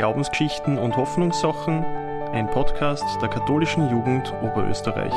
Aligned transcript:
Glaubensgeschichten 0.00 0.78
und 0.78 0.96
Hoffnungssachen, 0.96 1.84
ein 2.32 2.48
Podcast 2.48 3.04
der 3.20 3.28
katholischen 3.28 3.90
Jugend 3.90 4.32
Oberösterreich. 4.42 5.12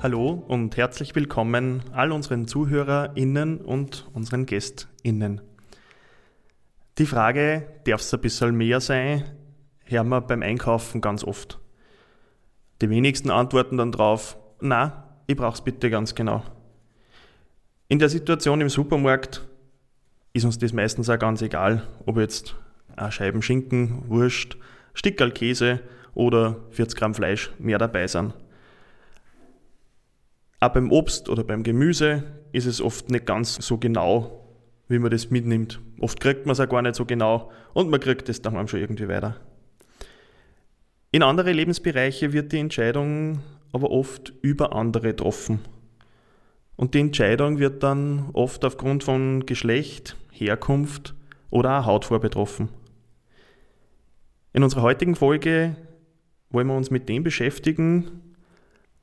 Hallo 0.00 0.44
und 0.46 0.76
herzlich 0.76 1.16
willkommen 1.16 1.82
all 1.92 2.12
unseren 2.12 2.46
ZuhörerInnen 2.46 3.60
und 3.60 4.08
unseren 4.12 4.46
GästInnen. 4.46 5.40
Die 6.98 7.06
Frage, 7.06 7.66
darf 7.84 8.00
es 8.00 8.14
ein 8.14 8.20
bisschen 8.20 8.54
mehr 8.54 8.80
sein, 8.80 9.24
hören 9.86 10.08
wir 10.08 10.20
beim 10.20 10.42
Einkaufen 10.42 11.00
ganz 11.00 11.24
oft. 11.24 11.58
Die 12.80 12.88
wenigsten 12.90 13.32
antworten 13.32 13.76
dann 13.76 13.90
drauf, 13.90 14.38
na, 14.60 15.08
ich 15.32 15.38
brauch's 15.38 15.62
bitte 15.62 15.90
ganz 15.90 16.14
genau. 16.14 16.42
In 17.88 17.98
der 17.98 18.08
Situation 18.08 18.60
im 18.60 18.68
Supermarkt 18.68 19.46
ist 20.32 20.44
uns 20.44 20.58
das 20.58 20.72
meistens 20.72 21.10
auch 21.10 21.18
ganz 21.18 21.42
egal, 21.42 21.86
ob 22.06 22.18
jetzt 22.18 22.54
Scheiben 23.10 23.42
Schinken, 23.42 24.08
Wurst, 24.08 24.56
Stickerl 24.94 25.32
Käse 25.32 25.80
oder 26.14 26.56
40 26.70 26.98
Gramm 26.98 27.14
Fleisch 27.14 27.50
mehr 27.58 27.78
dabei 27.78 28.06
sind. 28.06 28.34
Auch 30.60 30.68
beim 30.68 30.92
Obst 30.92 31.28
oder 31.28 31.44
beim 31.44 31.62
Gemüse 31.62 32.22
ist 32.52 32.66
es 32.66 32.80
oft 32.80 33.10
nicht 33.10 33.26
ganz 33.26 33.54
so 33.54 33.78
genau, 33.78 34.46
wie 34.88 34.98
man 34.98 35.10
das 35.10 35.30
mitnimmt. 35.30 35.80
Oft 35.98 36.20
kriegt 36.20 36.46
man 36.46 36.52
es 36.52 36.60
auch 36.60 36.68
gar 36.68 36.82
nicht 36.82 36.94
so 36.94 37.06
genau 37.06 37.50
und 37.72 37.90
man 37.90 38.00
kriegt 38.00 38.28
es 38.28 38.42
daheim 38.42 38.68
schon 38.68 38.80
irgendwie 38.80 39.08
weiter. 39.08 39.36
In 41.10 41.22
andere 41.22 41.52
Lebensbereiche 41.52 42.32
wird 42.32 42.52
die 42.52 42.58
Entscheidung 42.58 43.40
aber 43.72 43.90
oft 43.90 44.32
über 44.42 44.74
andere 44.74 45.08
getroffen. 45.08 45.60
Und 46.76 46.94
die 46.94 47.00
Entscheidung 47.00 47.58
wird 47.58 47.82
dann 47.82 48.30
oft 48.32 48.64
aufgrund 48.64 49.04
von 49.04 49.46
Geschlecht, 49.46 50.16
Herkunft 50.30 51.14
oder 51.50 51.80
auch 51.80 51.86
Hautfarbe 51.86 52.28
betroffen. 52.28 52.68
In 54.52 54.62
unserer 54.62 54.82
heutigen 54.82 55.14
Folge 55.14 55.76
wollen 56.50 56.66
wir 56.66 56.76
uns 56.76 56.90
mit 56.90 57.08
dem 57.08 57.22
beschäftigen, 57.22 58.34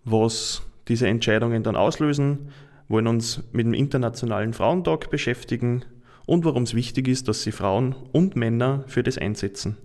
was 0.03 0.61
diese 0.87 1.07
Entscheidungen 1.07 1.63
dann 1.63 1.75
auslösen, 1.75 2.49
wollen 2.87 3.07
uns 3.07 3.43
mit 3.51 3.65
dem 3.65 3.73
Internationalen 3.73 4.53
Frauentag 4.53 5.09
beschäftigen 5.09 5.85
und 6.25 6.45
warum 6.45 6.63
es 6.63 6.73
wichtig 6.73 7.07
ist, 7.07 7.27
dass 7.27 7.43
sie 7.43 7.51
Frauen 7.51 7.95
und 8.11 8.35
Männer 8.35 8.83
für 8.87 9.03
das 9.03 9.17
einsetzen. 9.17 9.77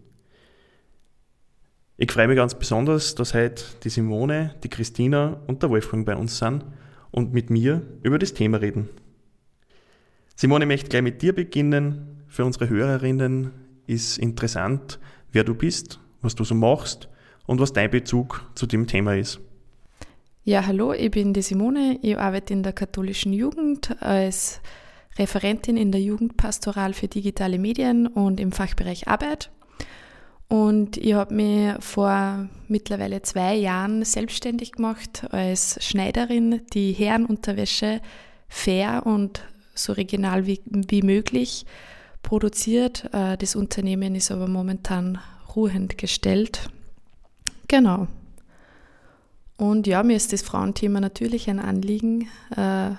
Ich 1.97 2.11
freue 2.11 2.27
mich 2.27 2.37
ganz 2.37 2.57
besonders, 2.57 3.15
dass 3.15 3.35
heute 3.35 3.63
die 3.85 3.89
Simone, 3.89 4.57
die 4.65 4.69
Christina 4.69 5.41
und 5.47 5.63
der 5.63 5.71
Wolfgang 5.71 6.05
bei 6.05 6.17
uns 6.17 6.39
sind 6.39 6.65
und 7.13 7.33
mit 7.33 7.51
mir 7.51 7.83
über 8.03 8.19
das 8.19 8.35
Thema 8.35 8.57
reden. 8.61 8.89
Simone, 10.35 10.65
ich 10.65 10.69
möchte 10.69 10.89
gleich 10.89 11.03
mit 11.03 11.23
dir 11.23 11.33
beginnen. 11.33 12.25
Für 12.27 12.45
unsere 12.45 12.69
Hörerinnen 12.69 13.53
ist 13.87 14.19
interessant, 14.19 14.99
wer 15.31 15.45
du 15.45 15.55
bist, 15.55 16.01
was 16.21 16.35
du 16.35 16.43
so 16.43 16.57
machst 16.57 17.09
und 17.47 17.61
was 17.61 17.73
dein 17.73 17.91
Bezug 17.93 18.45
zu 18.57 18.67
dem 18.67 18.89
Thema 18.89 19.15
ist. 19.15 19.39
Ja, 20.43 20.67
hallo, 20.67 20.93
ich 20.93 21.13
bin 21.13 21.33
die 21.33 21.43
Simone. 21.43 22.01
Ich 22.03 22.19
arbeite 22.19 22.55
in 22.55 22.65
der 22.65 22.73
katholischen 22.73 23.33
Jugend 23.33 24.03
als 24.03 24.61
Referentin 25.17 25.77
in 25.77 25.93
der 25.93 26.01
Jugendpastoral 26.01 26.93
für 26.93 27.07
digitale 27.07 27.61
Medien 27.61 28.09
und 28.09 28.41
im 28.41 28.51
Fachbereich 28.51 29.07
Arbeit. 29.07 29.53
Und 30.55 30.99
ich 30.99 31.15
habe 31.15 31.35
mich 31.35 31.75
vor 31.81 32.49
mittlerweile 32.69 33.23
zwei 33.23 33.57
Jahren 33.57 34.05
selbstständig 34.05 34.71
gemacht 34.71 35.27
als 35.33 35.85
Schneiderin, 35.85 36.63
die 36.73 36.93
Herrenunterwäsche 36.93 38.01
fair 38.47 39.05
und 39.05 39.43
so 39.75 39.95
regional 39.95 40.47
wie, 40.47 40.61
wie 40.67 41.03
möglich 41.03 41.67
produziert. 42.23 43.13
Äh, 43.13 43.37
das 43.37 43.57
Unternehmen 43.57 44.15
ist 44.15 44.31
aber 44.31 44.47
momentan 44.47 45.19
ruhend 45.57 45.99
gestellt. 45.99 46.71
Genau. 47.67 48.07
Und 49.57 49.89
ja, 49.89 50.05
mir 50.05 50.15
ist 50.17 50.33
das 50.33 50.43
Frauenthema 50.43 51.01
natürlich 51.01 51.51
ein 51.51 51.59
Anliegen 51.59 52.29
äh, 52.57 52.91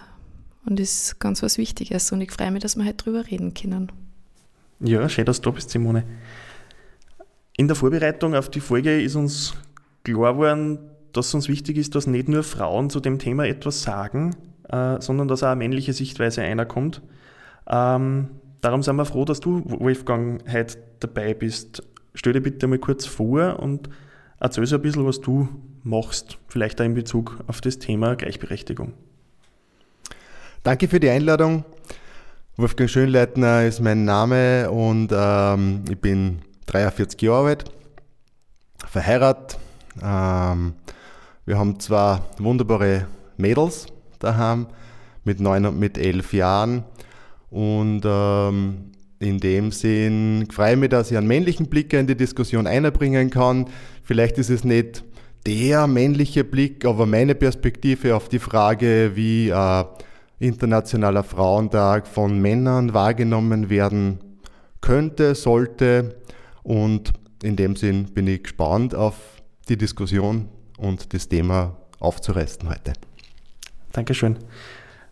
und 0.66 0.78
ist 0.82 1.22
ganz 1.22 1.42
was 1.42 1.58
Wichtiges. 1.58 2.12
Und 2.12 2.20
ich 2.20 2.34
freue 2.34 2.52
mich, 2.52 2.64
dass 2.64 2.76
wir 2.76 2.84
heute 2.84 2.98
drüber 2.98 3.26
reden 3.32 3.54
können. 3.54 3.94
Ja, 4.82 5.08
schön, 5.08 5.24
dass 5.24 5.40
du 5.40 5.52
da 5.52 5.56
bist, 5.56 5.70
Simone. 5.70 6.04
In 7.58 7.68
der 7.68 7.76
Vorbereitung 7.76 8.36
auf 8.36 8.50
die 8.50 8.60
Folge 8.60 9.02
ist 9.02 9.16
uns 9.16 9.54
klar 10.04 10.34
geworden, 10.34 10.80
dass 11.14 11.34
uns 11.34 11.48
wichtig 11.48 11.78
ist, 11.78 11.96
dass 11.96 12.08
nicht 12.08 12.30
nur 12.30 12.44
Frauen 12.44 12.90
zu 12.90 13.00
dem 13.00 13.20
Thema 13.20 13.46
etwas 13.46 13.82
sagen, 13.82 14.36
äh, 14.70 15.00
sondern 15.02 15.28
dass 15.28 15.44
auch 15.44 15.48
eine 15.48 15.58
männliche 15.58 15.94
Sichtweise 15.94 16.42
einer 16.42 16.66
kommt. 16.66 17.02
Ähm, 17.68 18.30
darum 18.62 18.84
sind 18.84 18.96
wir 18.98 19.06
froh, 19.06 19.26
dass 19.26 19.40
du, 19.40 19.64
Wolfgang, 19.66 20.44
heute 20.52 20.78
dabei 21.00 21.34
bist. 21.34 21.84
Stell 22.14 22.34
dir 22.34 22.42
bitte 22.42 22.68
mal 22.68 22.80
kurz 22.80 23.06
vor 23.06 23.60
und 23.60 23.90
erzähl 24.40 24.66
so 24.66 24.76
ein 24.76 24.82
bisschen, 24.82 25.06
was 25.06 25.22
du 25.22 25.48
machst, 25.84 26.38
vielleicht 26.48 26.82
auch 26.82 26.86
in 26.86 26.94
Bezug 26.94 27.40
auf 27.48 27.62
das 27.62 27.80
Thema 27.80 28.16
Gleichberechtigung. 28.16 28.94
Danke 30.64 30.88
für 30.88 31.00
die 31.00 31.10
Einladung. 31.10 31.64
Wolfgang 32.58 32.90
Schönleitner 32.90 33.66
ist 33.66 33.82
mein 33.82 34.06
Name 34.06 34.72
und 34.72 35.10
ähm, 35.14 35.84
ich 35.90 36.00
bin 36.00 36.40
43 36.68 37.22
Jahre 37.22 37.48
alt, 37.50 37.66
verheiratet. 38.88 39.58
Ähm, 40.02 40.74
wir 41.46 41.58
haben 41.58 41.80
zwei 41.80 42.20
wunderbare 42.40 43.08
Mädels 43.38 43.88
daheim 44.20 44.68
mit 45.24 45.40
neun 45.40 45.66
und 45.66 45.80
mit 45.80 45.98
elf 45.98 46.34
Jahren. 46.34 46.84
Und 47.50 48.02
ähm, 48.06 48.92
in 49.20 49.40
dem 49.40 49.72
Sinn 49.72 50.48
freue 50.52 50.74
ich 50.74 50.80
mich, 50.80 50.90
dass 50.90 51.12
ich 51.12 51.18
einen 51.18 51.28
männlichen 51.28 51.68
Blick 51.68 51.94
in 51.94 52.08
die 52.08 52.18
Diskussion 52.18 52.68
einbringen 52.68 53.30
kann. 53.30 53.68
Vielleicht 54.04 54.38
ist 54.38 54.50
es 54.50 54.64
nicht 54.64 55.04
der 55.46 55.88
männliche 55.88 56.44
Blick, 56.44 56.86
aber 56.86 57.06
meine 57.06 57.36
Perspektive 57.36 58.16
auf 58.16 58.30
die 58.30 58.40
Frage, 58.40 59.12
wie 59.16 59.50
äh, 59.50 59.84
Internationaler 60.40 61.24
Frauentag 61.24 62.08
von 62.08 62.40
Männern 62.40 62.94
wahrgenommen 62.94 63.70
werden 63.70 64.20
könnte, 64.82 65.34
sollte, 65.36 66.16
und 66.66 67.14
in 67.44 67.56
dem 67.56 67.76
Sinn 67.76 68.06
bin 68.06 68.28
ich 68.28 68.44
gespannt 68.44 68.96
auf 68.96 69.16
die 69.70 69.78
Diskussion 69.78 70.50
und 70.78 71.14
das 71.14 71.30
Thema 71.30 71.78
aufzureißen 72.00 72.68
heute. 72.68 72.94
Dankeschön. 73.92 74.38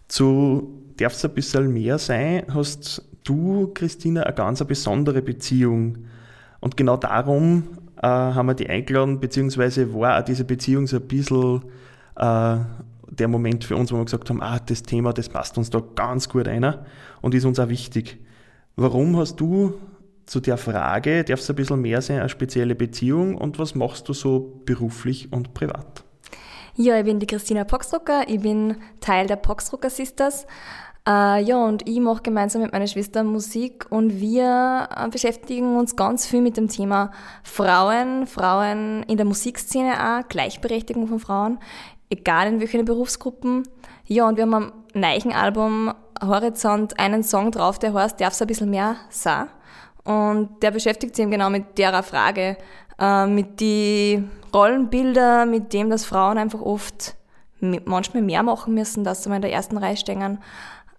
Zu 0.08 0.82
darf 0.98 1.14
es 1.14 1.24
ein 1.24 1.34
bisschen 1.34 1.72
mehr 1.72 2.00
sein, 2.00 2.44
hast 2.50 3.04
du, 3.24 3.72
Christina, 3.74 4.24
eine 4.24 4.34
ganz 4.34 4.64
besondere 4.66 5.22
Beziehung. 5.22 6.06
Und 6.60 6.76
genau 6.76 6.98
darum 6.98 7.64
äh, 8.02 8.08
haben 8.08 8.48
wir 8.48 8.56
die 8.56 8.70
eingeladen, 8.70 9.20
beziehungsweise 9.20 9.94
war 9.94 10.20
auch 10.20 10.26
diese 10.26 10.46
Beziehung 10.46 10.88
so 10.88 10.98
ein 10.98 11.08
bisschen 11.08 11.62
äh, 12.16 12.58
der 13.10 13.28
Moment 13.28 13.64
für 13.64 13.76
uns, 13.76 13.92
wo 13.92 13.98
wir 13.98 14.06
gesagt 14.06 14.30
haben, 14.32 14.42
ah, 14.42 14.60
das 14.60 14.82
Thema, 14.82 15.14
das 15.14 15.30
passt 15.30 15.58
uns 15.60 15.70
da 15.70 15.84
ganz 15.94 16.28
gut 16.30 16.48
ein 16.48 16.76
und 17.22 17.36
ist 17.36 17.46
uns 17.46 17.60
auch 17.60 17.70
wichtig. 17.70 18.18
Warum 18.76 19.18
hast 19.18 19.36
du 19.36 19.76
zu 20.26 20.40
der 20.40 20.58
Frage, 20.58 21.24
darf 21.24 21.40
es 21.40 21.50
ein 21.50 21.56
bisschen 21.56 21.82
mehr 21.82 22.02
sein, 22.02 22.20
eine 22.20 22.30
spezielle 22.30 22.76
Beziehung 22.76 23.38
und 23.38 23.60
was 23.60 23.76
machst 23.76 24.08
du 24.10 24.14
so 24.14 24.62
beruflich 24.66 25.32
und 25.32 25.54
privat? 25.54 26.04
Ja, 26.76 26.98
ich 26.98 27.06
bin 27.06 27.20
die 27.20 27.28
Christina 27.28 27.66
Poxrucker, 27.66 28.24
ich 28.28 28.42
bin 28.42 28.78
Teil 29.00 29.28
der 29.28 29.36
Poxrucker 29.36 29.90
Sisters. 29.90 30.48
Äh, 31.06 31.44
ja, 31.44 31.58
und 31.58 31.88
ich 31.88 32.00
mache 32.00 32.24
gemeinsam 32.24 32.62
mit 32.62 32.72
meiner 32.72 32.88
Schwester 32.88 33.24
Musik 33.24 33.86
und 33.90 34.22
wir 34.22 34.88
äh, 34.96 35.10
beschäftigen 35.10 35.76
uns 35.76 35.98
ganz 35.98 36.26
viel 36.26 36.42
mit 36.42 36.56
dem 36.56 36.70
Thema 36.70 37.12
Frauen, 37.44 38.26
Frauen 38.26 39.04
in 39.04 39.18
der 39.18 39.26
Musikszene 39.26 39.94
auch, 39.94 40.28
Gleichberechtigung 40.30 41.08
von 41.08 41.20
Frauen, 41.20 41.60
egal 42.10 42.48
in 42.48 42.60
welchen 42.62 42.86
Berufsgruppen. 42.86 43.64
Ja, 44.06 44.28
und 44.28 44.38
wir 44.38 44.44
haben 44.44 44.54
am 44.54 44.72
neuen 44.94 45.34
Album 45.34 45.94
Horizont 46.22 46.98
einen 46.98 47.24
Song 47.24 47.52
drauf, 47.52 47.80
der 47.80 47.94
heißt 47.94 48.22
Darf 48.22 48.34
es 48.34 48.42
ein 48.42 48.48
bisschen 48.48 48.70
mehr 48.70 48.96
sein? 49.10 49.50
Und 50.04 50.62
der 50.62 50.72
beschäftigt 50.72 51.16
sich 51.16 51.24
eben 51.24 51.32
genau 51.32 51.50
mit 51.50 51.78
der 51.78 52.04
Frage, 52.04 52.58
äh, 53.00 53.26
mit 53.26 53.60
die 53.60 54.24
Rollenbilder, 54.54 55.46
mit 55.46 55.74
dem, 55.74 55.90
dass 55.90 56.06
Frauen 56.06 56.38
einfach 56.38 56.62
oft 56.62 57.16
manchmal 57.86 58.24
mehr 58.24 58.44
machen 58.44 58.74
müssen, 58.74 59.04
dass 59.04 59.24
sie 59.24 59.30
mal 59.30 59.38
in 59.38 59.42
der 59.42 59.54
ersten 59.54 59.78
Reihe 59.78 59.98
stehen. 59.98 60.40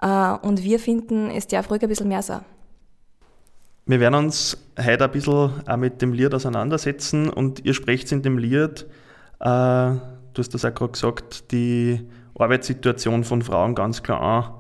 Äh, 0.01 0.33
und 0.43 0.63
wir 0.63 0.79
finden, 0.79 1.31
es 1.31 1.47
darf 1.47 1.71
ruhig 1.71 1.83
ein 1.83 1.89
bisschen 1.89 2.09
mehr 2.09 2.23
sein. 2.23 2.45
Wir 3.87 4.01
werden 4.01 4.15
uns 4.15 4.57
heute 4.83 5.05
ein 5.05 5.11
bisschen 5.11 5.69
auch 5.69 5.77
mit 5.77 6.01
dem 6.01 6.15
Lied 6.15 6.33
auseinandersetzen 6.33 7.29
und 7.29 7.65
ihr 7.67 7.75
sprecht 7.75 8.11
in 8.13 8.23
dem 8.23 8.39
Lied, 8.39 8.87
äh, 9.41 9.45
du 9.45 10.39
hast 10.39 10.55
das 10.55 10.65
auch 10.65 10.75
gerade 10.75 10.93
gesagt, 10.93 11.53
die 11.53 12.01
Arbeitssituation 12.39 13.25
von 13.25 13.43
Frauen 13.43 13.75
ganz 13.75 14.03
klar 14.03 14.21
an. 14.23 14.55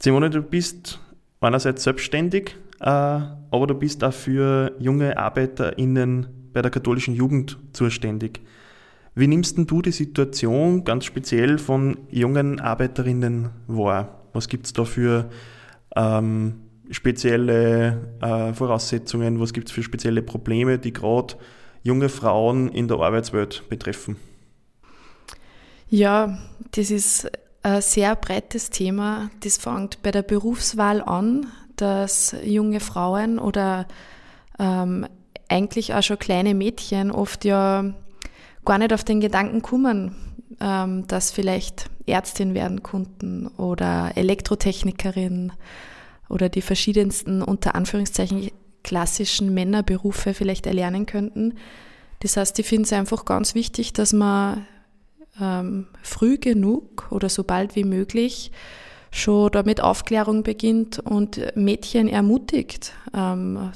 Simone, 0.00 0.30
du 0.30 0.42
bist 0.42 0.98
einerseits 1.40 1.84
selbstständig, 1.84 2.56
aber 2.80 3.66
du 3.66 3.74
bist 3.74 4.04
auch 4.04 4.12
für 4.12 4.74
junge 4.78 5.16
ArbeiterInnen 5.16 6.26
bei 6.52 6.62
der 6.62 6.70
katholischen 6.70 7.14
Jugend 7.14 7.58
zuständig. 7.72 8.40
Wie 9.14 9.26
nimmst 9.26 9.58
du 9.58 9.82
die 9.82 9.92
Situation 9.92 10.84
ganz 10.84 11.04
speziell 11.04 11.58
von 11.58 11.98
jungen 12.08 12.60
Arbeiterinnen 12.60 13.50
wahr? 13.66 14.22
Was 14.32 14.48
gibt 14.48 14.66
es 14.66 14.72
da 14.72 14.84
für 14.84 15.28
ähm, 15.96 16.60
spezielle 16.90 18.16
äh, 18.20 18.52
Voraussetzungen, 18.52 19.40
was 19.40 19.52
gibt 19.52 19.68
es 19.68 19.72
für 19.72 19.82
spezielle 19.82 20.22
Probleme, 20.22 20.78
die 20.78 20.92
gerade 20.92 21.34
junge 21.82 22.08
Frauen 22.08 22.68
in 22.68 22.88
der 22.88 22.98
Arbeitswelt 22.98 23.68
betreffen? 23.68 24.16
Ja, 25.88 26.38
das 26.72 26.90
ist 26.90 27.30
ein 27.62 27.80
sehr 27.82 28.14
breites 28.16 28.70
Thema. 28.70 29.30
Das 29.40 29.56
fängt 29.56 30.02
bei 30.02 30.10
der 30.10 30.22
Berufswahl 30.22 31.02
an, 31.02 31.46
dass 31.80 32.36
junge 32.44 32.80
Frauen 32.80 33.38
oder 33.38 33.86
ähm, 34.58 35.06
eigentlich 35.48 35.94
auch 35.94 36.02
schon 36.02 36.18
kleine 36.18 36.54
Mädchen 36.54 37.10
oft 37.10 37.44
ja 37.44 37.94
gar 38.64 38.78
nicht 38.78 38.92
auf 38.92 39.04
den 39.04 39.20
Gedanken 39.20 39.62
kommen, 39.62 40.14
ähm, 40.60 41.06
dass 41.06 41.30
vielleicht 41.30 41.88
Ärztin 42.06 42.54
werden 42.54 42.82
konnten 42.82 43.46
oder 43.46 44.12
Elektrotechnikerin 44.16 45.52
oder 46.28 46.48
die 46.48 46.62
verschiedensten 46.62 47.42
unter 47.42 47.74
Anführungszeichen 47.74 48.50
klassischen 48.82 49.54
Männerberufe 49.54 50.34
vielleicht 50.34 50.66
erlernen 50.66 51.06
könnten. 51.06 51.54
Das 52.20 52.36
heißt, 52.36 52.58
ich 52.58 52.66
finde 52.66 52.84
es 52.84 52.92
einfach 52.92 53.24
ganz 53.24 53.54
wichtig, 53.54 53.92
dass 53.92 54.12
man 54.12 54.66
ähm, 55.40 55.86
früh 56.02 56.38
genug 56.38 57.08
oder 57.10 57.28
so 57.28 57.44
bald 57.44 57.76
wie 57.76 57.84
möglich 57.84 58.50
schon 59.10 59.50
damit 59.52 59.80
Aufklärung 59.80 60.42
beginnt 60.42 60.98
und 60.98 61.40
Mädchen 61.56 62.08
ermutigt, 62.08 62.92
ähm, 63.14 63.72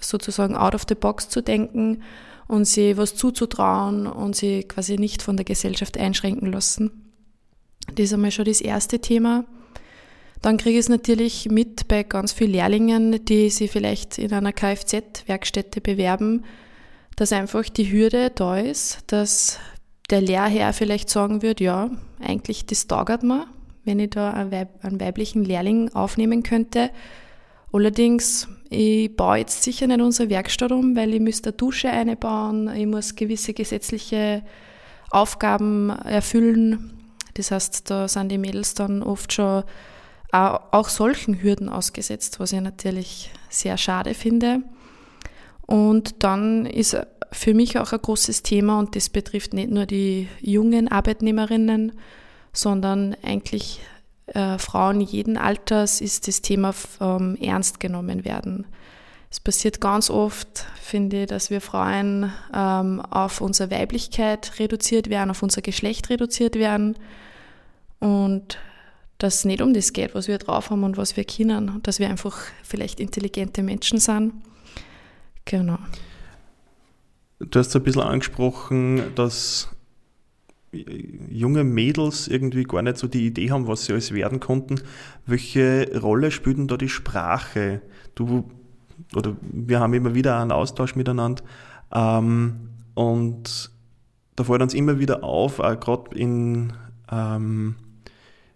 sozusagen 0.00 0.56
out 0.56 0.74
of 0.74 0.84
the 0.88 0.94
box 0.94 1.28
zu 1.28 1.42
denken 1.42 2.02
und 2.46 2.66
sie 2.66 2.96
was 2.96 3.14
zuzutrauen 3.14 4.06
und 4.06 4.36
sie 4.36 4.64
quasi 4.64 4.98
nicht 4.98 5.22
von 5.22 5.36
der 5.36 5.44
Gesellschaft 5.44 5.98
einschränken 5.98 6.52
lassen. 6.52 7.12
Das 7.94 8.06
ist 8.06 8.12
einmal 8.12 8.30
schon 8.30 8.44
das 8.44 8.60
erste 8.60 8.98
Thema. 8.98 9.44
Dann 10.42 10.58
kriege 10.58 10.78
ich 10.78 10.84
es 10.84 10.88
natürlich 10.90 11.48
mit 11.50 11.88
bei 11.88 12.02
ganz 12.02 12.32
vielen 12.32 12.52
Lehrlingen, 12.52 13.24
die 13.24 13.48
sich 13.48 13.70
vielleicht 13.70 14.18
in 14.18 14.32
einer 14.32 14.52
Kfz-Werkstätte 14.52 15.80
bewerben, 15.80 16.44
dass 17.16 17.32
einfach 17.32 17.64
die 17.68 17.90
Hürde 17.90 18.30
da 18.30 18.58
ist, 18.58 18.98
dass 19.06 19.58
der 20.10 20.20
Lehrherr 20.20 20.72
vielleicht 20.74 21.08
sagen 21.08 21.40
wird, 21.40 21.60
ja, 21.60 21.90
eigentlich 22.20 22.66
das 22.66 22.86
taugert 22.86 23.22
mir, 23.22 23.46
wenn 23.84 23.98
ich 23.98 24.10
da 24.10 24.32
einen, 24.32 24.50
Weib 24.50 24.68
einen 24.82 25.00
weiblichen 25.00 25.44
Lehrling 25.44 25.92
aufnehmen 25.94 26.42
könnte. 26.42 26.90
Allerdings, 27.72 28.48
ich 28.70 29.14
baue 29.16 29.38
jetzt 29.38 29.62
sicher 29.62 29.86
nicht 29.86 30.00
unsere 30.00 30.30
Werkstatt 30.30 30.72
um, 30.72 30.96
weil 30.96 31.12
ich 31.12 31.20
müsste 31.20 31.50
eine 31.50 31.56
Dusche 31.56 31.90
einbauen, 31.90 32.72
ich 32.74 32.86
muss 32.86 33.16
gewisse 33.16 33.52
gesetzliche 33.52 34.42
Aufgaben 35.10 35.90
erfüllen. 35.90 36.92
Das 37.34 37.50
heißt, 37.50 37.90
da 37.90 38.06
sind 38.08 38.30
die 38.30 38.38
Mädels 38.38 38.74
dann 38.74 39.02
oft 39.02 39.32
schon 39.32 39.64
auch 40.30 40.88
solchen 40.88 41.42
Hürden 41.42 41.68
ausgesetzt, 41.68 42.40
was 42.40 42.52
ich 42.52 42.60
natürlich 42.60 43.30
sehr 43.50 43.76
schade 43.76 44.14
finde. 44.14 44.62
Und 45.66 46.24
dann 46.24 46.66
ist 46.66 46.96
für 47.30 47.54
mich 47.54 47.78
auch 47.78 47.92
ein 47.92 48.02
großes 48.02 48.42
Thema 48.42 48.78
und 48.78 48.96
das 48.96 49.08
betrifft 49.08 49.54
nicht 49.54 49.70
nur 49.70 49.86
die 49.86 50.28
jungen 50.40 50.88
Arbeitnehmerinnen, 50.88 51.92
sondern 52.54 53.14
eigentlich 53.22 53.80
äh, 54.28 54.58
Frauen 54.58 55.00
jeden 55.02 55.36
Alters 55.36 56.00
ist 56.00 56.28
das 56.28 56.40
Thema 56.40 56.74
ähm, 57.00 57.36
ernst 57.36 57.80
genommen 57.80 58.24
werden. 58.24 58.66
Es 59.30 59.40
passiert 59.40 59.80
ganz 59.80 60.10
oft, 60.10 60.64
finde 60.80 61.22
ich, 61.22 61.26
dass 61.26 61.50
wir 61.50 61.60
Frauen 61.60 62.32
ähm, 62.54 63.00
auf 63.00 63.40
unsere 63.40 63.70
Weiblichkeit 63.70 64.58
reduziert 64.58 65.10
werden, 65.10 65.30
auf 65.30 65.42
unser 65.42 65.60
Geschlecht 65.60 66.08
reduziert 66.08 66.54
werden 66.54 66.96
und 67.98 68.58
dass 69.18 69.36
es 69.36 69.44
nicht 69.44 69.60
um 69.60 69.74
das 69.74 69.92
geht, 69.92 70.14
was 70.14 70.28
wir 70.28 70.38
drauf 70.38 70.70
haben 70.70 70.84
und 70.84 70.96
was 70.96 71.16
wir 71.16 71.24
können, 71.24 71.80
dass 71.82 71.98
wir 71.98 72.08
einfach 72.08 72.38
vielleicht 72.62 73.00
intelligente 73.00 73.62
Menschen 73.62 73.98
sind. 73.98 74.34
Genau. 75.44 75.78
Du 77.40 77.58
hast 77.58 77.74
ein 77.74 77.82
bisschen 77.82 78.02
angesprochen, 78.02 79.02
dass 79.14 79.68
junge 81.30 81.64
Mädels 81.64 82.28
irgendwie 82.28 82.64
gar 82.64 82.82
nicht 82.82 82.98
so 82.98 83.06
die 83.06 83.26
Idee 83.26 83.50
haben, 83.50 83.66
was 83.66 83.84
sie 83.84 83.92
alles 83.92 84.12
werden 84.12 84.40
konnten. 84.40 84.80
Welche 85.26 86.00
Rolle 86.00 86.30
spielt 86.30 86.58
denn 86.58 86.68
da 86.68 86.76
die 86.76 86.88
Sprache? 86.88 87.82
Du 88.14 88.44
oder 89.14 89.36
wir 89.40 89.80
haben 89.80 89.94
immer 89.94 90.14
wieder 90.14 90.40
einen 90.40 90.52
Austausch 90.52 90.96
miteinander 90.96 91.42
ähm, 91.92 92.70
und 92.94 93.70
da 94.36 94.44
fällt 94.44 94.62
uns 94.62 94.74
immer 94.74 94.98
wieder 94.98 95.24
auf, 95.24 95.58
gerade 95.58 96.16
in 96.16 96.72
ähm, 97.10 97.76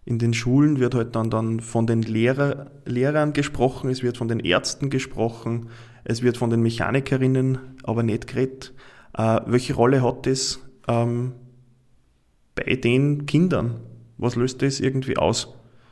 in 0.08 0.18
den 0.18 0.32
Schulen 0.32 0.80
wird 0.80 0.94
halt 0.94 1.14
dann, 1.16 1.28
dann 1.28 1.60
von 1.60 1.86
den 1.86 2.00
Lehrer, 2.00 2.70
Lehrern 2.86 3.34
gesprochen, 3.34 3.90
es 3.90 4.02
wird 4.02 4.16
von 4.16 4.26
den 4.26 4.40
Ärzten 4.40 4.88
gesprochen, 4.88 5.68
es 6.02 6.22
wird 6.22 6.38
von 6.38 6.48
den 6.48 6.62
Mechanikerinnen 6.62 7.58
aber 7.82 8.02
nicht 8.02 8.26
geredet. 8.26 8.72
Äh, 9.12 9.40
welche 9.44 9.74
Rolle 9.74 10.02
hat 10.02 10.24
das 10.24 10.60
ähm, 10.88 11.32
bei 12.64 12.76
den 12.76 13.26
Kindern? 13.26 13.80
Was 14.16 14.36
löst 14.36 14.62
das 14.62 14.80
irgendwie 14.80 15.16
aus? 15.16 15.48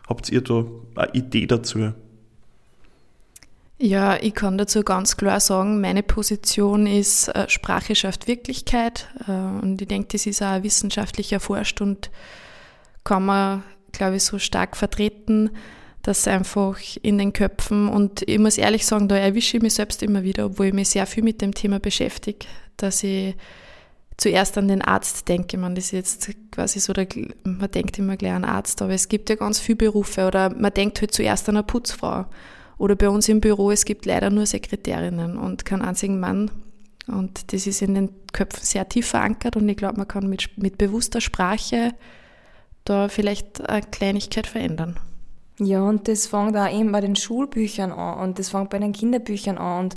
Habt 0.09 0.31
ihr 0.31 0.41
da 0.41 0.65
eine 0.97 1.15
Idee 1.15 1.47
dazu? 1.47 1.93
Ja, 3.79 4.17
ich 4.17 4.35
kann 4.35 4.57
dazu 4.57 4.83
ganz 4.83 5.17
klar 5.17 5.39
sagen, 5.39 5.81
meine 5.81 6.03
Position 6.03 6.87
ist, 6.87 7.29
äh, 7.29 7.49
Sprache 7.49 7.95
schafft 7.95 8.27
Wirklichkeit. 8.27 9.09
Äh, 9.29 9.33
und 9.33 9.81
ich 9.83 9.89
denke, 9.89 10.09
das 10.13 10.27
ist 10.27 10.43
auch 10.43 10.63
wissenschaftlich 10.63 11.33
erforscht 11.33 11.81
und 11.81 12.11
kann 13.05 13.27
man 13.27 13.63
glaube 13.97 14.17
ich, 14.17 14.25
so 14.25 14.39
stark 14.39 14.77
vertreten, 14.77 15.51
dass 16.03 16.29
einfach 16.29 16.79
in 17.03 17.19
den 17.19 17.33
Köpfen 17.33 17.89
und 17.89 18.23
ich 18.29 18.39
muss 18.39 18.59
ehrlich 18.59 18.87
sagen, 18.87 19.09
da 19.09 19.17
erwische 19.17 19.57
ich 19.57 19.63
mich 19.63 19.75
selbst 19.75 20.03
immer 20.03 20.23
wieder, 20.23 20.47
obwohl 20.47 20.67
ich 20.67 20.73
mich 20.73 20.91
sehr 20.91 21.07
viel 21.07 21.25
mit 21.25 21.43
dem 21.43 21.53
Thema 21.53 21.81
beschäftige, 21.81 22.47
dass 22.77 23.03
ich 23.03 23.35
zuerst 24.17 24.57
an 24.59 24.69
den 24.69 24.83
Arzt 24.83 25.29
denke. 25.29 25.59
Man 25.59 25.77
ist 25.77 25.91
jetzt 25.91 26.31
quasi 26.51 26.81
so, 26.81 26.93
der, 26.93 27.07
man 27.45 27.71
denkt 27.71 27.99
immer 27.99 28.17
gleich 28.17 28.33
an 28.33 28.45
Arzt, 28.45 28.81
aber 28.83 28.95
es 28.95 29.09
gibt 29.09 29.29
ja 29.31 29.37
ganz 29.37 29.59
viele 29.59 29.77
Berufe 29.77 30.27
oder 30.27 30.51
man 30.51 30.73
denkt 30.73 31.01
halt 31.01 31.13
zuerst 31.13 31.49
an 31.49 31.57
eine 31.57 31.65
Putzfrau. 31.65 32.27
Oder 32.79 32.95
bei 32.95 33.09
uns 33.09 33.29
im 33.29 33.41
Büro, 33.41 33.71
es 33.71 33.85
gibt 33.85 34.05
leider 34.05 34.31
nur 34.31 34.45
Sekretärinnen 34.47 35.39
und 35.39 35.65
keinen 35.65 35.83
einzigen 35.83 36.21
Mann. 36.21 36.51
Und 37.07 37.53
das 37.53 37.67
ist 37.67 37.83
in 37.83 37.95
den 37.95 38.11
Köpfen 38.33 38.65
sehr 38.65 38.89
tief 38.89 39.07
verankert 39.07 39.57
und 39.57 39.69
ich 39.69 39.77
glaube, 39.77 39.97
man 39.97 40.09
kann 40.09 40.29
mit, 40.29 40.59
mit 40.59 40.77
bewusster 40.77 41.21
Sprache 41.21 41.95
da 42.85 43.09
vielleicht 43.09 43.69
eine 43.69 43.83
Kleinigkeit 43.83 44.47
verändern. 44.47 44.99
Ja, 45.59 45.81
und 45.83 46.07
das 46.07 46.27
fängt 46.27 46.57
auch 46.57 46.71
eben 46.71 46.93
bei 46.93 47.01
den 47.01 47.17
Schulbüchern 47.17 47.91
an 47.91 48.19
und 48.19 48.39
das 48.39 48.51
fängt 48.51 48.69
bei 48.69 48.79
den 48.79 48.93
Kinderbüchern 48.93 49.57
an. 49.57 49.85
Und 49.85 49.95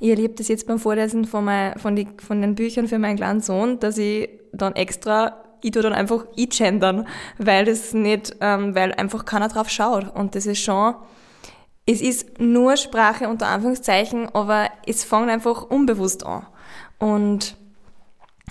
ich 0.00 0.10
erlebe 0.10 0.34
das 0.34 0.48
jetzt 0.48 0.66
beim 0.66 0.78
Vorlesen 0.78 1.24
von, 1.24 1.44
mein, 1.44 1.78
von, 1.78 1.96
die, 1.96 2.06
von 2.18 2.42
den 2.42 2.54
Büchern 2.54 2.88
für 2.88 2.98
meinen 2.98 3.16
kleinen 3.16 3.40
Sohn, 3.40 3.80
dass 3.80 3.96
ich 3.96 4.28
dann 4.52 4.76
extra, 4.76 5.42
ich 5.62 5.70
tue 5.70 5.82
dann 5.82 5.94
einfach 5.94 6.26
e-gendern, 6.36 7.08
weil 7.38 7.64
das 7.64 7.94
nicht, 7.94 8.36
ähm, 8.40 8.74
weil 8.74 8.92
einfach 8.92 9.24
keiner 9.24 9.48
drauf 9.48 9.70
schaut. 9.70 10.14
Und 10.14 10.34
das 10.34 10.44
ist 10.44 10.60
schon, 10.60 10.94
es 11.86 12.02
ist 12.02 12.38
nur 12.38 12.76
Sprache 12.76 13.28
unter 13.28 13.46
Anführungszeichen, 13.46 14.28
aber 14.34 14.68
es 14.86 15.04
fängt 15.04 15.30
einfach 15.30 15.62
unbewusst 15.62 16.26
an. 16.26 16.46
Und 16.98 17.56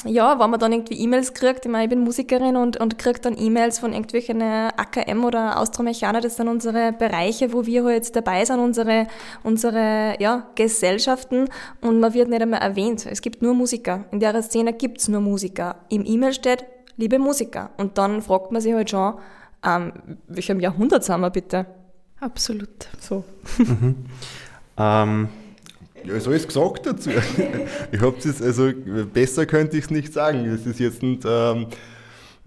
ja, 0.05 0.39
wenn 0.39 0.49
man 0.49 0.59
dann 0.59 0.71
irgendwie 0.71 0.99
E-Mails 0.99 1.33
kriegt, 1.33 1.65
ich 1.65 1.71
meine, 1.71 1.85
ich 1.85 1.89
bin 1.89 2.01
Musikerin 2.01 2.55
und, 2.55 2.77
und 2.77 2.97
kriege 2.97 3.19
dann 3.19 3.37
E-Mails 3.37 3.79
von 3.79 3.93
irgendwelchen 3.93 4.41
AKM 4.41 5.23
oder 5.23 5.59
Austromechaner, 5.59 6.21
das 6.21 6.35
sind 6.35 6.47
unsere 6.47 6.93
Bereiche, 6.93 7.53
wo 7.53 7.65
wir 7.65 7.83
halt 7.83 7.95
jetzt 7.95 8.15
dabei 8.15 8.45
sind, 8.45 8.59
unsere, 8.59 9.07
unsere 9.43 10.15
ja, 10.19 10.47
Gesellschaften 10.55 11.49
und 11.81 11.99
man 11.99 12.13
wird 12.13 12.29
nicht 12.29 12.41
einmal 12.41 12.61
erwähnt. 12.61 13.05
Es 13.05 13.21
gibt 13.21 13.41
nur 13.41 13.53
Musiker. 13.53 14.05
In 14.11 14.19
der 14.19 14.41
Szene 14.43 14.73
gibt's 14.73 15.07
nur 15.07 15.21
Musiker. 15.21 15.77
Im 15.89 16.05
E-Mail 16.05 16.33
steht, 16.33 16.65
liebe 16.97 17.19
Musiker. 17.19 17.71
Und 17.77 17.97
dann 17.97 18.21
fragt 18.21 18.51
man 18.51 18.61
sich 18.61 18.73
halt 18.73 18.89
schon, 18.89 19.15
ähm, 19.65 19.93
welchem 20.27 20.59
Jahrhundert 20.59 21.03
sind 21.03 21.21
wir 21.21 21.29
bitte? 21.29 21.65
Absolut. 22.19 22.87
So. 22.99 23.23
Mhm. 23.57 24.05
ähm, 24.77 25.29
ja, 26.07 26.15
ist 26.15 26.27
alles 26.27 26.47
gesagt 26.47 26.85
dazu. 26.85 27.09
Ich 27.91 28.01
habe 28.01 28.15
es 28.17 28.41
also 28.41 28.71
besser 29.13 29.45
könnte 29.45 29.77
ich 29.77 29.85
es 29.85 29.89
nicht 29.89 30.13
sagen. 30.13 30.49
Das 30.49 30.65
ist 30.65 30.79
jetzt, 30.79 31.01
ähm, 31.03 31.67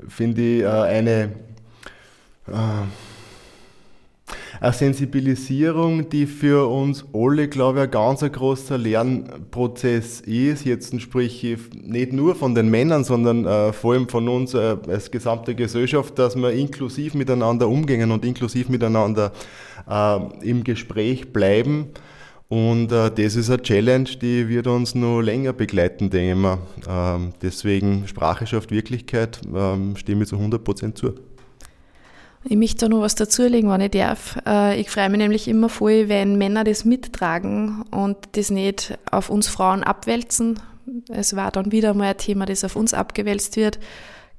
finde 0.09 0.41
ich, 0.41 0.63
äh, 0.63 0.67
eine, 0.67 1.33
äh, 2.47 2.53
eine 4.61 4.73
Sensibilisierung, 4.73 6.09
die 6.09 6.27
für 6.27 6.69
uns 6.69 7.05
alle, 7.15 7.49
glaube 7.49 7.79
ich, 7.79 7.85
ein 7.85 7.91
ganz 7.91 8.21
großer 8.21 8.79
Lernprozess 8.79 10.21
ist. 10.21 10.65
Jetzt 10.65 10.99
sprich 11.01 11.45
ich 11.45 11.59
nicht 11.75 12.13
nur 12.13 12.35
von 12.35 12.55
den 12.55 12.71
Männern, 12.71 13.05
sondern 13.05 13.45
äh, 13.47 13.73
vor 13.73 13.95
allem 13.95 14.09
von 14.09 14.29
uns 14.29 14.55
äh, 14.55 14.77
als 14.89 15.11
gesamte 15.11 15.55
Gesellschaft, 15.55 16.19
dass 16.19 16.37
wir 16.37 16.51
inklusiv 16.53 17.15
miteinander 17.15 17.69
umgehen 17.69 18.11
und 18.11 18.25
inklusiv 18.25 18.69
miteinander 18.69 19.33
äh, 19.89 20.19
im 20.43 20.65
Gespräch 20.65 21.33
bleiben 21.33 21.89
Und 22.51 22.91
äh, 22.91 23.13
das 23.13 23.37
ist 23.37 23.49
eine 23.49 23.63
Challenge, 23.63 24.11
die 24.21 24.49
wird 24.49 24.67
uns 24.67 24.97
noch 24.97 25.21
länger 25.21 25.53
begleiten, 25.53 26.11
denke 26.11 26.33
ich 26.33 26.37
mal. 26.37 26.59
Ähm, 26.89 27.33
deswegen 27.41 28.09
Sprache 28.09 28.45
schafft 28.45 28.73
Wirklichkeit, 28.73 29.41
ähm, 29.55 29.95
stimme 29.95 30.25
ich 30.25 30.31
zu 30.31 30.37
100% 30.37 30.97
zu. 30.97 31.15
Ich 32.43 32.57
möchte 32.57 32.79
da 32.79 32.89
noch 32.89 33.03
was 33.03 33.15
dazulegen, 33.15 33.71
wenn 33.71 33.83
ich 33.83 33.93
darf. 33.93 34.37
Äh, 34.45 34.81
ich 34.81 34.91
freue 34.91 35.11
mich 35.11 35.19
nämlich 35.19 35.47
immer 35.47 35.69
voll, 35.69 36.09
wenn 36.09 36.39
Männer 36.39 36.65
das 36.65 36.85
mittragen 36.85 37.85
und 37.93 38.17
das 38.33 38.51
nicht 38.51 38.99
auf 39.13 39.31
uns 39.31 39.47
Frauen 39.47 39.85
abwälzen. 39.85 40.59
Es 41.09 41.37
war 41.37 41.53
dann 41.53 41.71
wieder 41.71 41.95
mal 41.95 42.09
ein 42.09 42.19
Thema, 42.19 42.47
das 42.47 42.65
auf 42.65 42.75
uns 42.75 42.95
abgewälzt 42.95 43.55
wird. 43.55 43.79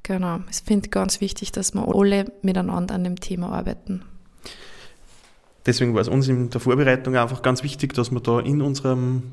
Genau, 0.03 0.39
ich 0.50 0.58
finde 0.58 0.89
ganz 0.89 1.22
wichtig, 1.22 1.53
dass 1.53 1.74
wir 1.74 1.88
alle 1.88 2.25
miteinander 2.41 2.94
an 2.94 3.06
dem 3.06 3.22
Thema 3.22 3.53
arbeiten 3.53 4.03
deswegen 5.65 5.94
war 5.94 6.01
es 6.01 6.08
uns 6.08 6.27
in 6.27 6.50
der 6.50 6.62
Vorbereitung 6.62 7.15
einfach 7.15 7.41
ganz 7.41 7.63
wichtig, 7.63 7.94
dass 7.94 8.12
wir 8.12 8.20
da 8.20 8.39
in 8.39 8.62
unserem 8.62 9.24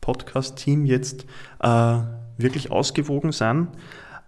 Podcast-Team 0.00 0.86
jetzt 0.86 1.26
äh, 1.60 1.98
wirklich 2.36 2.70
ausgewogen 2.70 3.32
sind. 3.32 3.68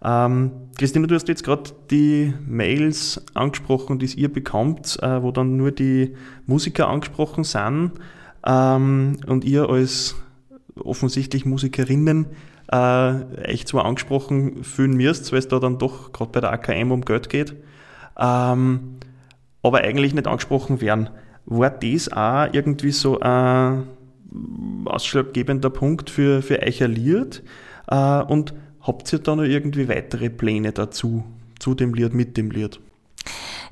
Ähm, 0.03 0.53
Christina, 0.79 1.07
du 1.07 1.15
hast 1.15 1.29
jetzt 1.29 1.45
gerade 1.45 1.71
die 1.91 2.35
Mails 2.47 3.25
angesprochen, 3.35 3.99
die 3.99 4.07
ihr 4.07 4.33
bekommt, 4.33 4.99
äh, 5.03 5.23
wo 5.23 5.31
dann 5.31 5.57
nur 5.57 5.73
die 5.73 6.15
Musiker 6.47 6.89
angesprochen 6.89 7.45
sind 7.45 7.93
ähm, 8.47 9.19
und 9.27 9.45
ihr 9.45 9.69
als 9.69 10.17
offensichtlich 10.77 11.47
Musikerinnen 11.47 12.27
äh, 12.71 13.35
echt 13.45 13.69
zwar 13.69 13.85
angesprochen 13.85 14.65
fühlen 14.65 14.95
müsst, 14.97 15.33
weil 15.33 15.39
es 15.39 15.49
da 15.49 15.59
dann 15.59 15.79
doch 15.79 16.13
gerade 16.13 16.31
bei 16.33 16.41
der 16.41 16.53
AKM 16.53 16.93
um 16.93 17.05
Geld 17.05 17.29
geht. 17.29 17.55
Ähm, 18.19 18.97
aber 19.65 19.79
eigentlich 19.79 20.15
nicht 20.15 20.29
angesprochen 20.29 20.81
werden. 20.81 21.11
War 21.47 21.71
das 21.71 22.13
auch 22.13 22.49
irgendwie 22.53 22.93
so 22.93 23.19
ein 23.19 23.85
ausschlaggebender 24.85 25.71
Punkt 25.71 26.11
für, 26.11 26.43
für 26.43 26.63
euch 26.63 26.81
erliert? 26.81 27.43
Äh, 27.89 28.23
und 28.23 28.55
habt 28.83 29.13
ihr 29.13 29.19
da 29.19 29.35
noch 29.35 29.45
irgendwie 29.45 29.89
weitere 29.89 30.31
Pläne 30.31 30.73
dazu, 30.73 31.25
zu 31.59 31.75
dem 31.75 31.95
Lied, 31.95 32.15
mit 32.15 32.37
dem 32.37 32.51
Lied? 32.51 32.79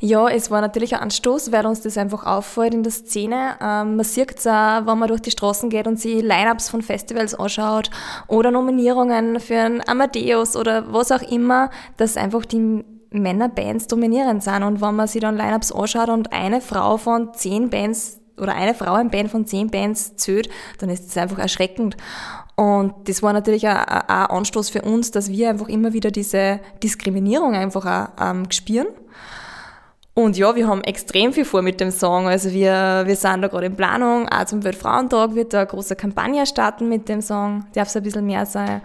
Ja, 0.01 0.29
es 0.29 0.51
war 0.51 0.61
natürlich 0.61 0.95
ein 0.95 1.01
Anstoß, 1.03 1.53
weil 1.53 1.65
uns 1.65 1.83
das 1.83 1.97
einfach 1.97 2.27
auffällt 2.27 2.75
in 2.75 2.83
der 2.83 2.91
Szene. 2.91 3.57
Ähm, 3.61 3.97
man 3.97 4.05
sieht 4.05 4.37
es 4.37 4.47
auch, 4.47 4.87
wenn 4.87 4.99
man 4.99 5.09
durch 5.09 5.21
die 5.21 5.31
Straßen 5.31 5.71
geht 5.71 5.87
und 5.87 6.01
sich 6.01 6.23
Line-Ups 6.23 6.71
von 6.71 6.83
Festivals 6.83 7.35
anschaut 7.37 7.91
oder 8.27 8.51
Nominierungen 8.51 9.39
für 9.39 9.59
ein 9.59 9.87
Amadeus 9.87 10.57
oder 10.57 10.93
was 10.93 11.13
auch 11.13 11.23
immer, 11.23 11.71
dass 11.99 12.17
einfach 12.17 12.45
die 12.47 12.85
Männerbands 13.15 13.87
dominierend 13.87 14.43
sind. 14.43 14.63
Und 14.63 14.81
wenn 14.81 14.97
man 14.97 15.07
sich 15.07 15.21
dann 15.21 15.37
Lineups 15.37 15.73
anschaut 15.73 16.09
und 16.09 16.33
eine 16.33 16.61
Frau 16.61 16.97
von 16.97 17.35
zehn 17.35 17.71
Bands 17.71 18.21
oder 18.39 18.55
eine 18.55 18.75
Frau 18.75 18.95
ein 18.95 19.11
Band 19.11 19.31
von 19.31 19.47
zehn 19.47 19.71
Bands 19.71 20.17
zählt, 20.17 20.49
dann 20.79 20.91
ist 20.91 21.09
das 21.09 21.17
einfach 21.17 21.39
erschreckend. 21.39 21.97
Und 22.57 22.95
das 23.05 23.23
war 23.23 23.33
natürlich 23.33 23.69
auch 23.69 23.75
ein 23.87 24.27
Anstoß 24.27 24.71
für 24.71 24.83
uns, 24.83 25.11
dass 25.11 25.31
wir 25.31 25.51
einfach 25.51 25.69
immer 25.69 25.93
wieder 25.93 26.11
diese 26.11 26.61
Diskriminierung 26.83 27.55
einfach 27.55 27.87
auch 27.87 28.31
ähm, 28.31 28.51
spüren. 28.51 28.89
Und 30.15 30.37
ja, 30.37 30.55
wir 30.55 30.69
haben 30.69 30.85
extrem 30.85 31.33
viel 31.33 31.47
vor 31.47 31.63
mit 31.63 31.81
dem 31.81 31.91
Song. 31.91 32.27
Also 32.29 32.53
wir, 32.53 33.05
wir 33.07 33.17
sind 33.17 33.41
da 33.41 33.49
gerade 33.49 33.67
in 33.67 33.77
Planung. 33.77 34.29
Auch 34.29 34.45
zum 34.45 34.63
Weltfrauentag 34.63 35.35
wird 35.35 35.55
da 35.55 35.61
eine 35.61 35.67
große 35.67 35.97
Kampagne 35.97 36.45
starten 36.45 36.89
mit 36.89 37.09
dem 37.09 37.23
Song. 37.23 37.65
Darf 37.73 37.89
es 37.89 37.97
ein 37.97 38.03
bisschen 38.03 38.27
mehr 38.27 38.45
sein. 38.45 38.83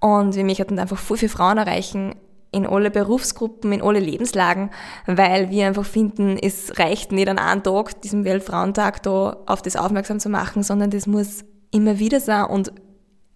Und 0.00 0.34
wir 0.36 0.44
möchten 0.44 0.78
einfach 0.78 0.98
viel, 0.98 1.16
viele 1.16 1.30
Frauen 1.30 1.56
erreichen 1.56 2.14
in 2.52 2.66
alle 2.66 2.90
Berufsgruppen, 2.90 3.72
in 3.72 3.82
alle 3.82 4.00
Lebenslagen, 4.00 4.70
weil 5.06 5.50
wir 5.50 5.66
einfach 5.66 5.84
finden, 5.84 6.38
es 6.38 6.78
reicht 6.78 7.12
nicht 7.12 7.28
an 7.28 7.38
einem 7.38 7.62
Tag, 7.62 8.00
diesem 8.02 8.24
Weltfrauentag, 8.24 9.02
da 9.02 9.36
auf 9.46 9.62
das 9.62 9.76
aufmerksam 9.76 10.20
zu 10.20 10.28
machen, 10.28 10.62
sondern 10.62 10.90
das 10.90 11.06
muss 11.06 11.44
immer 11.70 11.98
wieder 11.98 12.20
sein 12.20 12.46
und 12.46 12.72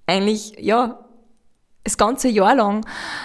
eigentlich, 0.07 0.55
ja, 0.59 1.05
das 1.85 1.97
ganze 1.97 2.29
Jahr 2.29 2.55
lang 2.55 2.85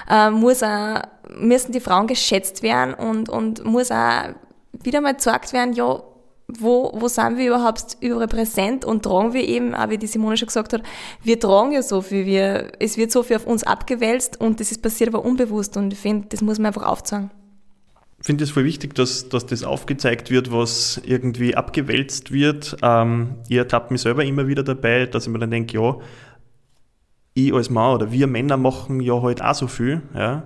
äh, 0.09 0.29
muss 0.29 0.63
auch, 0.63 1.01
müssen 1.29 1.71
die 1.71 1.79
Frauen 1.79 2.07
geschätzt 2.07 2.63
werden 2.63 2.93
und, 2.93 3.29
und 3.29 3.63
muss 3.65 3.91
auch 3.91 4.29
wieder 4.71 5.01
mal 5.01 5.13
gesagt 5.13 5.53
werden, 5.53 5.73
ja, 5.73 6.01
wo, 6.47 6.91
wo 6.95 7.07
sind 7.07 7.37
wir 7.37 7.47
überhaupt 7.47 7.97
überrepräsent 8.01 8.85
und 8.85 9.03
tragen 9.03 9.33
wir 9.33 9.47
eben, 9.47 9.73
auch 9.73 9.89
wie 9.89 9.97
die 9.97 10.07
Simone 10.07 10.37
schon 10.37 10.47
gesagt 10.47 10.73
hat, 10.73 10.83
wir 11.23 11.39
tragen 11.39 11.71
ja 11.71 11.81
so 11.81 12.01
viel, 12.01 12.25
wir, 12.25 12.71
es 12.79 12.97
wird 12.97 13.11
so 13.11 13.23
viel 13.23 13.37
auf 13.37 13.47
uns 13.47 13.63
abgewälzt 13.63 14.39
und 14.39 14.59
das 14.59 14.71
ist 14.71 14.81
passiert 14.81 15.13
aber 15.13 15.25
unbewusst 15.25 15.75
und 15.77 15.93
ich 15.93 15.99
finde, 15.99 16.27
das 16.29 16.41
muss 16.41 16.59
man 16.59 16.67
einfach 16.67 16.85
aufzeigen. 16.85 17.31
Ich 18.19 18.25
finde 18.27 18.43
es 18.43 18.51
voll 18.51 18.63
wichtig, 18.63 18.95
dass, 18.95 19.29
dass 19.29 19.45
das 19.45 19.63
aufgezeigt 19.63 20.31
wird, 20.31 20.51
was 20.51 20.99
irgendwie 21.03 21.55
abgewälzt 21.55 22.31
wird. 22.31 22.77
Ähm, 22.81 23.35
ich 23.47 23.57
ertappe 23.57 23.93
mich 23.93 24.01
selber 24.01 24.23
immer 24.23 24.47
wieder 24.47 24.63
dabei, 24.63 25.05
dass 25.05 25.27
ich 25.27 25.33
mir 25.33 25.39
dann 25.39 25.51
denke, 25.51 25.77
ja, 25.77 25.97
ich 27.33 27.53
als 27.53 27.69
Mann 27.69 27.95
oder 27.95 28.11
wir 28.11 28.27
Männer 28.27 28.57
machen 28.57 28.99
ja 28.99 29.21
halt 29.21 29.43
auch 29.43 29.53
so 29.53 29.67
viel. 29.67 30.01
Ja. 30.15 30.43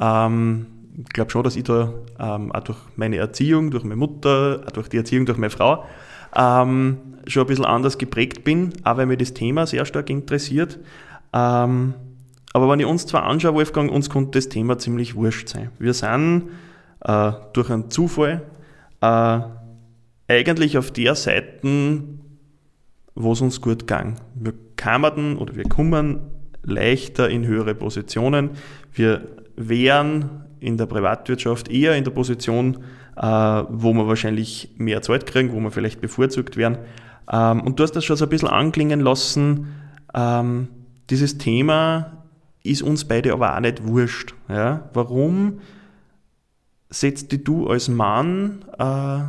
Ähm, 0.00 0.66
glaube 1.12 1.30
schon, 1.30 1.42
dass 1.42 1.56
ich 1.56 1.64
da 1.64 1.92
ähm, 2.18 2.52
auch 2.52 2.60
durch 2.60 2.78
meine 2.96 3.16
Erziehung, 3.16 3.70
durch 3.70 3.84
meine 3.84 3.96
Mutter, 3.96 4.62
auch 4.66 4.72
durch 4.72 4.88
die 4.88 4.96
Erziehung 4.96 5.26
durch 5.26 5.38
meine 5.38 5.50
Frau 5.50 5.84
ähm, 6.36 6.98
schon 7.26 7.42
ein 7.42 7.46
bisschen 7.46 7.64
anders 7.64 7.98
geprägt 7.98 8.44
bin, 8.44 8.72
auch 8.84 8.96
weil 8.96 9.06
mir 9.06 9.16
das 9.16 9.34
Thema 9.34 9.66
sehr 9.66 9.84
stark 9.86 10.10
interessiert. 10.10 10.78
Ähm, 11.32 11.94
aber 12.52 12.70
wenn 12.70 12.80
ich 12.80 12.86
uns 12.86 13.06
zwar 13.06 13.24
anschaue, 13.24 13.54
Wolfgang, 13.54 13.90
uns 13.90 14.10
konnte 14.10 14.38
das 14.38 14.48
Thema 14.48 14.78
ziemlich 14.78 15.16
wurscht 15.16 15.48
sein. 15.48 15.70
Wir 15.78 15.94
sind 15.94 16.50
äh, 17.00 17.32
durch 17.52 17.70
einen 17.70 17.90
Zufall 17.90 18.42
äh, 19.00 19.40
eigentlich 20.28 20.78
auf 20.78 20.90
der 20.92 21.14
Seite, 21.14 22.02
wo 23.14 23.32
es 23.32 23.40
uns 23.40 23.60
gut 23.60 23.86
ging. 23.86 24.16
Wir 24.34 24.54
kamen 24.76 25.36
oder 25.36 25.56
wir 25.56 25.64
kommen 25.64 26.20
leichter 26.62 27.28
in 27.28 27.46
höhere 27.46 27.74
Positionen. 27.74 28.50
Wir 28.92 29.26
wären 29.56 30.44
in 30.64 30.76
der 30.76 30.86
Privatwirtschaft 30.86 31.70
eher 31.70 31.96
in 31.96 32.04
der 32.04 32.10
Position, 32.10 32.78
äh, 33.16 33.22
wo 33.22 33.92
man 33.92 34.08
wahrscheinlich 34.08 34.74
mehr 34.76 35.02
Zeit 35.02 35.26
kriegen, 35.26 35.52
wo 35.52 35.60
man 35.60 35.70
vielleicht 35.70 36.00
bevorzugt 36.00 36.56
werden. 36.56 36.78
Ähm, 37.30 37.60
und 37.60 37.78
du 37.78 37.82
hast 37.82 37.92
das 37.92 38.04
schon 38.04 38.16
so 38.16 38.24
ein 38.24 38.30
bisschen 38.30 38.48
anklingen 38.48 39.00
lassen, 39.00 39.68
ähm, 40.14 40.68
dieses 41.10 41.38
Thema 41.38 42.24
ist 42.62 42.82
uns 42.82 43.04
beide 43.04 43.32
aber 43.34 43.54
auch 43.54 43.60
nicht 43.60 43.86
wurscht. 43.86 44.34
Warum 44.48 45.60
setzt 46.88 47.30
dich 47.32 47.44
du 47.44 47.68
als 47.68 47.88
Mann 47.88 48.64
äh, 48.78 49.20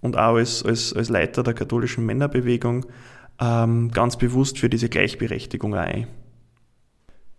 und 0.00 0.16
auch 0.16 0.36
als, 0.36 0.64
als, 0.64 0.94
als 0.94 1.10
Leiter 1.10 1.42
der 1.42 1.52
katholischen 1.52 2.06
Männerbewegung 2.06 2.86
ähm, 3.40 3.90
ganz 3.90 4.16
bewusst 4.16 4.58
für 4.58 4.70
diese 4.70 4.88
Gleichberechtigung 4.88 5.74
ein? 5.74 6.06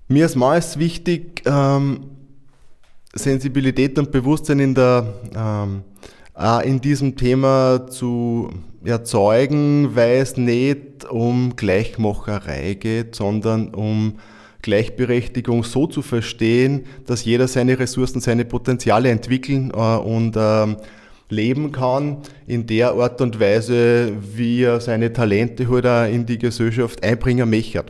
Mir 0.07 0.25
ist 0.25 0.35
meist 0.35 0.79
wichtig, 0.79 1.41
ähm, 1.45 2.16
Sensibilität 3.17 3.97
und 3.99 4.11
Bewusstsein 4.11 4.59
in, 4.59 4.75
der, 4.75 5.13
ähm, 5.35 5.83
in 6.63 6.81
diesem 6.81 7.15
Thema 7.15 7.87
zu 7.87 8.49
erzeugen, 8.83 9.95
weil 9.95 10.17
es 10.17 10.37
nicht 10.37 11.05
um 11.09 11.55
Gleichmacherei 11.55 12.75
geht, 12.75 13.15
sondern 13.15 13.73
um 13.73 14.19
Gleichberechtigung 14.61 15.63
so 15.63 15.87
zu 15.87 16.01
verstehen, 16.01 16.85
dass 17.05 17.23
jeder 17.23 17.47
seine 17.47 17.79
Ressourcen, 17.79 18.19
seine 18.21 18.45
Potenziale 18.45 19.09
entwickeln 19.09 19.71
äh, 19.71 19.97
und 19.97 20.35
ähm, 20.37 20.77
leben 21.29 21.71
kann 21.71 22.17
in 22.45 22.67
der 22.67 22.93
Art 22.93 23.21
und 23.21 23.39
Weise, 23.39 24.13
wie 24.35 24.63
er 24.63 24.79
seine 24.79 25.11
Talente 25.11 25.67
halt 25.69 26.13
in 26.13 26.25
die 26.25 26.37
Gesellschaft 26.37 27.03
einbringen 27.03 27.49
möchte. 27.49 27.83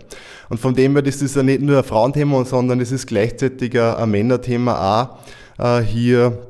Und 0.50 0.60
von 0.60 0.74
dem 0.74 0.94
her, 0.94 1.02
das 1.02 1.22
ist 1.22 1.36
ja 1.36 1.44
nicht 1.44 1.62
nur 1.62 1.78
ein 1.78 1.84
Frauenthema, 1.84 2.46
sondern 2.46 2.80
es 2.80 2.92
ist 2.92 3.08
gleichzeitig 3.08 3.80
ein 3.80 4.10
Männerthema 4.10 5.18
auch, 5.60 5.80
äh, 5.80 5.82
hier 5.82 6.48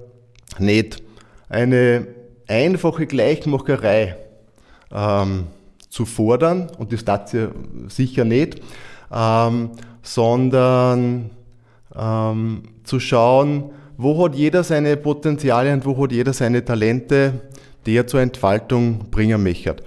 nicht 0.60 1.02
eine 1.50 2.08
einfache 2.48 3.06
Gleichmacherei 3.06 4.16
ähm, 4.92 5.48
zu 5.90 6.06
fordern, 6.06 6.70
und 6.78 6.94
das 6.94 7.04
tat 7.04 7.30
sie 7.30 7.50
sicher 7.88 8.24
nicht, 8.24 8.62
ähm, 9.12 9.72
sondern 10.04 11.32
ähm, 11.96 12.64
zu 12.84 13.00
schauen, 13.00 13.72
wo 13.98 14.24
hat 14.24 14.36
jeder 14.36 14.64
seine 14.64 14.96
Potenziale 14.96 15.74
und 15.74 15.86
wo 15.86 16.02
hat 16.02 16.12
jeder 16.12 16.34
seine 16.34 16.64
Talente, 16.64 17.34
die 17.86 17.96
er 17.96 18.08
zur 18.08 18.22
Entfaltung 18.22 19.10
bringen 19.10 19.42
möchte. 19.42 19.78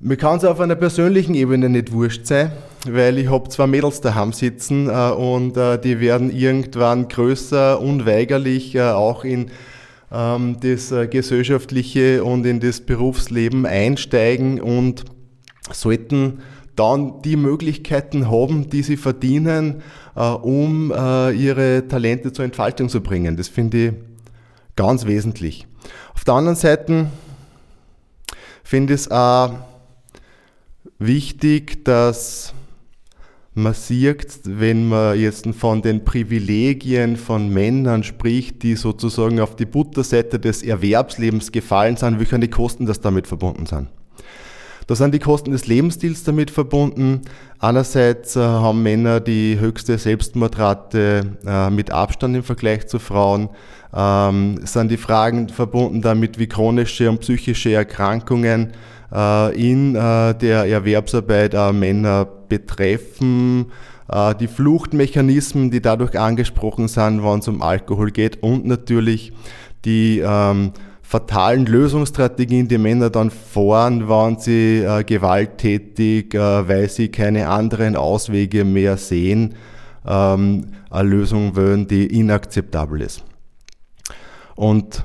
Mir 0.00 0.16
kann 0.16 0.38
es 0.38 0.44
auf 0.44 0.58
einer 0.58 0.74
persönlichen 0.74 1.34
Ebene 1.34 1.68
nicht 1.68 1.92
wurscht 1.92 2.26
sein, 2.26 2.50
weil 2.90 3.18
ich 3.18 3.30
habe 3.30 3.48
zwei 3.50 3.68
Mädels 3.68 4.00
daheim 4.00 4.32
sitzen 4.32 4.88
äh, 4.88 5.10
und 5.10 5.56
äh, 5.56 5.78
die 5.78 6.00
werden 6.00 6.34
irgendwann 6.34 7.06
größer, 7.06 7.80
unweigerlich 7.80 8.74
äh, 8.74 8.82
auch 8.82 9.22
in 9.22 9.50
ähm, 10.10 10.56
das 10.60 10.90
äh, 10.90 11.06
gesellschaftliche 11.06 12.24
und 12.24 12.44
in 12.46 12.58
das 12.58 12.80
Berufsleben 12.80 13.64
einsteigen 13.64 14.60
und 14.60 15.04
sollten 15.70 16.40
dann 16.82 17.22
die 17.22 17.36
Möglichkeiten 17.36 18.28
haben, 18.28 18.68
die 18.68 18.82
sie 18.82 18.96
verdienen, 18.96 19.82
äh, 20.16 20.22
um 20.22 20.90
äh, 20.90 21.30
ihre 21.30 21.86
Talente 21.86 22.32
zur 22.32 22.44
Entfaltung 22.44 22.88
zu 22.88 23.00
bringen. 23.00 23.36
Das 23.36 23.46
finde 23.48 23.86
ich 23.86 23.92
ganz 24.74 25.06
wesentlich. 25.06 25.66
Auf 26.14 26.24
der 26.24 26.34
anderen 26.34 26.56
Seite 26.56 27.06
finde 28.64 28.94
ich 28.94 29.02
es 29.02 29.10
auch 29.10 29.54
wichtig, 30.98 31.84
dass 31.84 32.52
man 33.54 33.74
sieht, 33.74 34.40
wenn 34.44 34.88
man 34.88 35.20
jetzt 35.20 35.46
von 35.54 35.82
den 35.82 36.04
Privilegien 36.04 37.16
von 37.16 37.48
Männern 37.48 38.02
spricht, 38.02 38.62
die 38.62 38.76
sozusagen 38.76 39.38
auf 39.40 39.54
die 39.54 39.66
Butterseite 39.66 40.40
des 40.40 40.62
Erwerbslebens 40.62 41.52
gefallen 41.52 41.96
sind, 41.96 42.18
die 42.18 42.48
Kosten 42.48 42.86
das 42.86 43.00
damit 43.00 43.26
verbunden 43.26 43.66
sind. 43.66 43.88
Da 44.86 44.96
sind 44.96 45.14
die 45.14 45.18
Kosten 45.18 45.52
des 45.52 45.66
Lebensstils 45.66 46.24
damit 46.24 46.50
verbunden. 46.50 47.22
Einerseits 47.58 48.36
äh, 48.36 48.40
haben 48.40 48.82
Männer 48.82 49.20
die 49.20 49.58
höchste 49.58 49.96
Selbstmordrate 49.96 51.36
äh, 51.46 51.70
mit 51.70 51.92
Abstand 51.92 52.36
im 52.36 52.42
Vergleich 52.42 52.88
zu 52.88 52.98
Frauen. 52.98 53.48
Ähm, 53.94 54.60
sind 54.64 54.90
die 54.90 54.96
Fragen 54.96 55.48
verbunden 55.48 56.02
damit, 56.02 56.38
wie 56.38 56.48
chronische 56.48 57.08
und 57.08 57.20
psychische 57.20 57.72
Erkrankungen 57.72 58.72
äh, 59.12 59.70
in 59.70 59.94
der 59.94 60.64
Erwerbsarbeit 60.64 61.54
Männer 61.74 62.26
betreffen, 62.48 63.66
die 64.40 64.46
Fluchtmechanismen, 64.46 65.70
die 65.70 65.80
dadurch 65.80 66.18
angesprochen 66.18 66.88
sind, 66.88 67.22
wenn 67.22 67.38
es 67.38 67.48
um 67.48 67.62
Alkohol 67.62 68.10
geht 68.10 68.42
und 68.42 68.66
natürlich 68.66 69.32
die 69.84 70.22
ähm, 70.24 70.72
fatalen 71.12 71.66
Lösungsstrategien, 71.66 72.68
die 72.68 72.78
Männer 72.78 73.10
dann 73.10 73.30
fahren, 73.30 74.08
waren 74.08 74.38
sie 74.38 74.78
äh, 74.78 75.04
gewalttätig, 75.04 76.32
äh, 76.32 76.38
weil 76.66 76.88
sie 76.88 77.10
keine 77.10 77.48
anderen 77.48 77.96
Auswege 77.96 78.64
mehr 78.64 78.96
sehen, 78.96 79.54
ähm, 80.06 80.68
eine 80.88 81.08
Lösung 81.10 81.54
wollen, 81.54 81.86
die 81.86 82.06
inakzeptabel 82.06 83.02
ist. 83.02 83.24
Und 84.54 85.04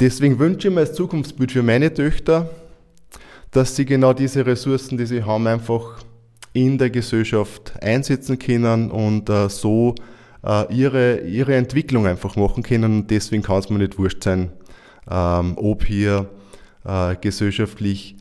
deswegen 0.00 0.40
wünsche 0.40 0.66
ich 0.66 0.74
mir 0.74 0.80
als 0.80 0.94
Zukunftsbild 0.94 1.52
für 1.52 1.62
meine 1.62 1.94
Töchter, 1.94 2.50
dass 3.52 3.76
sie 3.76 3.84
genau 3.84 4.12
diese 4.12 4.44
Ressourcen, 4.44 4.98
die 4.98 5.06
sie 5.06 5.22
haben, 5.22 5.46
einfach 5.46 6.02
in 6.52 6.78
der 6.78 6.90
Gesellschaft 6.90 7.74
einsetzen 7.80 8.40
können 8.40 8.90
und 8.90 9.30
äh, 9.30 9.48
so 9.50 9.94
äh, 10.44 10.74
ihre, 10.74 11.20
ihre 11.20 11.54
Entwicklung 11.54 12.08
einfach 12.08 12.34
machen 12.34 12.64
können. 12.64 13.02
Und 13.02 13.10
deswegen 13.12 13.44
kann 13.44 13.58
es 13.58 13.70
mir 13.70 13.78
nicht 13.78 13.96
wurscht 13.96 14.24
sein, 14.24 14.50
ähm, 15.10 15.54
ob 15.56 15.84
hier 15.84 16.30
äh, 16.84 17.16
gesellschaftlich 17.16 18.16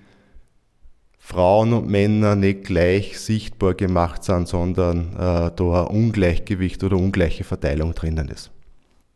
Frauen 1.17 1.73
und 1.73 1.87
Männer 1.87 2.35
nicht 2.35 2.63
gleich 2.63 3.19
sichtbar 3.19 3.75
gemacht 3.75 4.23
sind, 4.23 4.47
sondern 4.47 5.13
äh, 5.13 5.51
da 5.55 5.85
ein 5.85 5.95
Ungleichgewicht 5.95 6.83
oder 6.83 6.97
ungleiche 6.97 7.43
Verteilung 7.43 7.93
drinnen 7.93 8.29
ist. 8.29 8.51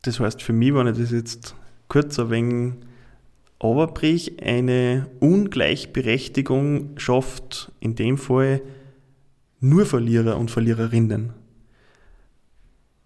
Das 0.04 0.20
heißt 0.20 0.42
für 0.42 0.54
mich, 0.54 0.76
wenn 0.76 0.88
ich 0.88 0.98
das 0.98 1.12
jetzt 1.12 1.56
kurz 1.88 2.20
ein 2.20 2.30
wenig 2.30 2.74
overbrich, 3.60 4.44
eine 4.44 5.08
Ungleichberechtigung 5.22 6.98
schafft 6.98 7.72
in 7.80 7.96
dem 7.96 8.18
Fall 8.18 8.62
nur 9.60 9.86
Verlierer 9.86 10.38
und 10.38 10.52
Verliererinnen. 10.52 11.34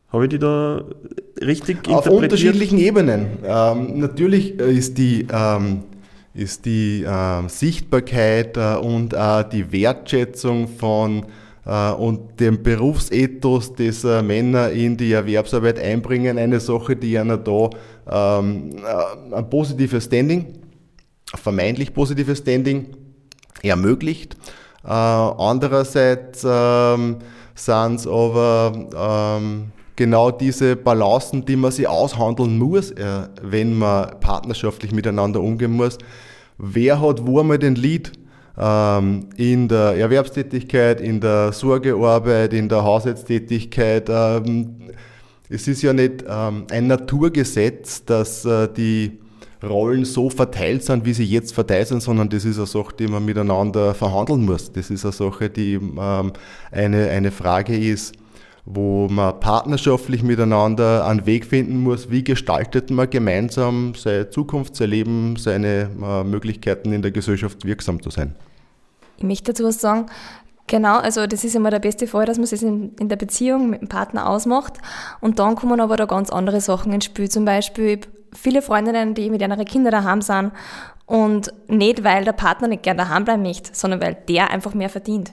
Habe 0.09 0.23
ich 0.25 0.29
die 0.29 0.39
da 0.39 0.83
richtig? 1.41 1.87
Auf 1.89 2.07
unterschiedlichen 2.07 2.77
Ebenen. 2.77 3.39
Ähm, 3.43 3.99
natürlich 3.99 4.59
äh, 4.59 4.71
ist 4.71 4.97
die, 4.97 5.27
ähm, 5.29 5.83
ist 6.33 6.65
die 6.65 7.03
äh, 7.03 7.47
Sichtbarkeit 7.49 8.55
äh, 8.55 8.75
und 8.75 9.13
äh, 9.13 9.43
die 9.51 9.69
Wertschätzung 9.71 10.69
von 10.69 11.25
äh, 11.65 11.91
und 11.91 12.39
dem 12.39 12.63
Berufsethos, 12.63 13.73
das 13.73 14.05
äh, 14.05 14.21
Männer 14.21 14.69
in 14.69 14.95
die 14.95 15.11
Erwerbsarbeit 15.11 15.77
einbringen, 15.77 16.37
eine 16.37 16.61
Sache, 16.61 16.95
die 16.95 17.19
einer 17.19 17.37
da 17.37 17.69
ähm, 18.09 18.77
ein 19.33 19.49
positives 19.49 20.05
Standing, 20.05 20.53
ein 21.33 21.39
vermeintlich 21.39 21.93
positives 21.93 22.37
Standing 22.37 22.87
ermöglicht. 23.61 24.37
andererseits 24.83 26.45
ähm, 26.47 27.17
sind 27.55 27.96
es 27.96 28.07
aber 28.07 29.39
ähm, 29.41 29.72
genau 29.98 30.31
diese 30.31 30.77
Balancen, 30.77 31.44
die 31.44 31.57
man 31.57 31.72
sich 31.72 31.88
aushandeln 31.88 32.57
muss, 32.57 32.92
äh, 32.92 33.27
wenn 33.42 33.77
man 33.77 34.18
partnerschaftlich 34.22 34.94
miteinander 34.94 35.42
umgehen 35.42 35.74
muss. 35.74 35.98
Wer 36.57 37.01
hat 37.01 37.27
wo 37.27 37.42
einmal 37.42 37.60
den 37.60 37.75
Lied? 37.75 38.14
Ähm, 38.57 39.27
in 39.36 39.68
der 39.68 39.96
Erwerbstätigkeit, 39.98 41.01
in 41.01 41.20
der 41.20 41.51
Sorgearbeit, 41.51 42.53
in 42.53 42.70
der 42.70 42.83
Haushaltstätigkeit. 42.83 44.10
Ähm, 44.10 44.77
es 45.50 45.68
ist 45.68 45.81
ja 45.81 45.94
nicht 45.94 46.24
ähm, 46.27 46.66
ein 46.72 46.88
Naturgesetz, 46.88 48.03
dass 48.05 48.46
äh, 48.46 48.68
die 48.75 49.20
Rollen 49.64 50.05
so 50.05 50.29
verteilt 50.29 50.83
sind, 50.83 51.05
wie 51.05 51.14
sie 51.14 51.24
jetzt 51.24 51.53
verteilt 51.53 51.88
sind, 51.88 52.01
sondern 52.01 52.29
das 52.29 52.46
ist 52.46 52.57
eine 52.57 52.68
Sache, 52.68 52.96
die 52.98 53.07
man 53.07 53.25
miteinander 53.25 53.94
verhandeln 53.94 54.46
muss. 54.46 54.72
Das 54.72 54.90
ist 54.90 55.03
eine 55.05 55.14
Sache, 55.14 55.50
die 55.50 55.79
eine, 56.72 57.10
eine 57.10 57.31
Frage 57.31 57.75
ist, 57.75 58.14
wo 58.70 59.08
man 59.08 59.40
partnerschaftlich 59.40 60.24
miteinander 60.24 61.06
einen 61.06 61.25
Weg 61.25 61.46
finden 61.46 61.82
muss, 61.82 62.12
wie 62.12 62.24
gestaltet 62.24 62.92
man 62.92 63.10
gemeinsam 63.10 63.94
seine 63.96 64.30
Zukunft, 64.30 64.75
sein 64.75 64.90
Leben, 64.90 65.36
seine 65.38 65.90
äh, 66.03 66.24
Möglichkeiten 66.25 66.92
in 66.92 67.01
der 67.01 67.12
Gesellschaft 67.12 67.64
wirksam 67.66 68.01
zu 68.03 68.10
sein. 68.10 68.36
Ich 69.18 69.24
möchte 69.24 69.53
dazu 69.53 69.64
was 69.64 69.80
sagen. 69.80 70.08
Genau, 70.68 70.98
also 70.98 71.27
das 71.27 71.46
ist 71.46 71.56
immer 71.56 71.72
der 71.72 71.80
beste 71.80 72.08
Fall, 72.08 72.25
dass 72.25 72.38
man 72.38 72.44
es 72.44 72.62
in, 72.62 72.94
in, 73.00 73.08
der 73.08 73.16
Beziehung 73.16 73.70
mit 73.70 73.80
dem 73.80 73.88
Partner 73.88 74.30
ausmacht. 74.30 74.74
Und 75.22 75.40
dann 75.40 75.56
kommen 75.56 75.80
aber 75.80 75.96
da 75.96 76.06
ganz 76.06 76.30
andere 76.30 76.60
Sachen 76.60 76.92
ins 76.92 77.06
Spiel. 77.06 77.30
Zum 77.30 77.46
Beispiel 77.46 78.01
viele 78.34 78.62
Freundinnen, 78.62 79.14
die 79.14 79.30
mit 79.30 79.40
ihren 79.40 79.64
Kindern 79.64 79.94
daheim 79.94 80.22
sind. 80.22 80.51
Und 81.06 81.53
nicht, 81.70 82.03
weil 82.03 82.25
der 82.25 82.34
Partner 82.34 82.68
nicht 82.68 82.84
gern 82.84 82.98
daheim 82.98 83.24
bleiben 83.24 83.44
möchte, 83.44 83.70
sondern 83.74 84.01
weil 84.01 84.18
der 84.27 84.51
einfach 84.51 84.74
mehr 84.74 84.90
verdient 84.90 85.32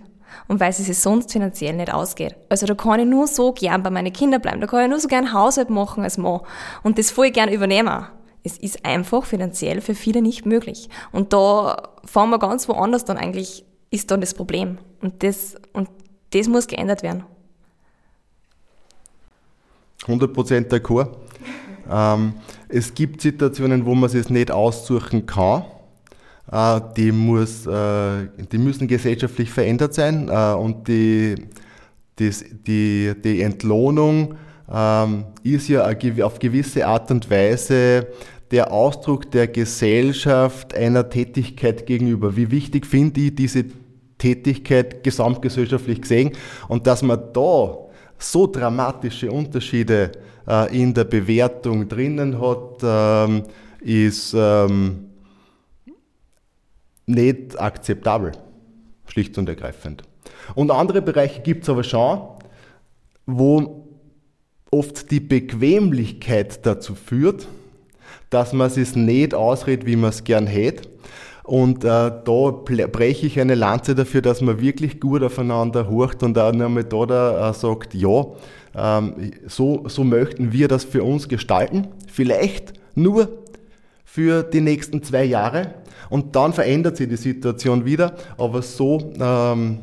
und 0.49 0.61
weil 0.61 0.70
es 0.70 0.79
sich 0.79 0.99
sonst 0.99 1.33
finanziell 1.33 1.75
nicht 1.75 1.92
ausgeht. 1.92 2.37
Also 2.49 2.66
da 2.66 2.75
kann 2.75 3.01
ich 3.01 3.07
nur 3.07 3.27
so 3.27 3.53
gern 3.53 3.83
bei 3.83 3.90
meinen 3.90 4.12
Kindern 4.12 4.40
bleiben, 4.40 4.61
da 4.61 4.66
kann 4.66 4.83
ich 4.85 4.88
nur 4.88 5.01
so 5.01 5.09
gern 5.09 5.33
Haushalt 5.33 5.70
machen 5.70 6.05
als 6.05 6.18
Mann 6.18 6.40
und 6.83 6.99
das 6.99 7.11
voll 7.11 7.31
gern 7.31 7.51
übernehmen. 7.51 8.07
Es 8.42 8.59
ist 8.59 8.85
einfach 8.85 9.25
finanziell 9.25 9.81
für 9.81 9.94
viele 9.94 10.20
nicht 10.20 10.44
möglich. 10.44 10.90
Und 11.12 11.33
da 11.33 11.88
fahren 12.05 12.29
wir 12.29 12.38
ganz 12.38 12.68
woanders 12.68 13.07
dann 13.07 13.16
eigentlich, 13.16 13.64
ist 13.90 14.11
dann 14.11 14.20
das 14.20 14.35
Problem. 14.35 14.77
Und 15.01 15.23
das, 15.23 15.55
und 15.73 15.88
das 16.31 16.49
muss 16.49 16.66
geändert 16.66 17.03
werden. 17.03 17.25
100% 20.07 20.68
d'accord. 20.68 21.09
Ähm, 21.90 22.35
es 22.68 22.94
gibt 22.94 23.20
Situationen, 23.20 23.87
wo 23.87 23.94
man 23.94 24.11
es 24.14 24.31
nicht 24.31 24.51
aussuchen 24.51 25.27
kann. 25.27 25.64
Äh, 26.50 26.80
die, 26.96 27.12
muss, 27.12 27.66
äh, 27.66 28.28
die 28.52 28.59
müssen 28.59 28.87
gesellschaftlich 28.87 29.50
verändert 29.50 29.94
sein 29.94 30.28
äh, 30.28 30.52
und 30.54 30.88
die, 30.88 31.35
das, 32.16 32.44
die, 32.66 33.12
die 33.22 33.42
Entlohnung 33.42 34.35
ähm, 34.72 35.24
ist 35.42 35.68
ja 35.68 35.88
auf 36.22 36.38
gewisse 36.38 36.87
Art 36.87 37.11
und 37.11 37.30
Weise 37.30 38.07
der 38.50 38.70
Ausdruck 38.72 39.30
der 39.30 39.48
Gesellschaft 39.48 40.74
einer 40.74 41.09
Tätigkeit 41.09 41.87
gegenüber. 41.87 42.37
Wie 42.37 42.50
wichtig 42.50 42.87
finde 42.87 43.22
ich 43.22 43.35
diese 43.35 43.64
Tätigkeit 44.18 45.02
gesamtgesellschaftlich 45.02 46.02
gesehen 46.02 46.33
und 46.68 46.87
dass 46.87 47.02
man 47.02 47.20
da 47.33 47.78
so 48.18 48.46
dramatische 48.46 49.33
Unterschiede 49.33 50.12
in 50.70 50.94
der 50.94 51.04
Bewertung 51.04 51.88
drinnen 51.88 52.38
hat, 52.40 52.80
ähm, 52.83 53.42
ist 53.80 54.35
ähm, 54.37 55.13
nicht 57.06 57.60
akzeptabel, 57.60 58.32
schlicht 59.06 59.36
und 59.38 59.48
ergreifend. 59.48 60.02
Und 60.54 60.70
andere 60.70 61.02
Bereiche 61.02 61.42
gibt 61.42 61.64
es 61.64 61.68
aber 61.68 61.84
schon, 61.84 62.20
wo 63.26 63.88
oft 64.70 65.10
die 65.10 65.20
Bequemlichkeit 65.20 66.66
dazu 66.66 66.94
führt, 66.94 67.46
dass 68.30 68.52
man 68.52 68.70
es 68.70 68.96
nicht 68.96 69.34
ausredet, 69.34 69.86
wie 69.86 69.96
man 69.96 70.10
es 70.10 70.24
gern 70.24 70.46
hätte. 70.46 70.88
Und 71.44 71.84
äh, 71.84 71.88
da 71.88 72.50
breche 72.62 73.26
ich 73.26 73.38
eine 73.38 73.54
Lanze 73.54 73.94
dafür, 73.94 74.22
dass 74.22 74.40
man 74.40 74.60
wirklich 74.60 74.98
gut 74.98 75.22
aufeinander 75.22 75.88
horcht 75.88 76.22
und 76.22 76.38
auch 76.38 76.52
einmal 76.52 76.84
da, 76.84 77.04
da 77.04 77.50
äh, 77.50 77.54
sagt, 77.54 77.94
ja, 77.94 78.24
ähm, 78.74 79.32
so, 79.46 79.84
so 79.86 80.04
möchten 80.04 80.52
wir 80.52 80.68
das 80.68 80.84
für 80.84 81.04
uns 81.04 81.28
gestalten. 81.28 81.88
Vielleicht 82.10 82.72
nur 82.94 83.43
für 84.14 84.44
die 84.44 84.61
nächsten 84.61 85.03
zwei 85.03 85.24
Jahre, 85.24 85.74
und 86.09 86.37
dann 86.37 86.53
verändert 86.53 86.96
sich 86.96 87.09
die 87.09 87.16
Situation 87.16 87.85
wieder, 87.85 88.14
aber 88.38 88.62
so 88.62 89.12
ähm, 89.18 89.81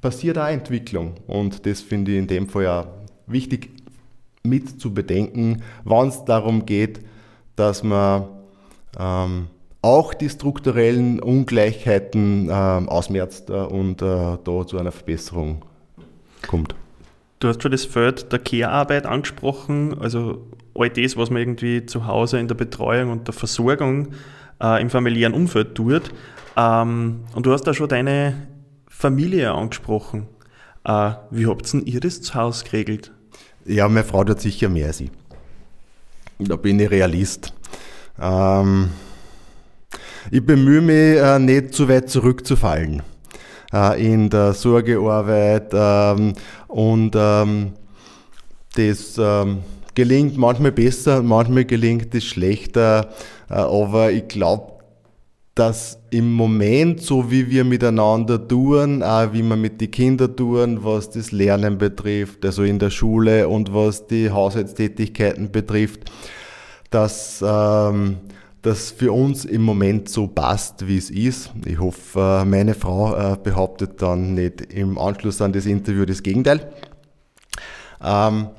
passiert 0.00 0.36
auch 0.36 0.48
Entwicklung. 0.48 1.14
Und 1.28 1.64
das 1.64 1.80
finde 1.80 2.10
ich 2.10 2.18
in 2.18 2.26
dem 2.26 2.48
Fall 2.48 2.64
ja 2.64 2.86
wichtig 3.28 3.70
mit 4.42 4.80
zu 4.80 4.92
bedenken, 4.92 5.62
wenn 5.84 6.08
es 6.08 6.24
darum 6.24 6.66
geht, 6.66 6.98
dass 7.54 7.84
man 7.84 8.24
ähm, 8.98 9.46
auch 9.80 10.12
die 10.12 10.28
strukturellen 10.28 11.20
Ungleichheiten 11.20 12.48
ähm, 12.50 12.88
ausmerzt 12.88 13.48
äh, 13.48 13.52
und 13.52 14.02
äh, 14.02 14.38
da 14.42 14.66
zu 14.66 14.76
einer 14.76 14.90
Verbesserung 14.90 15.64
kommt. 16.48 16.74
Du 17.38 17.46
hast 17.46 17.62
schon 17.62 17.70
das 17.70 17.84
Feld 17.84 18.32
der 18.32 18.40
Care-Arbeit 18.40 19.06
angesprochen, 19.06 19.96
also 20.00 20.42
all 20.78 20.90
das, 20.90 21.16
was 21.16 21.30
man 21.30 21.40
irgendwie 21.40 21.86
zu 21.86 22.06
Hause 22.06 22.38
in 22.38 22.48
der 22.48 22.54
Betreuung 22.54 23.10
und 23.10 23.26
der 23.26 23.34
Versorgung 23.34 24.08
äh, 24.62 24.80
im 24.80 24.90
familiären 24.90 25.34
Umfeld 25.34 25.74
tut. 25.74 26.12
Ähm, 26.56 27.20
und 27.34 27.46
du 27.46 27.52
hast 27.52 27.64
da 27.64 27.74
schon 27.74 27.88
deine 27.88 28.48
Familie 28.88 29.52
angesprochen. 29.52 30.26
Äh, 30.84 31.12
wie 31.30 31.46
habt 31.46 31.72
ihr 31.74 32.00
das 32.00 32.22
zu 32.22 32.34
Hause 32.34 32.64
geregelt? 32.64 33.12
Ja, 33.64 33.88
meine 33.88 34.04
Frau 34.04 34.24
tut 34.24 34.40
sicher 34.40 34.68
mehr 34.68 34.88
als 34.88 35.00
ich. 35.00 35.10
Da 36.38 36.56
bin 36.56 36.80
ich 36.80 36.90
Realist. 36.90 37.52
Ähm, 38.20 38.90
ich 40.30 40.44
bemühe 40.44 40.80
mich, 40.80 41.20
äh, 41.20 41.38
nicht 41.38 41.74
zu 41.74 41.88
weit 41.88 42.10
zurückzufallen 42.10 43.02
äh, 43.72 44.14
in 44.14 44.30
der 44.30 44.52
Sorgearbeit 44.52 45.70
ähm, 45.72 46.32
und 46.68 47.14
ähm, 47.16 47.72
das 48.74 49.16
ähm, 49.18 49.58
gelingt 49.98 50.36
manchmal 50.36 50.70
besser, 50.70 51.24
manchmal 51.24 51.64
gelingt 51.64 52.14
es 52.14 52.22
schlechter, 52.22 53.08
äh, 53.50 53.54
aber 53.54 54.12
ich 54.12 54.28
glaube, 54.28 54.74
dass 55.56 55.98
im 56.10 56.34
Moment, 56.34 57.02
so 57.02 57.32
wie 57.32 57.50
wir 57.50 57.64
miteinander 57.64 58.46
tun, 58.46 59.02
auch 59.02 59.32
wie 59.32 59.42
wir 59.42 59.56
mit 59.56 59.80
den 59.80 59.90
Kindern 59.90 60.36
tun, 60.36 60.84
was 60.84 61.10
das 61.10 61.32
Lernen 61.32 61.78
betrifft, 61.78 62.44
also 62.44 62.62
in 62.62 62.78
der 62.78 62.90
Schule 62.90 63.48
und 63.48 63.74
was 63.74 64.06
die 64.06 64.30
Haushaltstätigkeiten 64.30 65.50
betrifft, 65.50 66.12
dass 66.90 67.44
ähm, 67.44 68.18
das 68.62 68.92
für 68.92 69.10
uns 69.10 69.44
im 69.46 69.62
Moment 69.62 70.08
so 70.08 70.28
passt, 70.28 70.86
wie 70.86 70.98
es 70.98 71.10
ist. 71.10 71.50
Ich 71.66 71.80
hoffe, 71.80 72.42
äh, 72.42 72.44
meine 72.44 72.74
Frau 72.74 73.16
äh, 73.16 73.36
behauptet 73.36 74.00
dann 74.00 74.34
nicht 74.34 74.72
im 74.72 74.96
Anschluss 74.96 75.42
an 75.42 75.52
das 75.52 75.66
Interview 75.66 76.04
das 76.04 76.22
Gegenteil. 76.22 76.72
Ähm, 78.00 78.50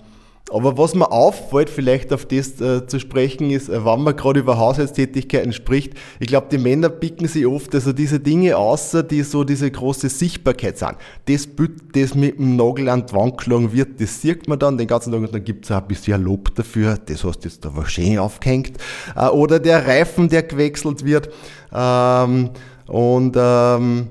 aber 0.52 0.78
was 0.78 0.96
mir 0.96 1.12
auffällt, 1.12 1.70
vielleicht 1.70 2.12
auf 2.12 2.26
das 2.26 2.60
äh, 2.60 2.86
zu 2.88 3.00
sprechen 3.00 3.52
ist, 3.52 3.70
äh, 3.70 3.86
wenn 3.86 4.02
man 4.02 4.16
gerade 4.16 4.40
über 4.40 4.58
Haushaltstätigkeiten 4.58 5.54
spricht, 5.54 5.94
ich 6.20 6.28
glaube, 6.28 6.48
die 6.52 6.58
Männer 6.58 6.90
picken 6.90 7.28
sich 7.28 7.46
oft 7.46 7.74
also 7.76 7.94
diese 7.94 8.20
Dinge 8.20 8.58
außer, 8.58 9.04
die 9.04 9.24
so 9.24 9.44
diese 9.44 9.70
große 9.70 10.10
Sichtbarkeit 10.10 10.78
sind. 10.78 10.96
Das 11.26 11.46
Bild, 11.46 11.96
das 11.96 12.16
mit 12.16 12.40
dem 12.40 12.56
Nagel 12.56 12.90
an 12.90 13.06
die 13.06 13.14
Wand 13.14 13.38
geschlagen 13.38 13.72
wird, 13.72 14.02
das 14.02 14.22
sieht 14.22 14.48
man 14.48 14.60
dann 14.60 14.78
den 14.78 14.88
ganzen 14.88 15.12
Tag 15.12 15.22
und 15.22 15.34
dann 15.34 15.44
gibt 15.44 15.66
es 15.66 15.72
auch 15.72 15.82
ein 15.82 15.88
bisschen 15.88 16.24
Lob 16.24 16.54
dafür, 16.56 16.98
das 17.06 17.24
hast 17.24 17.40
du 17.40 17.50
jetzt 17.50 17.68
was 17.76 17.92
schön 17.92 18.18
aufgehängt. 18.18 18.78
Äh, 19.16 19.28
oder 19.28 19.60
der 19.60 19.86
Reifen, 19.86 20.30
der 20.30 20.44
gewechselt 20.44 21.06
wird. 21.06 21.30
Ähm, 21.74 22.50
und 22.88 23.36
ähm, 23.38 24.08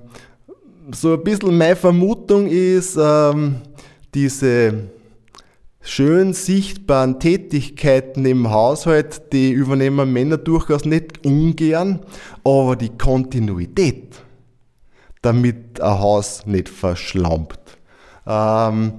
so 0.93 1.15
ein 1.15 1.23
bisschen 1.23 1.57
meine 1.57 1.77
Vermutung 1.77 2.47
ist, 2.47 2.97
ähm, 3.01 3.57
diese 4.15 4.89
schön 5.89 6.35
sichtbaren 6.35 7.19
Tätigkeiten 7.19 8.27
im 8.27 8.51
Haushalt, 8.51 9.33
die 9.33 9.51
übernehmen 9.51 10.13
Männer 10.13 10.37
durchaus 10.37 10.85
nicht 10.85 11.25
ungern, 11.25 12.01
aber 12.45 12.77
die 12.77 12.91
Kontinuität, 12.91 14.17
damit 15.23 15.81
ein 15.81 15.99
Haus 15.99 16.45
nicht 16.47 16.69
verschlampt. 16.69 17.79
Ähm, 18.27 18.93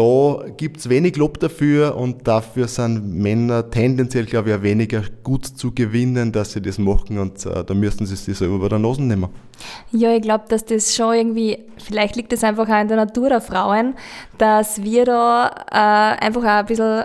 da 0.00 0.48
gibt 0.56 0.78
es 0.78 0.88
wenig 0.88 1.16
Lob 1.16 1.38
dafür 1.40 1.94
und 1.94 2.26
dafür 2.26 2.68
sind 2.68 3.12
Männer 3.14 3.70
tendenziell, 3.70 4.24
glaube 4.24 4.48
ich, 4.48 4.54
auch 4.56 4.62
weniger 4.62 5.02
gut 5.22 5.44
zu 5.44 5.72
gewinnen, 5.72 6.32
dass 6.32 6.52
sie 6.52 6.62
das 6.62 6.78
machen 6.78 7.18
und 7.18 7.44
äh, 7.44 7.62
da 7.64 7.74
müssen 7.74 8.06
sie 8.06 8.16
sich 8.16 8.38
selber 8.38 8.60
bei 8.60 8.68
der 8.68 8.78
Nase 8.78 9.02
nehmen. 9.02 9.28
Ja, 9.92 10.14
ich 10.14 10.22
glaube, 10.22 10.44
dass 10.48 10.64
das 10.64 10.94
schon 10.94 11.14
irgendwie, 11.14 11.58
vielleicht 11.76 12.16
liegt 12.16 12.32
es 12.32 12.42
einfach 12.44 12.66
auch 12.66 12.80
in 12.80 12.88
der 12.88 12.96
Natur 12.96 13.28
der 13.28 13.42
Frauen, 13.42 13.94
dass 14.38 14.82
wir 14.82 15.04
da 15.04 15.50
äh, 15.70 16.24
einfach 16.24 16.42
auch 16.42 16.46
ein 16.46 16.66
bisschen 16.66 17.04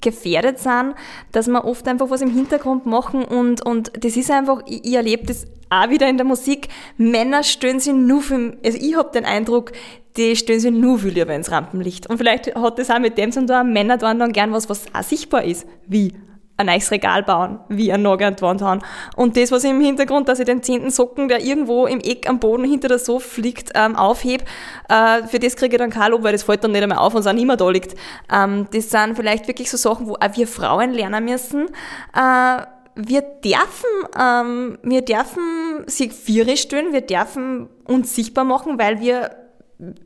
gefährdet 0.00 0.58
sind, 0.58 0.94
dass 1.32 1.48
wir 1.48 1.64
oft 1.64 1.86
einfach 1.88 2.10
was 2.10 2.22
im 2.22 2.30
Hintergrund 2.30 2.86
machen 2.86 3.24
und, 3.24 3.64
und 3.64 3.92
das 4.04 4.16
ist 4.16 4.30
einfach, 4.30 4.62
ich, 4.66 4.84
ich 4.84 4.94
erlebe 4.94 5.26
das 5.26 5.46
auch 5.70 5.88
wieder 5.88 6.08
in 6.08 6.16
der 6.16 6.26
Musik, 6.26 6.68
Männer 6.96 7.42
stöhnen 7.42 7.80
sich 7.80 7.92
nur 7.92 8.22
für, 8.22 8.56
also 8.64 8.78
ich 8.80 8.96
habe 8.96 9.10
den 9.12 9.24
Eindruck, 9.24 9.72
die 10.16 10.34
stellen 10.34 10.60
sich 10.60 10.72
nur 10.72 10.98
viel 10.98 11.12
lieber 11.12 11.34
ins 11.34 11.50
Rampenlicht. 11.50 12.08
Und 12.08 12.18
vielleicht 12.18 12.54
hat 12.54 12.78
das 12.78 12.90
auch 12.90 12.98
mit 12.98 13.16
dem 13.16 13.30
zu 13.30 13.46
tun, 13.46 13.72
Männer 13.72 13.98
tun 13.98 14.18
dann 14.18 14.32
gern 14.32 14.52
was, 14.52 14.68
was 14.68 14.86
auch 14.92 15.02
sichtbar 15.02 15.44
ist, 15.44 15.66
wie 15.86 16.14
ein 16.60 16.66
neues 16.66 16.90
Regal 16.90 17.22
bauen, 17.22 17.58
wie 17.68 17.92
ein 17.92 18.02
Nagel 18.02 18.36
an 18.40 18.56
die. 18.58 18.78
Und 19.16 19.36
das, 19.36 19.50
was 19.50 19.64
ich 19.64 19.70
im 19.70 19.80
Hintergrund, 19.80 20.28
dass 20.28 20.38
ich 20.38 20.46
den 20.46 20.62
zehnten 20.62 20.90
Socken, 20.90 21.28
der 21.28 21.42
irgendwo 21.42 21.86
im 21.86 22.00
Eck 22.00 22.28
am 22.28 22.38
Boden 22.38 22.64
hinter 22.64 22.88
der 22.88 22.98
Sofa 22.98 23.40
liegt, 23.40 23.70
ähm, 23.74 23.96
aufhebe, 23.96 24.44
äh, 24.88 25.26
für 25.26 25.38
das 25.38 25.56
kriege 25.56 25.76
ich 25.76 25.80
dann 25.80 25.90
kein 25.90 26.10
Lob, 26.12 26.22
weil 26.22 26.32
das 26.32 26.42
fällt 26.42 26.62
dann 26.62 26.72
nicht 26.72 26.82
einmal 26.82 26.98
auf 26.98 27.14
und 27.14 27.20
es 27.20 27.26
auch 27.26 27.32
immer 27.32 27.56
da 27.56 27.68
liegt. 27.70 27.96
Ähm, 28.32 28.66
das 28.72 28.90
sind 28.90 29.16
vielleicht 29.16 29.48
wirklich 29.48 29.70
so 29.70 29.76
Sachen, 29.76 30.06
wo 30.06 30.14
auch 30.14 30.36
wir 30.36 30.46
Frauen 30.46 30.92
lernen 30.92 31.24
müssen, 31.24 31.66
äh, 32.14 32.62
wir 32.96 33.22
dürfen, 33.22 33.90
ähm, 34.20 34.78
wir 34.82 35.02
dürfen 35.02 35.84
sich 35.86 36.12
vierisch 36.12 36.62
stellen, 36.62 36.92
wir 36.92 37.02
dürfen 37.02 37.68
uns 37.86 38.14
sichtbar 38.14 38.44
machen, 38.44 38.78
weil 38.78 39.00
wir 39.00 39.30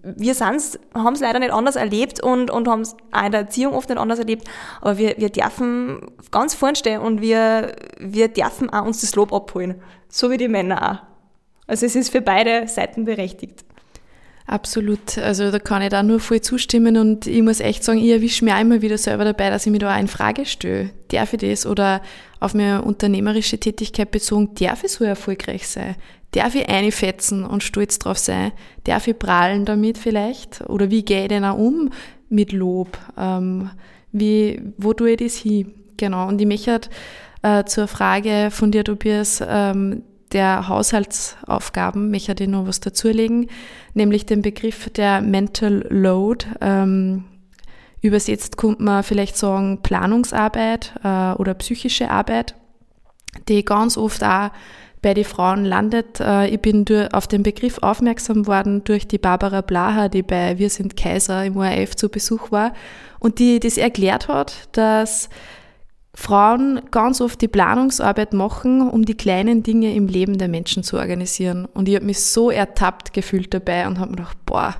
wir 0.02 0.34
haben 0.34 0.56
es 0.56 1.20
leider 1.20 1.38
nicht 1.38 1.52
anders 1.52 1.76
erlebt 1.76 2.22
und, 2.22 2.50
und 2.50 2.68
haben 2.68 2.82
es 2.82 2.96
auch 3.12 3.24
in 3.24 3.32
der 3.32 3.42
Erziehung 3.42 3.74
oft 3.74 3.88
nicht 3.88 3.98
anders 3.98 4.18
erlebt, 4.18 4.48
aber 4.80 4.98
wir, 4.98 5.14
wir 5.18 5.30
dürfen 5.30 6.00
ganz 6.30 6.54
vorn 6.54 6.76
stehen 6.76 7.00
und 7.00 7.20
wir, 7.20 7.74
wir 7.98 8.28
dürfen 8.28 8.70
auch 8.70 8.84
uns 8.84 9.00
das 9.00 9.14
Lob 9.14 9.32
abholen. 9.32 9.82
So 10.08 10.30
wie 10.30 10.36
die 10.36 10.48
Männer 10.48 10.92
auch. 10.92 11.14
Also 11.66 11.86
es 11.86 11.96
ist 11.96 12.10
für 12.10 12.20
beide 12.20 12.68
Seiten 12.68 13.04
berechtigt. 13.04 13.64
Absolut. 14.46 15.16
Also 15.18 15.50
da 15.50 15.58
kann 15.58 15.80
ich 15.80 15.88
da 15.88 16.02
nur 16.02 16.20
voll 16.20 16.40
zustimmen 16.40 16.98
und 16.98 17.26
ich 17.26 17.42
muss 17.42 17.60
echt 17.60 17.82
sagen, 17.82 17.98
ich 17.98 18.10
erwische 18.10 18.44
auch 18.54 18.60
immer 18.60 18.82
wieder 18.82 18.98
selber 18.98 19.24
dabei, 19.24 19.48
dass 19.48 19.64
ich 19.64 19.72
mich 19.72 19.80
da 19.80 19.94
auch 19.94 19.98
in 19.98 20.08
Frage 20.08 20.44
stelle. 20.44 20.90
Darf 21.08 21.32
ich 21.32 21.40
das? 21.40 21.64
Oder 21.64 22.02
auf 22.40 22.52
meine 22.52 22.82
unternehmerische 22.82 23.58
Tätigkeit 23.58 24.10
bezogen, 24.10 24.54
darf 24.54 24.84
ich 24.84 24.92
so 24.92 25.04
erfolgreich 25.04 25.66
sein? 25.66 25.96
Darf 26.32 26.54
ich 26.54 26.68
einfetzen 26.68 27.44
und 27.44 27.62
stolz 27.62 27.98
drauf 27.98 28.18
sein? 28.18 28.52
Darf 28.84 29.06
ich 29.06 29.18
prahlen 29.18 29.64
damit 29.64 29.96
vielleicht? 29.96 30.68
Oder 30.68 30.90
wie 30.90 31.04
gehe 31.04 31.22
ich 31.22 31.28
denn 31.28 31.44
auch 31.44 31.56
um 31.56 31.90
mit 32.28 32.52
Lob? 32.52 32.98
Ähm, 33.16 33.70
wie, 34.12 34.60
wo 34.76 34.92
tue 34.92 35.12
ich 35.12 35.16
das 35.18 35.36
hin? 35.36 35.72
Genau. 35.96 36.28
Und 36.28 36.40
ich 36.40 36.46
möchte 36.46 36.80
äh, 37.42 37.64
zur 37.64 37.88
Frage 37.88 38.48
von 38.50 38.72
dir, 38.72 38.84
Tobias, 38.84 39.42
ähm, 39.46 40.02
der 40.34 40.68
Haushaltsaufgaben 40.68 42.10
möchte 42.10 42.34
ich 42.42 42.48
noch 42.48 42.66
was 42.66 42.80
dazulegen, 42.80 43.48
nämlich 43.94 44.26
den 44.26 44.42
Begriff 44.42 44.90
der 44.90 45.20
Mental 45.22 45.86
Load. 45.88 46.46
Ähm, 46.60 47.24
übersetzt 48.02 48.58
könnte 48.58 48.82
man 48.82 49.02
vielleicht 49.02 49.36
sagen 49.36 49.80
Planungsarbeit 49.82 50.92
äh, 51.02 51.32
oder 51.32 51.54
psychische 51.54 52.10
Arbeit, 52.10 52.54
die 53.48 53.64
ganz 53.64 53.96
oft 53.96 54.22
auch 54.22 54.50
bei 55.00 55.14
den 55.14 55.24
Frauen 55.24 55.64
landet. 55.64 56.18
Äh, 56.20 56.48
ich 56.48 56.60
bin 56.60 56.84
auf 57.12 57.26
den 57.28 57.42
Begriff 57.42 57.78
aufmerksam 57.82 58.46
worden 58.46 58.84
durch 58.84 59.06
die 59.06 59.18
Barbara 59.18 59.60
Blaha, 59.60 60.08
die 60.08 60.22
bei 60.22 60.58
Wir 60.58 60.70
sind 60.70 60.96
Kaiser 60.96 61.44
im 61.44 61.56
ORF 61.56 61.94
zu 61.94 62.08
Besuch 62.08 62.50
war 62.50 62.72
und 63.20 63.38
die 63.38 63.60
das 63.60 63.78
erklärt 63.78 64.28
hat, 64.28 64.68
dass 64.72 65.28
Frauen 66.14 66.80
ganz 66.92 67.20
oft 67.20 67.40
die 67.40 67.48
Planungsarbeit 67.48 68.32
machen, 68.32 68.88
um 68.88 69.04
die 69.04 69.16
kleinen 69.16 69.64
Dinge 69.64 69.94
im 69.94 70.06
Leben 70.06 70.38
der 70.38 70.48
Menschen 70.48 70.84
zu 70.84 70.96
organisieren. 70.96 71.66
Und 71.74 71.88
ich 71.88 71.96
habe 71.96 72.06
mich 72.06 72.20
so 72.20 72.50
ertappt 72.50 73.12
gefühlt 73.12 73.52
dabei 73.52 73.86
und 73.88 73.98
habe 73.98 74.12
mir 74.12 74.18
gedacht, 74.18 74.38
boah, 74.46 74.76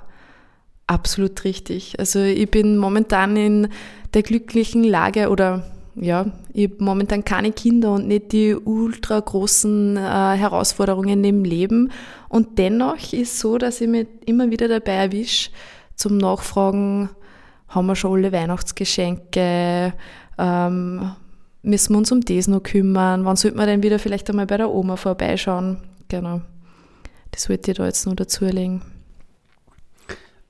absolut 0.87 1.43
richtig. 1.45 1.99
Also 1.99 2.21
ich 2.21 2.49
bin 2.51 2.77
momentan 2.77 3.37
in 3.37 3.69
der 4.15 4.23
glücklichen 4.23 4.85
Lage 4.85 5.29
oder 5.29 5.65
ja, 5.97 6.27
ich 6.53 6.71
habe 6.71 6.85
momentan 6.85 7.25
keine 7.25 7.53
Kinder 7.53 7.93
und 7.93 8.09
nicht 8.09 8.33
die 8.33 8.55
ultra 8.55 9.19
großen 9.19 9.97
äh, 9.97 10.01
Herausforderungen 10.01 11.23
im 11.25 11.45
Leben. 11.45 11.93
Und 12.29 12.59
dennoch 12.59 13.13
ist 13.13 13.39
so, 13.39 13.59
dass 13.59 13.81
ich 13.81 13.89
mich 13.89 14.07
immer 14.27 14.51
wieder 14.51 14.69
dabei 14.69 14.93
erwische, 14.93 15.51
zum 15.95 16.17
Nachfragen, 16.17 17.11
haben 17.69 17.87
wir 17.87 17.97
schon 17.97 18.19
alle 18.19 18.33
Weihnachtsgeschenke, 18.33 19.95
ähm, 20.39 21.13
müssen 21.65 21.95
wir 21.95 21.99
uns 21.99 22.13
um 22.13 22.21
das 22.21 22.47
noch 22.47 22.63
kümmern, 22.63 23.25
wann 23.25 23.37
sollte 23.37 23.57
man 23.57 23.67
denn 23.67 23.83
wieder 23.83 23.99
vielleicht 23.99 24.29
einmal 24.31 24.47
bei 24.47 24.57
der 24.57 24.71
Oma 24.71 24.97
vorbeischauen? 24.97 25.79
Genau. 26.09 26.43
Das 27.31 27.49
wollte 27.49 27.73
ich 27.73 27.77
da 27.77 27.87
jetzt 27.87 28.07
nur 28.07 28.15
dazu 28.15 28.45
legen. 28.45 28.83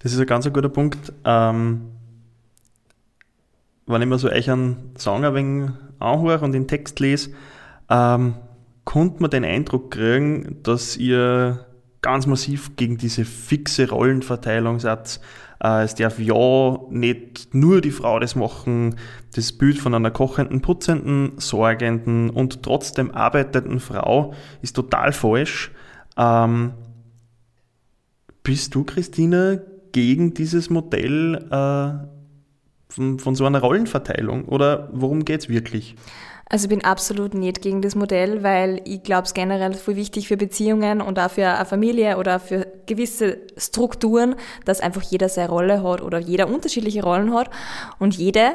Das 0.01 0.13
ist 0.13 0.21
ein 0.21 0.27
ganz 0.27 0.45
guter 0.53 0.69
Punkt. 0.69 1.13
Ähm, 1.25 1.93
wenn 3.87 4.03
ich 4.03 4.09
mir 4.09 4.19
so 4.19 4.29
euch 4.29 4.51
einen 4.51 4.93
Song 4.99 5.25
ein 5.25 5.35
wenig 5.35 5.71
anhöre 5.99 6.45
und 6.45 6.53
den 6.53 6.69
Text 6.69 7.01
lese, 7.01 7.31
ähm, 7.89 8.35
konnte 8.85 9.23
man 9.23 9.31
den 9.31 9.45
Eindruck 9.45 9.93
kriegen, 9.93 10.59
dass 10.63 10.97
ihr 10.97 11.65
ganz 12.05 12.27
massiv 12.27 12.77
gegen 12.77 12.99
diese 12.99 13.25
fixe 13.25 13.89
Rollenverteilung 13.89 14.79
seid. 14.79 15.21
Äh, 15.59 15.85
es 15.85 15.95
darf 15.95 16.19
ja 16.19 16.79
nicht 16.91 17.55
nur 17.55 17.81
die 17.81 17.91
Frau 17.91 18.21
das 18.21 18.37
machen. 18.37 18.97
Das 19.35 19.53
Bild 19.53 19.79
von 19.79 19.95
einer 19.95 20.11
kochenden, 20.11 20.61
putzenden, 20.61 21.33
sorgenden 21.39 22.29
und 22.29 22.63
trotzdem 22.63 23.11
arbeitenden 23.11 23.81
Frau 23.81 24.35
ist 24.61 24.77
total 24.77 25.13
falsch. 25.13 25.73
Ähm, 26.19 26.75
bist 28.43 28.75
du, 28.75 28.85
Christine, 28.85 29.65
gegen 29.93 30.35
dieses 30.35 30.69
Modell 30.69 31.37
äh, 31.51 32.07
von, 32.93 33.19
von 33.19 33.35
so 33.35 33.47
einer 33.47 33.61
Rollenverteilung 33.61 34.45
oder 34.45 34.91
worum 34.93 35.25
geht 35.25 35.41
es 35.41 35.49
wirklich? 35.49 35.97
Also 36.47 36.65
ich 36.67 36.69
bin 36.69 36.85
absolut 36.85 37.35
nicht 37.35 37.63
gegen 37.63 37.81
das 37.81 37.95
Modell, 37.95 38.43
weil 38.43 38.81
ich 38.85 39.03
glaube 39.03 39.23
es 39.23 39.35
generell 39.35 39.73
voll 39.75 39.97
wichtig 39.97 40.29
für 40.29 40.37
Beziehungen 40.37 41.01
und 41.01 41.19
auch 41.19 41.31
für 41.31 41.49
eine 41.49 41.65
Familie 41.65 42.19
oder 42.19 42.39
für 42.39 42.67
gewisse 42.87 43.39
Strukturen, 43.57 44.37
dass 44.65 44.81
einfach 44.81 45.03
jeder 45.03 45.29
seine 45.29 45.49
Rolle 45.49 45.83
hat 45.83 46.03
oder 46.03 46.19
jeder 46.19 46.49
unterschiedliche 46.49 47.03
Rollen 47.03 47.35
hat 47.35 47.51
und 47.99 48.15
jede 48.15 48.53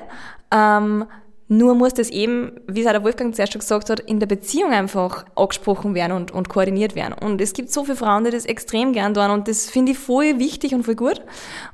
ähm, 0.53 1.05
nur 1.51 1.73
muss 1.73 1.95
das 1.95 2.11
eben, 2.11 2.51
wie 2.67 2.81
es 2.81 2.87
auch 2.87 2.91
der 2.91 3.03
Wolfgang 3.03 3.35
zuerst 3.35 3.53
schon 3.53 3.59
gesagt 3.59 3.89
hat, 3.89 3.99
in 4.01 4.19
der 4.19 4.27
Beziehung 4.27 4.71
einfach 4.71 5.25
angesprochen 5.35 5.95
werden 5.95 6.11
und, 6.11 6.31
und 6.31 6.47
koordiniert 6.47 6.93
werden. 6.93 7.13
Und 7.13 7.41
es 7.41 7.53
gibt 7.53 7.71
so 7.71 7.83
viele 7.83 7.97
Frauen, 7.97 8.23
die 8.23 8.29
das 8.29 8.45
extrem 8.45 8.93
gern 8.93 9.15
tun 9.15 9.31
und 9.31 9.47
das 9.47 9.67
finde 9.67 9.93
ich 9.93 9.97
voll 9.97 10.37
wichtig 10.37 10.75
und 10.75 10.83
voll 10.83 10.93
gut. 10.93 11.21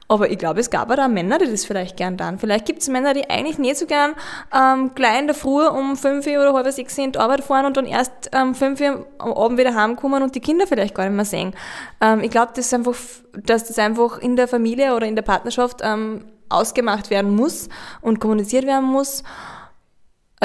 Aber 0.08 0.32
ich 0.32 0.38
glaube, 0.38 0.62
es 0.62 0.70
gab 0.70 0.90
auch 0.90 1.08
Männer, 1.10 1.40
die 1.40 1.52
das 1.52 1.66
vielleicht 1.66 1.98
gern 1.98 2.18
tun. 2.18 2.40
Vielleicht 2.40 2.66
gibt 2.66 2.84
es 2.84 2.88
Männer, 2.88 3.14
die 3.14 3.30
eigentlich 3.30 3.58
nicht 3.58 3.76
so 3.76 3.86
gern 3.86 4.14
ähm, 4.56 4.92
gleich 4.96 5.20
in 5.20 5.28
der 5.28 5.36
Früh 5.36 5.68
um 5.68 5.98
fünf 5.98 6.26
Uhr 6.26 6.40
oder 6.40 6.54
halb 6.54 6.72
sechs 6.72 6.98
in 6.98 7.12
die 7.12 7.20
Arbeit 7.20 7.44
fahren 7.44 7.66
und 7.66 7.76
dann 7.76 7.86
erst 7.86 8.30
ähm, 8.32 8.56
fünf 8.56 8.80
Uhr 8.80 9.06
am 9.18 9.34
Abend 9.34 9.58
wieder 9.60 9.76
heimkommen 9.76 10.24
und 10.24 10.36
die 10.36 10.40
Kinder 10.40 10.68
vielleicht 10.68 10.96
gar 10.96 11.04
nicht 11.04 11.16
mehr 11.18 11.26
sehen. 11.26 11.54
Ähm, 12.00 12.22
ich 12.22 12.32
glaube, 12.32 12.54
das 12.56 12.74
einfach, 12.74 12.96
dass 13.44 13.66
das 13.66 13.78
einfach 13.78 14.20
in 14.20 14.38
der 14.38 14.48
Familie 14.48 14.96
oder 14.96 15.06
in 15.06 15.16
der 15.18 15.24
Partnerschaft 15.24 15.82
ähm, 15.84 16.22
ausgemacht 16.48 17.10
werden 17.10 17.36
muss 17.36 17.68
und 18.02 18.22
kommuniziert 18.22 18.66
werden 18.66 18.86
muss. 18.86 19.24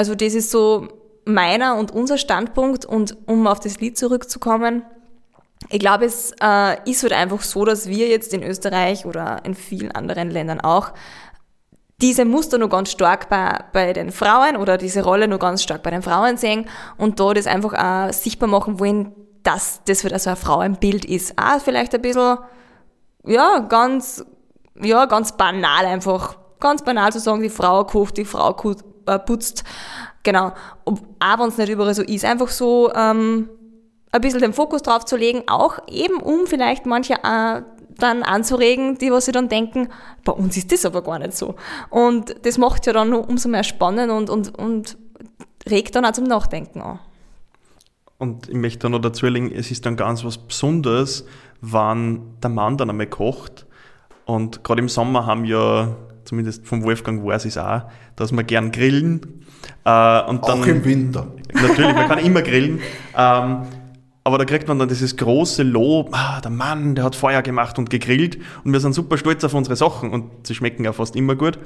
Also 0.01 0.15
das 0.15 0.33
ist 0.33 0.49
so 0.49 0.87
meiner 1.25 1.75
und 1.75 1.91
unser 1.91 2.17
Standpunkt 2.17 2.85
und 2.85 3.15
um 3.27 3.45
auf 3.45 3.59
das 3.59 3.79
Lied 3.79 3.99
zurückzukommen, 3.99 4.81
ich 5.69 5.77
glaube, 5.77 6.05
es 6.05 6.33
äh, 6.41 6.89
ist 6.89 7.03
halt 7.03 7.13
einfach 7.13 7.43
so, 7.43 7.65
dass 7.65 7.85
wir 7.85 8.07
jetzt 8.07 8.33
in 8.33 8.41
Österreich 8.41 9.05
oder 9.05 9.45
in 9.45 9.53
vielen 9.53 9.91
anderen 9.91 10.31
Ländern 10.31 10.59
auch 10.59 10.91
diese 12.01 12.25
Muster 12.25 12.57
nur 12.57 12.69
ganz 12.69 12.89
stark 12.89 13.29
bei, 13.29 13.63
bei 13.73 13.93
den 13.93 14.11
Frauen 14.11 14.57
oder 14.57 14.79
diese 14.79 15.03
Rolle 15.03 15.27
nur 15.27 15.37
ganz 15.37 15.61
stark 15.61 15.83
bei 15.83 15.91
den 15.91 16.01
Frauen 16.01 16.35
sehen 16.37 16.67
und 16.97 17.19
da 17.19 17.35
das 17.35 17.45
einfach 17.45 17.75
auch 17.75 18.11
sichtbar 18.11 18.49
machen 18.49 18.79
wollen, 18.79 19.11
dass 19.43 19.81
das 19.85 20.03
wird 20.03 20.13
also 20.13 20.31
ein 20.31 20.35
Frauenbild 20.35 21.05
ist. 21.05 21.37
Auch 21.37 21.61
vielleicht 21.61 21.93
ein 21.93 22.01
bisschen, 22.01 22.39
ja, 23.27 23.59
ganz, 23.59 24.25
ja, 24.81 25.05
ganz 25.05 25.37
banal 25.37 25.85
einfach. 25.85 26.37
Ganz 26.59 26.83
banal 26.83 27.11
zu 27.11 27.19
sagen, 27.19 27.43
die 27.43 27.49
Frau 27.49 27.83
kocht, 27.83 28.17
die 28.17 28.25
Frau 28.25 28.53
äh, 29.15 29.19
putzt. 29.19 29.63
Genau. 30.23 30.53
auch 30.85 31.39
wenn 31.39 31.47
es 31.47 31.57
nicht 31.57 31.69
überall 31.69 31.95
so 31.95 32.03
ist, 32.03 32.25
einfach 32.25 32.49
so 32.49 32.91
ähm, 32.93 33.49
ein 34.11 34.21
bisschen 34.21 34.41
den 34.41 34.53
Fokus 34.53 34.83
drauf 34.83 35.05
zu 35.05 35.17
legen, 35.17 35.43
auch 35.47 35.79
eben 35.89 36.17
um 36.17 36.45
vielleicht 36.45 36.85
manche 36.85 37.15
äh, 37.15 37.61
dann 37.97 38.23
anzuregen, 38.23 38.97
die 38.97 39.11
was 39.11 39.25
sie 39.25 39.31
dann 39.31 39.49
denken, 39.49 39.89
bei 40.23 40.31
uns 40.31 40.57
ist 40.57 40.71
das 40.71 40.85
aber 40.85 41.01
gar 41.01 41.19
nicht 41.19 41.35
so. 41.35 41.55
Und 41.89 42.35
das 42.45 42.57
macht 42.57 42.85
ja 42.85 42.93
dann 42.93 43.09
nur 43.09 43.27
umso 43.27 43.49
mehr 43.49 43.63
spannend 43.63 44.11
und, 44.11 44.29
und, 44.29 44.57
und 44.57 44.97
regt 45.69 45.95
dann 45.95 46.05
auch 46.05 46.11
zum 46.11 46.25
Nachdenken 46.25 46.81
an. 46.81 46.99
Und 48.17 48.49
ich 48.49 48.55
möchte 48.55 48.89
noch 48.89 48.99
dazu 48.99 49.25
legen, 49.27 49.51
es 49.51 49.71
ist 49.71 49.85
dann 49.85 49.95
ganz 49.95 50.23
was 50.23 50.37
Besonderes, 50.37 51.25
wenn 51.61 52.21
der 52.41 52.51
Mann 52.51 52.77
dann 52.77 52.89
einmal 52.89 53.07
kocht. 53.07 53.65
Und 54.25 54.63
gerade 54.63 54.81
im 54.81 54.89
Sommer 54.89 55.25
haben 55.25 55.45
ja 55.45 55.95
zumindest 56.31 56.65
vom 56.65 56.81
Wolfgang 56.83 57.25
weiß 57.25 57.43
ich 57.43 57.51
es 57.51 57.57
auch, 57.57 57.81
dass 58.15 58.31
wir 58.31 58.43
gern 58.45 58.71
grillen. 58.71 59.43
Äh, 59.83 60.21
und 60.23 60.47
dann, 60.47 60.61
auch 60.61 60.65
im 60.65 60.85
Winter. 60.85 61.27
Natürlich, 61.53 61.93
man 61.93 62.07
kann 62.07 62.19
immer 62.25 62.41
grillen. 62.41 62.79
Ähm, 63.17 63.63
aber 64.23 64.37
da 64.37 64.45
kriegt 64.45 64.65
man 64.69 64.79
dann 64.79 64.87
dieses 64.87 65.17
große 65.17 65.63
Lob, 65.63 66.11
ah, 66.13 66.39
der 66.39 66.51
Mann, 66.51 66.95
der 66.95 67.03
hat 67.03 67.17
Feuer 67.17 67.41
gemacht 67.41 67.77
und 67.77 67.89
gegrillt 67.89 68.37
und 68.63 68.71
wir 68.71 68.79
sind 68.79 68.93
super 68.93 69.17
stolz 69.17 69.43
auf 69.43 69.53
unsere 69.53 69.75
Sachen 69.75 70.11
und 70.11 70.47
sie 70.47 70.55
schmecken 70.55 70.85
ja 70.85 70.93
fast 70.93 71.17
immer 71.17 71.35
gut. 71.35 71.59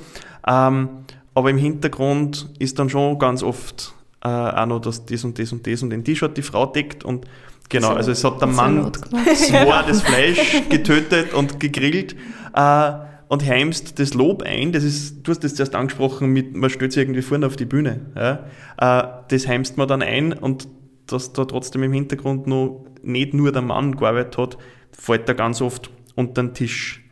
Ähm, 0.47 0.89
aber 1.35 1.51
im 1.51 1.57
Hintergrund 1.57 2.49
ist 2.57 2.79
dann 2.79 2.89
schon 2.89 3.19
ganz 3.19 3.43
oft 3.43 3.93
äh, 4.23 4.27
auch 4.29 4.65
noch, 4.65 4.79
dass 4.79 5.05
das 5.05 5.23
und 5.23 5.37
das 5.37 5.51
und 5.51 5.67
das 5.67 5.83
und 5.83 5.91
den 5.91 6.03
T-Shirt 6.03 6.35
die 6.35 6.41
Frau 6.41 6.65
deckt 6.65 7.03
und 7.05 7.27
genau, 7.69 7.93
also 7.93 8.09
es 8.09 8.23
hat 8.23 8.41
der 8.41 8.47
Mann 8.47 8.91
zwar 9.35 9.83
das 9.85 10.01
Fleisch 10.01 10.63
getötet 10.69 11.35
und 11.35 11.59
gegrillt, 11.59 12.15
äh, 12.55 12.91
und 13.35 13.45
heimst 13.45 13.99
das 13.99 14.13
Lob 14.13 14.43
ein, 14.43 14.71
das 14.71 14.85
ist, 14.85 15.27
du 15.27 15.31
hast 15.31 15.43
das 15.43 15.55
zuerst 15.55 15.75
angesprochen, 15.75 16.31
mit, 16.31 16.55
man 16.55 16.69
stellt 16.69 16.93
sich 16.93 17.03
irgendwie 17.03 17.21
vorne 17.21 17.45
auf 17.45 17.57
die 17.57 17.65
Bühne. 17.65 17.99
Ja? 18.15 18.45
Äh, 18.77 19.07
das 19.27 19.45
heimst 19.45 19.75
man 19.75 19.89
dann 19.89 20.01
ein 20.01 20.31
und 20.31 20.69
dass 21.05 21.33
da 21.33 21.43
trotzdem 21.43 21.83
im 21.83 21.91
Hintergrund 21.91 22.47
noch 22.47 22.85
nicht 23.03 23.33
nur 23.33 23.51
der 23.51 23.61
Mann 23.61 23.97
gearbeitet 23.97 24.37
hat, 24.37 24.57
fällt 24.97 25.27
da 25.27 25.33
ganz 25.33 25.61
oft 25.61 25.91
unter 26.15 26.43
den 26.43 26.53
Tisch. 26.53 27.03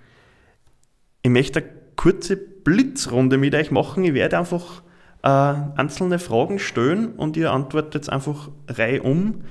Ich 1.24 1.30
möchte 1.30 1.60
eine 1.60 1.70
kurze 1.98 2.38
Blitzrunde 2.38 3.38
mit 3.38 3.54
euch 3.54 3.70
machen. 3.70 4.06
Ich 4.06 4.14
werde 4.14 4.38
einfach 4.38 4.82
äh, 5.24 5.28
einzelne 5.28 6.20
Fragen 6.20 6.58
stellen 6.58 7.16
und 7.18 7.36
ihr 7.36 7.52
antwortet 7.52 8.08
einfach 8.08 8.50
reihum, 8.70 9.42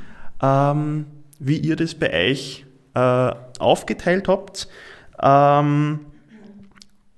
ähm, 0.40 1.04
wie 1.38 1.58
ihr 1.58 1.76
das 1.76 1.94
bei 1.94 2.30
euch 2.30 2.64
äh, 2.94 3.30
aufgeteilt 3.58 4.26
habt. 4.26 4.68
Ähm, 5.22 6.06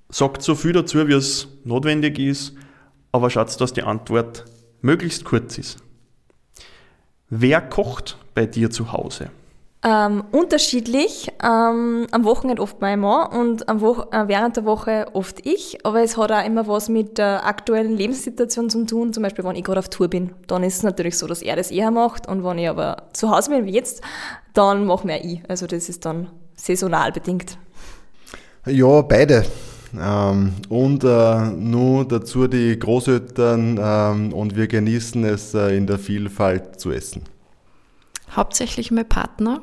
sagt 0.09 0.41
so 0.41 0.55
viel 0.55 0.73
dazu, 0.73 1.07
wie 1.07 1.13
es 1.13 1.47
notwendig 1.63 2.19
ist, 2.19 2.53
aber 3.11 3.29
schaut, 3.29 3.59
dass 3.59 3.73
die 3.73 3.83
Antwort 3.83 4.45
möglichst 4.81 5.25
kurz 5.25 5.57
ist. 5.57 5.77
Wer 7.29 7.61
kocht 7.61 8.17
bei 8.33 8.45
dir 8.45 8.69
zu 8.69 8.91
Hause? 8.91 9.31
Ähm, 9.85 10.23
unterschiedlich. 10.31 11.31
Ähm, 11.43 12.07
am 12.09 12.23
Wochenende 12.23 12.61
oft 12.61 12.81
mein 12.81 12.99
Mann 12.99 13.31
und 13.31 13.69
am 13.69 13.81
Wo 13.81 14.05
äh, 14.11 14.27
während 14.27 14.57
der 14.57 14.65
Woche 14.65 15.05
oft 15.13 15.45
ich. 15.45 15.85
Aber 15.85 16.01
es 16.01 16.17
hat 16.17 16.31
auch 16.31 16.43
immer 16.43 16.67
was 16.67 16.89
mit 16.89 17.19
der 17.19 17.45
aktuellen 17.45 17.95
Lebenssituation 17.95 18.71
zu 18.71 18.85
tun. 18.85 19.13
Zum 19.13 19.21
Beispiel, 19.21 19.45
wenn 19.45 19.55
ich 19.55 19.63
gerade 19.63 19.79
auf 19.79 19.89
Tour 19.89 20.07
bin, 20.07 20.33
dann 20.47 20.63
ist 20.63 20.77
es 20.77 20.83
natürlich 20.83 21.19
so, 21.19 21.27
dass 21.27 21.43
er 21.43 21.55
das 21.55 21.69
eher 21.69 21.91
macht. 21.91 22.27
Und 22.27 22.43
wenn 22.43 22.57
ich 22.57 22.67
aber 22.67 23.03
zu 23.13 23.29
Hause 23.29 23.51
bin 23.51 23.65
wie 23.65 23.73
jetzt, 23.73 24.01
dann 24.53 24.85
mache 24.85 25.05
mehr 25.05 25.23
ich. 25.23 25.41
Also 25.47 25.67
das 25.67 25.87
ist 25.87 26.03
dann 26.03 26.31
saisonal 26.55 27.11
bedingt. 27.11 27.59
Ja, 28.65 29.01
beide. 29.01 29.45
Ähm, 30.01 30.53
und 30.69 31.03
äh, 31.03 31.49
nur 31.51 32.07
dazu 32.07 32.47
die 32.47 32.77
Großeltern 32.77 33.79
ähm, 33.81 34.33
und 34.33 34.55
wir 34.55 34.67
genießen 34.67 35.23
es 35.23 35.53
äh, 35.53 35.75
in 35.75 35.87
der 35.87 35.99
Vielfalt 35.99 36.79
zu 36.79 36.91
essen. 36.91 37.23
Hauptsächlich 38.31 38.91
mein 38.91 39.07
Partner. 39.07 39.61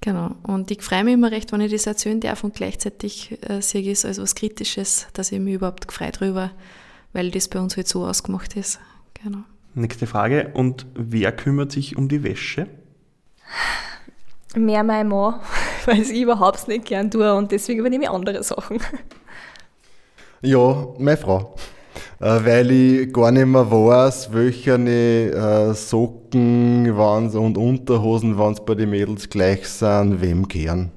Genau. 0.00 0.36
Und 0.42 0.70
ich 0.70 0.82
freue 0.82 1.04
mich 1.04 1.14
immer 1.14 1.30
recht, 1.30 1.50
wenn 1.52 1.60
ich 1.60 1.72
das 1.72 1.86
erzählen 1.86 2.20
darf 2.20 2.44
und 2.44 2.54
gleichzeitig 2.54 3.38
äh, 3.48 3.60
sehe 3.60 3.80
ich 3.80 3.88
es 3.88 4.04
als 4.04 4.20
was 4.20 4.34
Kritisches, 4.34 5.08
dass 5.12 5.32
ich 5.32 5.40
mich 5.40 5.54
überhaupt 5.54 5.88
gefreut 5.88 6.20
drüber, 6.20 6.52
weil 7.12 7.30
das 7.30 7.48
bei 7.48 7.58
uns 7.58 7.76
halt 7.76 7.88
so 7.88 8.06
ausgemacht 8.06 8.56
ist. 8.56 8.78
Genau. 9.22 9.38
Nächste 9.74 10.06
Frage. 10.06 10.50
Und 10.54 10.86
wer 10.94 11.32
kümmert 11.32 11.72
sich 11.72 11.96
um 11.96 12.08
die 12.08 12.22
Wäsche? 12.22 12.68
Mehr 14.54 14.82
mein 14.82 15.08
Mann 15.08 15.40
weil 15.86 16.00
ich 16.00 16.10
überhaupt 16.10 16.68
nicht 16.68 16.86
gern 16.86 17.10
tue 17.10 17.34
und 17.34 17.50
deswegen 17.52 17.80
übernehme 17.80 18.04
ich 18.04 18.10
andere 18.10 18.42
Sachen. 18.42 18.78
Ja, 20.40 20.94
meine 20.98 21.16
Frau. 21.16 21.56
Äh, 22.20 22.44
weil 22.44 22.70
ich 22.70 23.12
gar 23.12 23.32
nicht 23.32 23.46
mehr 23.46 23.68
weiß, 23.68 24.32
welche 24.32 24.74
äh, 24.74 25.74
Socken 25.74 26.96
waren's 26.96 27.34
und 27.34 27.58
Unterhosen, 27.58 28.38
wenn 28.38 28.52
es 28.52 28.64
bei 28.64 28.76
den 28.76 28.90
Mädels 28.90 29.28
gleich 29.28 29.66
sind, 29.66 30.20
wem 30.20 30.46
gern. 30.46 30.92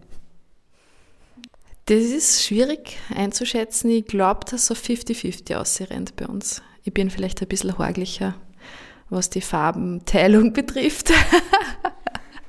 Das 1.85 2.03
ist 2.03 2.45
schwierig 2.45 2.97
einzuschätzen. 3.15 3.89
Ich 3.89 4.05
glaube, 4.05 4.41
dass 4.49 4.67
so 4.67 4.75
50-50 4.75 5.55
ausrennt 5.55 6.15
bei 6.15 6.27
uns. 6.27 6.61
Ich 6.83 6.93
bin 6.93 7.09
vielleicht 7.09 7.41
ein 7.41 7.47
bisschen 7.47 7.77
horglicher, 7.79 8.35
was 9.09 9.31
die 9.31 9.41
Farbenteilung 9.41 10.53
betrifft. 10.53 11.11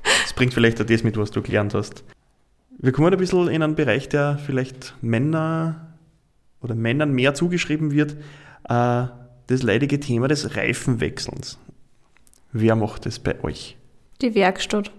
Das 0.02 0.32
bringt 0.34 0.54
vielleicht 0.54 0.80
auch 0.80 0.86
das 0.86 1.02
mit, 1.02 1.16
was 1.16 1.30
du 1.30 1.42
gelernt 1.42 1.74
hast. 1.74 2.04
Wir 2.78 2.92
kommen 2.92 3.12
ein 3.12 3.18
bisschen 3.18 3.48
in 3.48 3.62
einen 3.62 3.74
Bereich, 3.74 4.08
der 4.08 4.38
vielleicht 4.38 4.94
Männer 5.02 5.94
oder 6.60 6.74
Männern 6.74 7.12
mehr 7.12 7.34
zugeschrieben 7.34 7.92
wird, 7.92 8.16
äh, 8.68 9.06
das 9.46 9.62
leidige 9.62 10.00
Thema 10.00 10.28
des 10.28 10.56
Reifenwechselns. 10.56 11.58
Wer 12.52 12.76
macht 12.76 13.06
das 13.06 13.18
bei 13.18 13.42
euch? 13.42 13.76
Die 14.20 14.34
Werkstatt. 14.34 14.90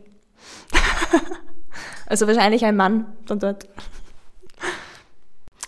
also 2.07 2.27
wahrscheinlich 2.27 2.65
ein 2.65 2.75
Mann 2.75 3.05
von 3.25 3.39
dort. 3.39 3.67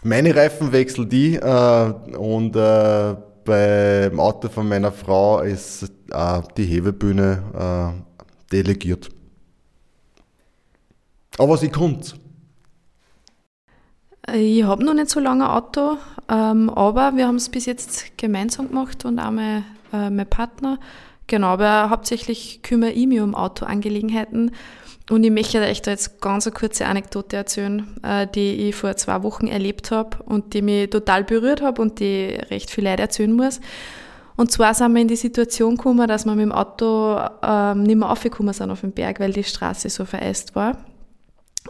Meine 0.04 0.36
Reifen 0.36 0.72
wechsel 0.72 1.08
die 1.08 1.36
äh, 1.36 1.94
und 2.18 2.56
äh, 2.56 3.16
beim 3.44 4.20
Auto 4.20 4.50
von 4.50 4.68
meiner 4.68 4.92
Frau 4.92 5.40
ist 5.42 5.92
äh, 6.12 6.42
die 6.58 6.66
Hebebühne 6.66 7.96
äh, 7.98 8.52
delegiert. 8.52 9.10
Aber 11.38 11.58
sie 11.58 11.70
kommt. 11.70 12.16
Ich 14.34 14.64
habe 14.64 14.84
noch 14.84 14.94
nicht 14.94 15.10
so 15.10 15.20
lange 15.20 15.52
Auto, 15.52 15.98
ähm, 16.30 16.70
aber 16.70 17.16
wir 17.16 17.28
haben 17.28 17.36
es 17.36 17.50
bis 17.50 17.66
jetzt 17.66 18.18
gemeinsam 18.18 18.70
gemacht 18.70 19.06
und 19.06 19.20
auch 19.20 19.32
mein, 19.32 19.64
äh, 19.94 20.10
mein 20.10 20.28
Partner. 20.28 20.80
Genau, 21.28 21.48
aber 21.48 21.90
hauptsächlich 21.90 22.62
kümmere 22.64 22.92
ich 22.92 23.06
mich 23.08 23.22
um 23.22 23.36
Autoangelegenheiten. 23.36 24.52
Und 25.10 25.24
ich 25.24 25.30
möchte 25.30 25.60
euch 25.62 25.84
da 25.84 25.92
jetzt 25.92 26.20
ganz 26.20 26.48
eine 26.48 26.56
kurze 26.56 26.88
Anekdote 26.88 27.36
erzählen, 27.36 27.86
äh, 28.02 28.26
die 28.26 28.70
ich 28.70 28.76
vor 28.76 28.96
zwei 28.96 29.22
Wochen 29.22 29.46
erlebt 29.46 29.92
habe 29.92 30.18
und 30.24 30.56
die 30.56 30.64
mich 30.64 30.90
total 30.90 31.24
berührt 31.24 31.62
habe 31.62 31.82
und 31.82 32.00
die 32.00 32.38
recht 32.50 32.72
viel 32.72 32.86
Leid 32.86 33.00
erzählen 33.00 33.32
muss. 33.32 33.60
Und 34.36 34.52
zwar 34.52 34.74
sind 34.74 34.94
wir 34.94 35.02
in 35.02 35.08
die 35.08 35.16
Situation 35.16 35.78
gekommen, 35.78 36.08
dass 36.08 36.26
wir 36.26 36.34
mit 36.34 36.46
dem 36.46 36.52
Auto 36.52 37.20
ähm, 37.44 37.84
nicht 37.84 37.98
mehr 37.98 38.10
aufgekommen 38.10 38.54
sind 38.54 38.72
auf 38.72 38.82
den 38.82 38.92
Berg, 38.92 39.20
weil 39.20 39.32
die 39.32 39.44
Straße 39.44 39.90
so 39.90 40.06
vereist 40.06 40.56
war. 40.56 40.78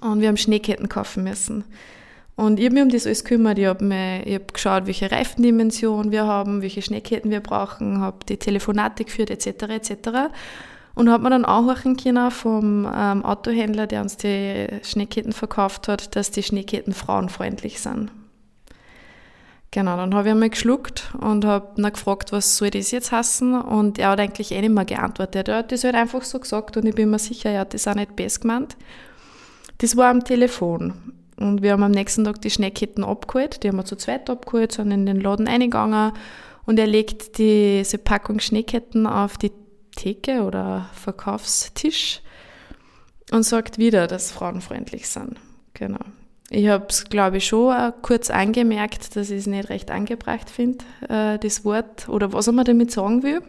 Und 0.01 0.21
wir 0.21 0.27
haben 0.27 0.37
Schneeketten 0.37 0.89
kaufen 0.89 1.23
müssen. 1.23 1.63
Und 2.35 2.59
ich 2.59 2.65
habe 2.65 2.75
mich 2.75 2.83
um 2.83 2.89
das 2.89 3.05
alles 3.05 3.23
gekümmert. 3.23 3.57
Ich 3.57 3.65
habe 3.65 4.23
hab 4.27 4.53
geschaut, 4.53 4.87
welche 4.87 5.11
Reifendimension 5.11 6.11
wir 6.11 6.25
haben, 6.25 6.61
welche 6.61 6.81
Schneeketten 6.81 7.31
wir 7.31 7.39
brauchen, 7.39 8.01
habe 8.01 8.17
die 8.27 8.37
Telefonate 8.37 9.05
geführt, 9.05 9.29
etc. 9.29 9.63
etc. 9.69 10.09
Und 10.95 11.09
habe 11.09 11.23
mir 11.23 11.29
dann 11.29 11.45
anhören 11.45 11.95
können 11.95 12.31
vom 12.31 12.89
ähm, 12.93 13.23
Autohändler, 13.23 13.87
der 13.87 14.01
uns 14.01 14.17
die 14.17 14.67
Schneeketten 14.83 15.31
verkauft 15.31 15.87
hat, 15.87 16.15
dass 16.15 16.31
die 16.31 16.43
Schneeketten 16.43 16.93
frauenfreundlich 16.93 17.79
sind. 17.79 18.11
Genau, 19.71 19.97
dann 19.97 20.15
habe 20.15 20.29
ich 20.29 20.33
einmal 20.33 20.49
geschluckt 20.49 21.13
und 21.19 21.43
habe 21.43 21.81
ihn 21.81 21.91
gefragt, 21.91 22.31
was 22.31 22.55
soll 22.55 22.69
das 22.69 22.91
jetzt 22.91 23.11
heißen? 23.11 23.59
Und 23.59 23.99
er 23.99 24.11
hat 24.11 24.21
eigentlich 24.21 24.53
eh 24.53 24.61
nicht 24.61 24.73
mehr 24.73 24.85
geantwortet. 24.85 25.49
Er 25.49 25.57
hat 25.57 25.71
das 25.73 25.83
halt 25.83 25.95
einfach 25.95 26.21
so 26.21 26.39
gesagt 26.39 26.77
und 26.77 26.85
ich 26.85 26.95
bin 26.95 27.09
mir 27.09 27.19
sicher, 27.19 27.49
er 27.49 27.61
hat 27.61 27.73
das 27.73 27.85
auch 27.85 27.95
nicht 27.95 28.15
best 28.15 28.39
gemeint. 28.39 28.77
Das 29.77 29.97
war 29.97 30.09
am 30.09 30.23
Telefon. 30.23 31.13
Und 31.37 31.61
wir 31.61 31.73
haben 31.73 31.83
am 31.83 31.91
nächsten 31.91 32.23
Tag 32.23 32.41
die 32.41 32.49
Schneeketten 32.49 33.03
abgeholt. 33.03 33.63
Die 33.63 33.67
haben 33.67 33.75
wir 33.75 33.85
zu 33.85 33.97
zweit 33.97 34.29
abgeholt, 34.29 34.71
sind 34.71 34.91
in 34.91 35.05
den 35.05 35.19
Laden 35.19 35.47
eingegangen 35.47 36.13
und 36.65 36.79
er 36.79 36.87
legt 36.87 37.37
diese 37.37 37.97
Packung 37.97 38.39
Schneeketten 38.39 39.05
auf 39.05 39.37
die 39.37 39.51
Theke 39.95 40.43
oder 40.43 40.89
Verkaufstisch 40.93 42.21
und 43.31 43.43
sagt 43.43 43.77
wieder, 43.77 44.07
dass 44.07 44.31
Frauen 44.31 44.61
freundlich 44.61 45.07
sind. 45.07 45.37
Genau. 45.73 45.99
Ich 46.49 46.67
habe 46.67 46.85
es, 46.89 47.05
glaube 47.05 47.37
ich, 47.37 47.47
schon 47.47 47.93
kurz 48.01 48.29
angemerkt, 48.29 49.15
dass 49.15 49.29
ich 49.29 49.39
es 49.39 49.47
nicht 49.47 49.69
recht 49.69 49.89
angebracht 49.89 50.49
finde, 50.49 50.85
äh, 51.09 51.39
das 51.39 51.65
Wort 51.65 52.07
oder 52.07 52.33
was 52.33 52.47
er 52.47 52.63
damit 52.63 52.91
sagen 52.91 53.23
will. 53.23 53.41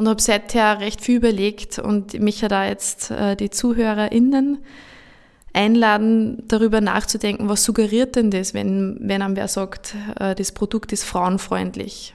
Und 0.00 0.08
habe 0.08 0.22
seither 0.22 0.80
recht 0.80 1.02
viel 1.02 1.16
überlegt 1.16 1.78
und 1.78 2.18
mich 2.18 2.42
hat 2.42 2.52
da 2.52 2.66
jetzt 2.66 3.10
äh, 3.10 3.36
die 3.36 3.50
ZuhörerInnen 3.50 4.56
einladen, 5.52 6.42
darüber 6.48 6.80
nachzudenken, 6.80 7.50
was 7.50 7.64
suggeriert 7.64 8.16
denn 8.16 8.30
das, 8.30 8.54
wenn, 8.54 8.96
wenn 9.02 9.20
einem 9.20 9.36
wer 9.36 9.46
sagt, 9.46 9.94
äh, 10.18 10.34
das 10.34 10.52
Produkt 10.52 10.94
ist 10.94 11.04
frauenfreundlich? 11.04 12.14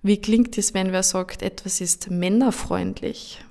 Wie 0.00 0.18
klingt 0.18 0.56
es, 0.56 0.72
wenn 0.72 0.92
wer 0.92 1.02
sagt, 1.02 1.42
etwas 1.42 1.82
ist 1.82 2.10
männerfreundlich? 2.10 3.44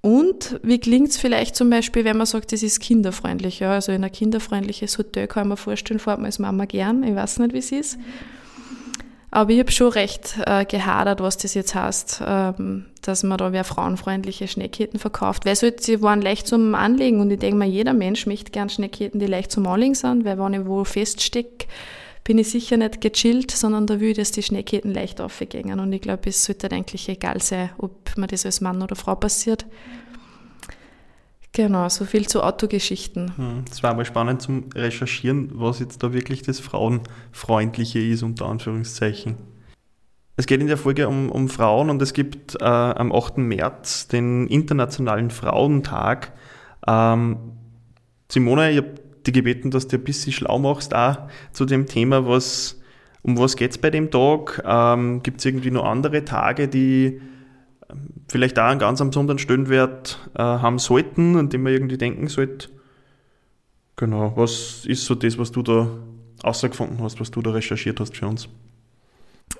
Und 0.00 0.58
wie 0.64 0.80
klingt 0.80 1.10
es 1.10 1.18
vielleicht 1.18 1.54
zum 1.54 1.70
Beispiel, 1.70 2.04
wenn 2.04 2.16
man 2.16 2.26
sagt, 2.26 2.52
es 2.52 2.64
ist 2.64 2.80
kinderfreundlich? 2.80 3.60
Ja, 3.60 3.74
also 3.74 3.92
in 3.92 4.02
ein 4.02 4.10
kinderfreundliches 4.10 4.98
Hotel 4.98 5.28
kann 5.28 5.46
man 5.46 5.56
vorstellen, 5.56 6.00
fährt 6.00 6.18
man 6.18 6.26
als 6.26 6.40
Mama 6.40 6.64
gern. 6.64 7.04
Ich 7.04 7.14
weiß 7.14 7.38
nicht, 7.38 7.52
wie 7.52 7.58
es 7.58 7.70
ist. 7.70 7.96
Aber 9.36 9.50
ich 9.50 9.58
habe 9.58 9.70
schon 9.70 9.92
recht 9.92 10.38
äh, 10.46 10.64
gehadert, 10.64 11.20
was 11.20 11.36
das 11.36 11.52
jetzt 11.52 11.74
heißt, 11.74 12.22
ähm, 12.26 12.86
dass 13.02 13.22
man 13.22 13.36
da 13.36 13.52
wer 13.52 13.64
frauenfreundliche 13.64 14.48
Schneeketten 14.48 14.98
verkauft. 14.98 15.44
Weil 15.44 15.54
halt, 15.56 15.82
sie 15.82 16.00
waren 16.00 16.22
leicht 16.22 16.46
zum 16.46 16.74
Anlegen 16.74 17.20
und 17.20 17.30
ich 17.30 17.38
denke 17.38 17.58
mal, 17.58 17.68
jeder 17.68 17.92
Mensch 17.92 18.24
möchte 18.24 18.50
gern 18.50 18.70
Schneeketten, 18.70 19.20
die 19.20 19.26
leicht 19.26 19.52
zum 19.52 19.66
Anlegen 19.66 19.94
sind, 19.94 20.24
weil 20.24 20.38
wenn 20.38 20.54
ich 20.54 20.64
wo 20.64 20.84
feststecke, 20.84 21.66
bin 22.24 22.38
ich 22.38 22.48
sicher 22.48 22.78
nicht 22.78 23.02
gechillt, 23.02 23.50
sondern 23.50 23.86
da 23.86 24.00
will 24.00 24.12
ich, 24.12 24.16
dass 24.16 24.32
die 24.32 24.42
Schneeketten 24.42 24.94
leicht 24.94 25.20
aufgehen. 25.20 25.78
Und 25.80 25.92
ich 25.92 26.00
glaube, 26.00 26.30
es 26.30 26.42
sollte 26.42 26.72
eigentlich 26.72 27.06
egal 27.06 27.42
sein, 27.42 27.68
ob 27.76 28.16
mir 28.16 28.28
das 28.28 28.46
als 28.46 28.62
Mann 28.62 28.80
oder 28.80 28.96
Frau 28.96 29.16
passiert. 29.16 29.66
Genau, 31.56 31.88
so 31.88 32.04
viel 32.04 32.28
zu 32.28 32.42
Autogeschichten. 32.42 33.32
Hm, 33.34 33.64
es 33.70 33.82
war 33.82 33.94
mal 33.94 34.04
spannend 34.04 34.42
zum 34.42 34.64
Recherchieren, 34.74 35.52
was 35.54 35.80
jetzt 35.80 36.02
da 36.02 36.12
wirklich 36.12 36.42
das 36.42 36.60
Frauenfreundliche 36.60 37.98
ist, 37.98 38.22
unter 38.22 38.44
Anführungszeichen. 38.44 39.36
Es 40.36 40.44
geht 40.44 40.60
in 40.60 40.66
der 40.66 40.76
Folge 40.76 41.08
um, 41.08 41.30
um 41.32 41.48
Frauen 41.48 41.88
und 41.88 42.02
es 42.02 42.12
gibt 42.12 42.56
äh, 42.60 42.64
am 42.64 43.10
8. 43.10 43.38
März 43.38 44.06
den 44.08 44.48
Internationalen 44.48 45.30
Frauentag. 45.30 46.34
Ähm, 46.86 47.38
Simone, 48.30 48.72
ich 48.72 48.76
habe 48.76 48.94
dich 49.26 49.32
gebeten, 49.32 49.70
dass 49.70 49.88
du 49.88 49.96
ein 49.96 50.04
bisschen 50.04 50.34
schlau 50.34 50.58
machst 50.58 50.94
auch 50.94 51.16
zu 51.52 51.64
dem 51.64 51.86
Thema, 51.86 52.28
was, 52.28 52.82
um 53.22 53.38
was 53.38 53.56
geht 53.56 53.70
es 53.70 53.78
bei 53.78 53.88
dem 53.88 54.10
Tag? 54.10 54.62
Ähm, 54.62 55.22
gibt 55.22 55.38
es 55.38 55.46
irgendwie 55.46 55.70
noch 55.70 55.86
andere 55.86 56.22
Tage, 56.26 56.68
die 56.68 57.18
vielleicht 58.28 58.58
auch 58.58 58.64
einen 58.64 58.80
ganz 58.80 59.00
besonderen 59.00 59.38
Stellenwert 59.38 60.18
äh, 60.34 60.42
haben 60.42 60.78
sollten, 60.78 61.36
an 61.36 61.48
den 61.48 61.62
man 61.62 61.72
irgendwie 61.72 61.98
denken 61.98 62.28
sollte? 62.28 62.68
Genau, 63.96 64.32
was 64.36 64.84
ist 64.84 65.06
so 65.06 65.14
das, 65.14 65.38
was 65.38 65.52
du 65.52 65.62
da 65.62 65.88
außergefunden 66.42 67.02
hast, 67.02 67.20
was 67.20 67.30
du 67.30 67.40
da 67.40 67.50
recherchiert 67.50 67.98
hast 68.00 68.16
für 68.16 68.26
uns? 68.26 68.48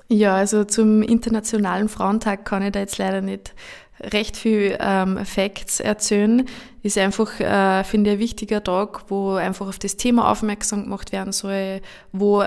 Ja, 0.09 0.35
also 0.35 0.63
zum 0.63 1.01
Internationalen 1.01 1.89
Frauentag 1.89 2.45
kann 2.45 2.61
ich 2.61 2.71
da 2.71 2.79
jetzt 2.79 2.97
leider 2.97 3.21
nicht 3.21 3.53
recht 3.99 4.37
viel 4.37 4.77
ähm, 4.79 5.25
Facts 5.25 5.79
erzählen. 5.79 6.45
Ist 6.83 6.97
einfach, 6.97 7.39
äh, 7.39 7.83
finde 7.83 8.11
ich, 8.11 8.17
ein 8.17 8.19
wichtiger 8.19 8.63
Tag, 8.63 9.09
wo 9.09 9.33
einfach 9.33 9.67
auf 9.67 9.79
das 9.79 9.97
Thema 9.97 10.31
aufmerksam 10.31 10.83
gemacht 10.83 11.11
werden 11.11 11.33
soll, 11.33 11.81
wo 12.11 12.43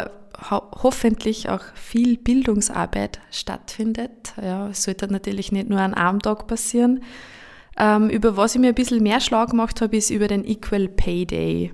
ho 0.51 0.63
hoffentlich 0.83 1.49
auch 1.49 1.63
viel 1.75 2.17
Bildungsarbeit 2.17 3.21
stattfindet. 3.31 4.35
Ja, 4.41 4.69
es 4.69 4.85
sollte 4.85 5.09
natürlich 5.09 5.53
nicht 5.53 5.69
nur 5.69 5.81
an 5.81 5.95
einem 5.95 6.21
Tag 6.21 6.47
passieren. 6.47 7.03
Ähm, 7.77 8.11
über 8.11 8.37
was 8.37 8.55
ich 8.55 8.61
mir 8.61 8.69
ein 8.69 8.75
bisschen 8.75 9.03
mehr 9.03 9.21
schlau 9.21 9.47
gemacht 9.47 9.81
habe, 9.81 9.97
ist 9.97 10.11
über 10.11 10.29
den 10.29 10.45
Equal 10.45 10.89
Pay 10.89 11.27
Day. 11.27 11.73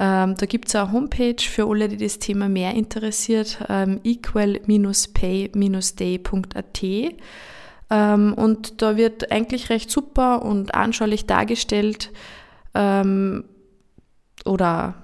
Ähm, 0.00 0.36
da 0.36 0.46
gibt 0.46 0.68
es 0.68 0.76
eine 0.76 0.92
Homepage 0.92 1.40
für 1.40 1.68
alle, 1.68 1.88
die 1.88 1.96
das 1.96 2.20
Thema 2.20 2.48
mehr 2.48 2.74
interessiert, 2.74 3.58
ähm, 3.68 3.98
equal-pay-day.at. 4.04 6.82
Ähm, 7.90 8.34
und 8.34 8.82
da 8.82 8.96
wird 8.96 9.32
eigentlich 9.32 9.70
recht 9.70 9.90
super 9.90 10.42
und 10.42 10.74
anschaulich 10.74 11.26
dargestellt 11.26 12.12
ähm, 12.74 13.44
oder 14.44 14.94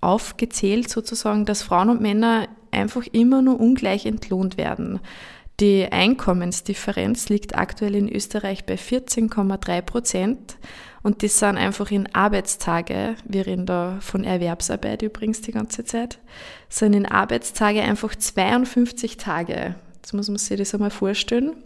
aufgezählt 0.00 0.88
sozusagen, 0.88 1.44
dass 1.44 1.62
Frauen 1.62 1.90
und 1.90 2.00
Männer 2.00 2.48
einfach 2.70 3.04
immer 3.12 3.42
nur 3.42 3.60
ungleich 3.60 4.06
entlohnt 4.06 4.58
werden. 4.58 5.00
Die 5.58 5.90
Einkommensdifferenz 5.90 7.30
liegt 7.30 7.56
aktuell 7.56 7.94
in 7.94 8.12
Österreich 8.12 8.66
bei 8.66 8.74
14,3 8.74 9.80
Prozent 9.80 10.58
und 11.02 11.22
das 11.22 11.38
sind 11.38 11.56
einfach 11.56 11.90
in 11.90 12.14
Arbeitstage, 12.14 13.14
wir 13.24 13.46
reden 13.46 13.64
da 13.64 13.98
von 14.00 14.24
Erwerbsarbeit 14.24 15.02
übrigens 15.02 15.40
die 15.40 15.52
ganze 15.52 15.84
Zeit, 15.84 16.18
sind 16.68 16.92
in 16.92 17.06
Arbeitstage 17.06 17.80
einfach 17.80 18.14
52 18.14 19.16
Tage. 19.16 19.76
Jetzt 19.96 20.12
muss 20.12 20.28
man 20.28 20.36
sich 20.36 20.58
das 20.58 20.74
einmal 20.74 20.90
vorstellen 20.90 21.56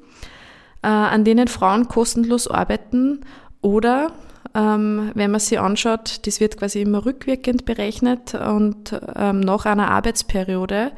äh, 0.83 0.89
an 0.89 1.25
denen 1.25 1.49
Frauen 1.49 1.89
kostenlos 1.89 2.49
arbeiten 2.49 3.21
oder 3.61 4.13
ähm, 4.55 5.13
wenn 5.15 5.31
man 5.31 5.41
sie 5.41 5.59
anschaut, 5.59 6.27
das 6.27 6.41
wird 6.41 6.57
quasi 6.57 6.83
immer 6.83 7.05
rückwirkend 7.05 7.65
berechnet 7.65 8.35
und 8.35 8.99
ähm, 9.17 9.41
nach 9.41 9.65
einer 9.65 9.91
Arbeitsperiode. 9.91 10.93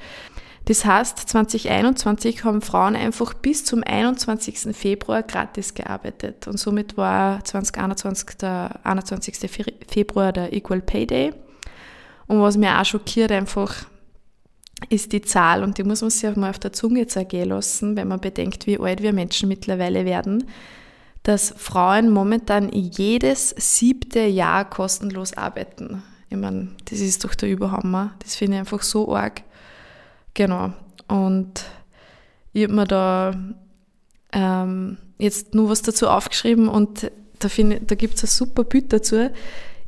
Das 0.67 0.85
heißt, 0.85 1.19
2021 1.19 2.45
haben 2.45 2.63
Frauen 2.63 2.95
einfach 2.95 3.35
bis 3.35 3.65
zum 3.65 3.83
21. 3.83 4.77
Februar 4.77 5.23
gratis 5.23 5.75
gearbeitet 5.75 6.47
und 6.47 6.59
somit 6.59 6.97
war 6.97 7.45
2021 7.45 8.37
der 8.39 8.81
21. 8.85 9.51
Februar 9.89 10.33
der 10.33 10.53
Equal 10.53 10.81
Pay 10.81 11.07
Day. 11.07 11.33
Und 12.29 12.41
was 12.41 12.57
mir 12.57 12.81
auch 12.81 12.85
schockiert 12.85 13.33
einfach, 13.33 13.87
ist 14.89 15.13
die 15.13 15.23
Zahl, 15.23 15.63
und 15.63 15.79
die 15.79 15.85
muss 15.85 16.01
man 16.01 16.11
sich 16.11 16.29
auch 16.29 16.37
mal 16.37 16.51
auf 16.51 16.59
der 16.59 16.73
Zunge 16.73 17.07
zergehen 17.07 17.49
lassen, 17.49 17.97
wenn 17.97 18.09
man 18.09 18.21
bedenkt, 18.21 18.67
wie 18.67 18.79
alt 18.79 19.03
wir 19.03 19.13
Menschen 19.13 19.49
mittlerweile 19.49 20.05
werden, 20.05 20.45
dass 21.23 21.55
Frauen 21.57 22.11
momentan 22.11 22.71
jedes 22.73 23.51
siebte 23.51 24.21
Jahr 24.21 24.69
kostenlos 24.69 25.35
arbeiten. 25.35 26.03
Ich 26.29 26.37
meine, 26.37 26.71
das 26.87 27.01
ist 27.01 27.25
doch 27.25 27.35
der 27.35 27.51
Überhammer. 27.51 28.15
Das 28.21 28.35
finde 28.35 28.57
ich 28.57 28.61
einfach 28.61 28.83
so 28.83 29.15
arg. 29.15 29.43
Genau. 30.35 30.73
Und 31.07 31.65
ich 32.53 32.65
habe 32.65 32.75
mir 32.75 32.87
da 32.87 33.35
ähm, 34.33 34.99
jetzt 35.19 35.55
nur 35.55 35.69
was 35.69 35.83
dazu 35.83 36.09
aufgeschrieben 36.09 36.69
und 36.69 37.11
da, 37.39 37.49
da 37.49 37.95
gibt 37.95 38.15
es 38.15 38.25
ein 38.25 38.29
super 38.29 38.65
Bild 38.65 38.93
dazu. 38.93 39.31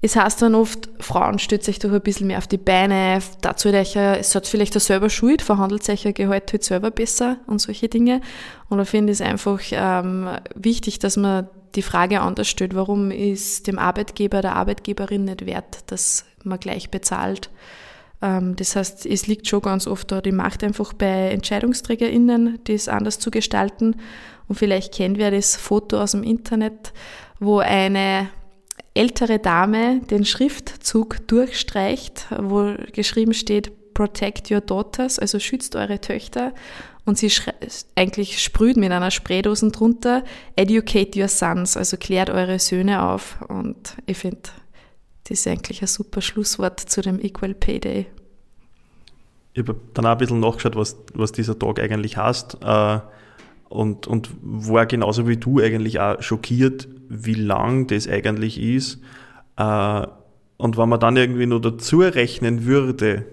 Es 0.04 0.16
heißt 0.16 0.42
dann 0.42 0.54
oft, 0.54 0.90
Frauen 1.00 1.38
stützen 1.38 1.64
sich 1.64 1.78
doch 1.78 1.90
ein 1.90 2.02
bisschen 2.02 2.26
mehr 2.26 2.36
auf 2.36 2.46
die 2.46 2.58
Beine, 2.58 3.20
dazu 3.40 3.70
es 3.70 4.34
hat 4.34 4.46
vielleicht 4.46 4.76
auch 4.76 4.80
selber 4.82 5.08
Schuld, 5.08 5.40
verhandelt 5.40 5.82
sich 5.82 6.04
ihr 6.04 6.12
Gehalt 6.12 6.52
halt 6.52 6.62
selber 6.62 6.90
besser 6.90 7.38
und 7.46 7.58
solche 7.58 7.88
Dinge. 7.88 8.20
Und 8.68 8.76
da 8.76 8.84
finde 8.84 9.14
ich 9.14 9.20
es 9.20 9.26
einfach 9.26 9.60
ähm, 9.70 10.28
wichtig, 10.54 10.98
dass 10.98 11.16
man 11.16 11.48
die 11.74 11.80
Frage 11.80 12.20
anders 12.20 12.48
stellt, 12.48 12.74
warum 12.74 13.10
ist 13.10 13.66
dem 13.66 13.78
Arbeitgeber, 13.78 14.42
der 14.42 14.56
Arbeitgeberin 14.56 15.24
nicht 15.24 15.46
wert, 15.46 15.90
dass 15.90 16.26
man 16.42 16.60
gleich 16.60 16.90
bezahlt. 16.90 17.48
Ähm, 18.20 18.56
das 18.56 18.76
heißt, 18.76 19.06
es 19.06 19.26
liegt 19.26 19.48
schon 19.48 19.62
ganz 19.62 19.86
oft 19.86 20.12
da 20.12 20.20
die 20.20 20.32
Macht 20.32 20.62
einfach 20.62 20.92
bei 20.92 21.30
EntscheidungsträgerInnen, 21.30 22.58
das 22.64 22.88
anders 22.88 23.20
zu 23.20 23.30
gestalten. 23.30 23.96
Und 24.48 24.56
vielleicht 24.56 24.92
kennt 24.92 25.16
wer 25.16 25.30
das 25.30 25.56
Foto 25.56 25.98
aus 25.98 26.10
dem 26.10 26.24
Internet, 26.24 26.92
wo 27.40 27.60
eine 27.60 28.28
ältere 28.94 29.38
Dame 29.40 30.00
den 30.10 30.24
Schriftzug 30.24 31.26
durchstreicht, 31.26 32.26
wo 32.38 32.74
geschrieben 32.92 33.34
steht, 33.34 33.72
Protect 33.94 34.50
your 34.50 34.60
daughters, 34.60 35.18
also 35.20 35.38
schützt 35.38 35.76
eure 35.76 36.00
Töchter. 36.00 36.52
und 37.04 37.18
sie 37.18 37.30
eigentlich 37.96 38.42
sprüht 38.42 38.76
mit 38.76 38.90
einer 38.90 39.10
Spraydose 39.10 39.70
drunter, 39.70 40.24
educate 40.56 41.18
your 41.20 41.28
sons, 41.28 41.76
also 41.76 41.96
klärt 41.96 42.30
eure 42.30 42.58
Söhne 42.58 43.02
auf. 43.02 43.38
Und 43.48 43.96
ich 44.06 44.16
finde, 44.16 44.40
das 45.24 45.40
ist 45.40 45.46
eigentlich 45.46 45.82
ein 45.82 45.86
super 45.86 46.20
Schlusswort 46.22 46.80
zu 46.80 47.02
dem 47.02 47.20
Equal 47.20 47.54
Pay 47.54 47.80
Day. 47.80 48.06
Ich 49.52 49.60
habe 49.60 49.76
dann 49.92 50.06
auch 50.06 50.12
ein 50.12 50.18
bisschen 50.18 50.40
nachgeschaut, 50.40 50.76
was, 50.76 50.96
was 51.14 51.32
dieser 51.32 51.58
Tag 51.58 51.78
eigentlich 51.78 52.16
heißt. 52.16 52.58
Äh, 52.62 53.00
und, 53.68 54.06
und 54.06 54.30
war 54.42 54.86
genauso 54.86 55.28
wie 55.28 55.36
du 55.36 55.60
eigentlich 55.60 56.00
auch 56.00 56.20
schockiert, 56.22 56.88
wie 57.08 57.34
lang 57.34 57.86
das 57.86 58.08
eigentlich 58.08 58.60
ist. 58.60 59.00
Äh, 59.56 60.06
und 60.56 60.76
wenn 60.76 60.88
man 60.88 61.00
dann 61.00 61.16
irgendwie 61.16 61.46
nur 61.46 61.60
dazu 61.60 62.00
rechnen 62.00 62.64
würde, 62.64 63.26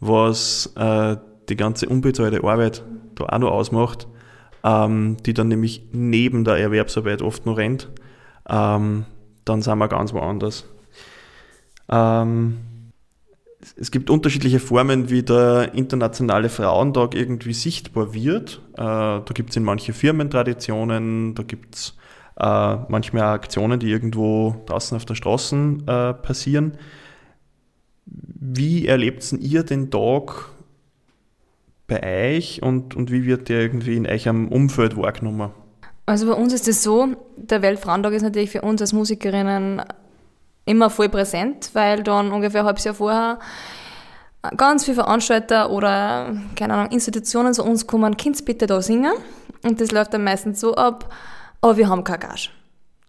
was 0.00 0.72
äh, 0.76 1.16
die 1.48 1.56
ganze 1.56 1.88
unbezahlte 1.88 2.42
Arbeit 2.44 2.84
da 3.14 3.24
auch 3.24 3.38
noch 3.38 3.50
ausmacht, 3.50 4.08
ähm, 4.62 5.16
die 5.24 5.34
dann 5.34 5.48
nämlich 5.48 5.88
neben 5.92 6.44
der 6.44 6.56
Erwerbsarbeit 6.56 7.22
oft 7.22 7.46
noch 7.46 7.58
rennt, 7.58 7.90
ähm, 8.48 9.04
dann 9.44 9.62
sind 9.62 9.78
wir 9.78 9.88
ganz 9.88 10.12
woanders. 10.12 10.64
Ähm, 11.88 12.58
es 13.78 13.90
gibt 13.90 14.10
unterschiedliche 14.10 14.60
Formen, 14.60 15.10
wie 15.10 15.22
der 15.22 15.74
Internationale 15.74 16.48
Frauentag 16.48 17.14
irgendwie 17.14 17.54
sichtbar 17.54 18.12
wird. 18.12 18.60
Äh, 18.74 18.76
da 18.76 19.24
gibt 19.32 19.50
es 19.50 19.56
in 19.56 19.64
manche 19.64 19.92
Firmentraditionen, 19.92 21.34
da 21.34 21.42
gibt 21.42 21.74
es 21.74 21.96
äh, 22.36 22.76
manchmal 22.88 23.22
Aktionen, 23.22 23.78
die 23.78 23.90
irgendwo 23.90 24.56
draußen 24.66 24.96
auf 24.96 25.04
der 25.04 25.14
Straße 25.14 25.78
äh, 25.86 26.14
passieren. 26.14 26.78
Wie 28.06 28.86
erlebt 28.86 29.32
ihr 29.32 29.62
den 29.62 29.90
Tag 29.90 30.50
bei 31.86 32.36
euch 32.36 32.62
und, 32.62 32.94
und 32.94 33.10
wie 33.10 33.24
wird 33.24 33.48
der 33.48 33.60
irgendwie 33.60 33.96
in 33.96 34.06
eurem 34.06 34.48
Umfeld 34.48 34.96
wahrgenommen? 34.96 35.50
Also 36.06 36.26
bei 36.26 36.34
uns 36.34 36.52
ist 36.52 36.68
es 36.68 36.82
so, 36.82 37.08
der 37.36 37.62
Weltfrauentag 37.62 38.12
ist 38.12 38.22
natürlich 38.22 38.50
für 38.50 38.62
uns 38.62 38.80
als 38.80 38.92
Musikerinnen 38.92 39.82
immer 40.66 40.90
voll 40.90 41.08
präsent, 41.08 41.70
weil 41.72 42.02
dann 42.02 42.32
ungefähr 42.32 42.60
ein 42.60 42.66
halbes 42.66 42.84
Jahr 42.84 42.94
vorher 42.94 43.38
ganz 44.56 44.84
viele 44.84 44.96
Veranstalter 44.96 45.70
oder, 45.70 46.36
keine 46.56 46.74
Ahnung, 46.74 46.92
Institutionen 46.92 47.54
zu 47.54 47.64
uns 47.64 47.86
kommen, 47.86 48.16
Kind 48.16 48.44
bitte 48.44 48.66
da 48.66 48.82
singen. 48.82 49.12
Und 49.62 49.80
das 49.80 49.92
läuft 49.92 50.12
dann 50.12 50.24
meistens 50.24 50.60
so 50.60 50.74
ab, 50.74 51.10
aber 51.64 51.78
wir 51.78 51.88
haben 51.88 52.04
keine 52.04 52.18
Gage, 52.18 52.50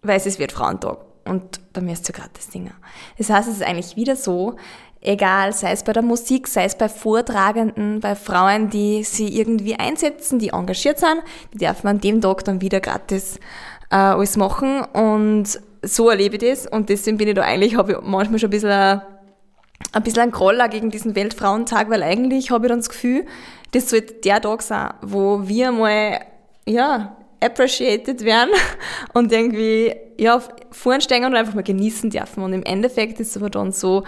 weil 0.01 0.15
es 0.15 0.39
wird 0.39 0.53
Frauentag 0.53 0.99
und 1.25 1.59
da 1.73 1.81
müsst 1.81 2.07
ihr 2.09 2.13
gratis 2.13 2.49
singen. 2.49 2.73
Das 3.17 3.29
heißt, 3.29 3.49
es 3.49 3.55
ist 3.55 3.63
eigentlich 3.63 3.97
wieder 3.97 4.15
so, 4.15 4.55
egal, 5.01 5.51
sei 5.51 5.73
es 5.73 5.83
bei 5.83 5.91
der 5.91 6.03
Musik, 6.03 6.47
sei 6.47 6.63
es 6.63 6.77
bei 6.77 6.87
Vortragenden, 6.87 7.99
bei 7.99 8.15
Frauen, 8.15 8.69
die 8.69 9.03
sie 9.03 9.37
irgendwie 9.37 9.75
einsetzen, 9.75 10.39
die 10.39 10.51
engagiert 10.51 10.99
sind, 10.99 11.21
die 11.53 11.57
dürfen 11.57 11.87
an 11.87 11.99
dem 11.99 12.21
Tag 12.21 12.45
dann 12.45 12.61
wieder 12.61 12.79
gratis 12.79 13.41
äh, 13.91 13.97
alles 13.97 14.37
machen 14.37 14.85
und 14.93 15.59
so 15.81 16.09
erlebe 16.09 16.37
ich 16.37 16.49
das 16.49 16.65
und 16.65 16.87
deswegen 16.87 17.17
bin 17.17 17.27
ich 17.27 17.35
da 17.35 17.41
eigentlich, 17.41 17.75
habe 17.75 17.91
ich 17.91 17.97
manchmal 18.03 18.39
schon 18.39 18.47
ein 18.47 18.51
bisschen 18.51 18.71
ein, 18.71 19.01
ein 19.91 20.03
bisschen 20.03 20.21
ein 20.21 20.31
Groller 20.31 20.69
gegen 20.69 20.91
diesen 20.91 21.13
Weltfrauentag, 21.13 21.89
weil 21.89 22.03
eigentlich 22.03 22.51
habe 22.51 22.67
ich 22.67 22.69
dann 22.69 22.79
das 22.79 22.87
Gefühl, 22.87 23.25
das 23.73 23.89
sollte 23.89 24.13
der 24.13 24.39
Tag 24.39 24.61
sein, 24.61 24.93
wo 25.01 25.45
wir 25.45 25.73
mal, 25.73 26.21
ja, 26.65 27.17
appreciated 27.45 28.23
werden 28.23 28.51
und 29.13 29.31
irgendwie, 29.31 29.95
ja, 30.17 30.41
vorstehen 30.71 31.25
und 31.25 31.35
einfach 31.35 31.53
mal 31.53 31.63
genießen 31.63 32.09
dürfen. 32.09 32.43
Und 32.43 32.53
im 32.53 32.63
Endeffekt 32.63 33.19
ist 33.19 33.31
es 33.31 33.37
aber 33.37 33.49
dann 33.49 33.71
so, 33.71 34.03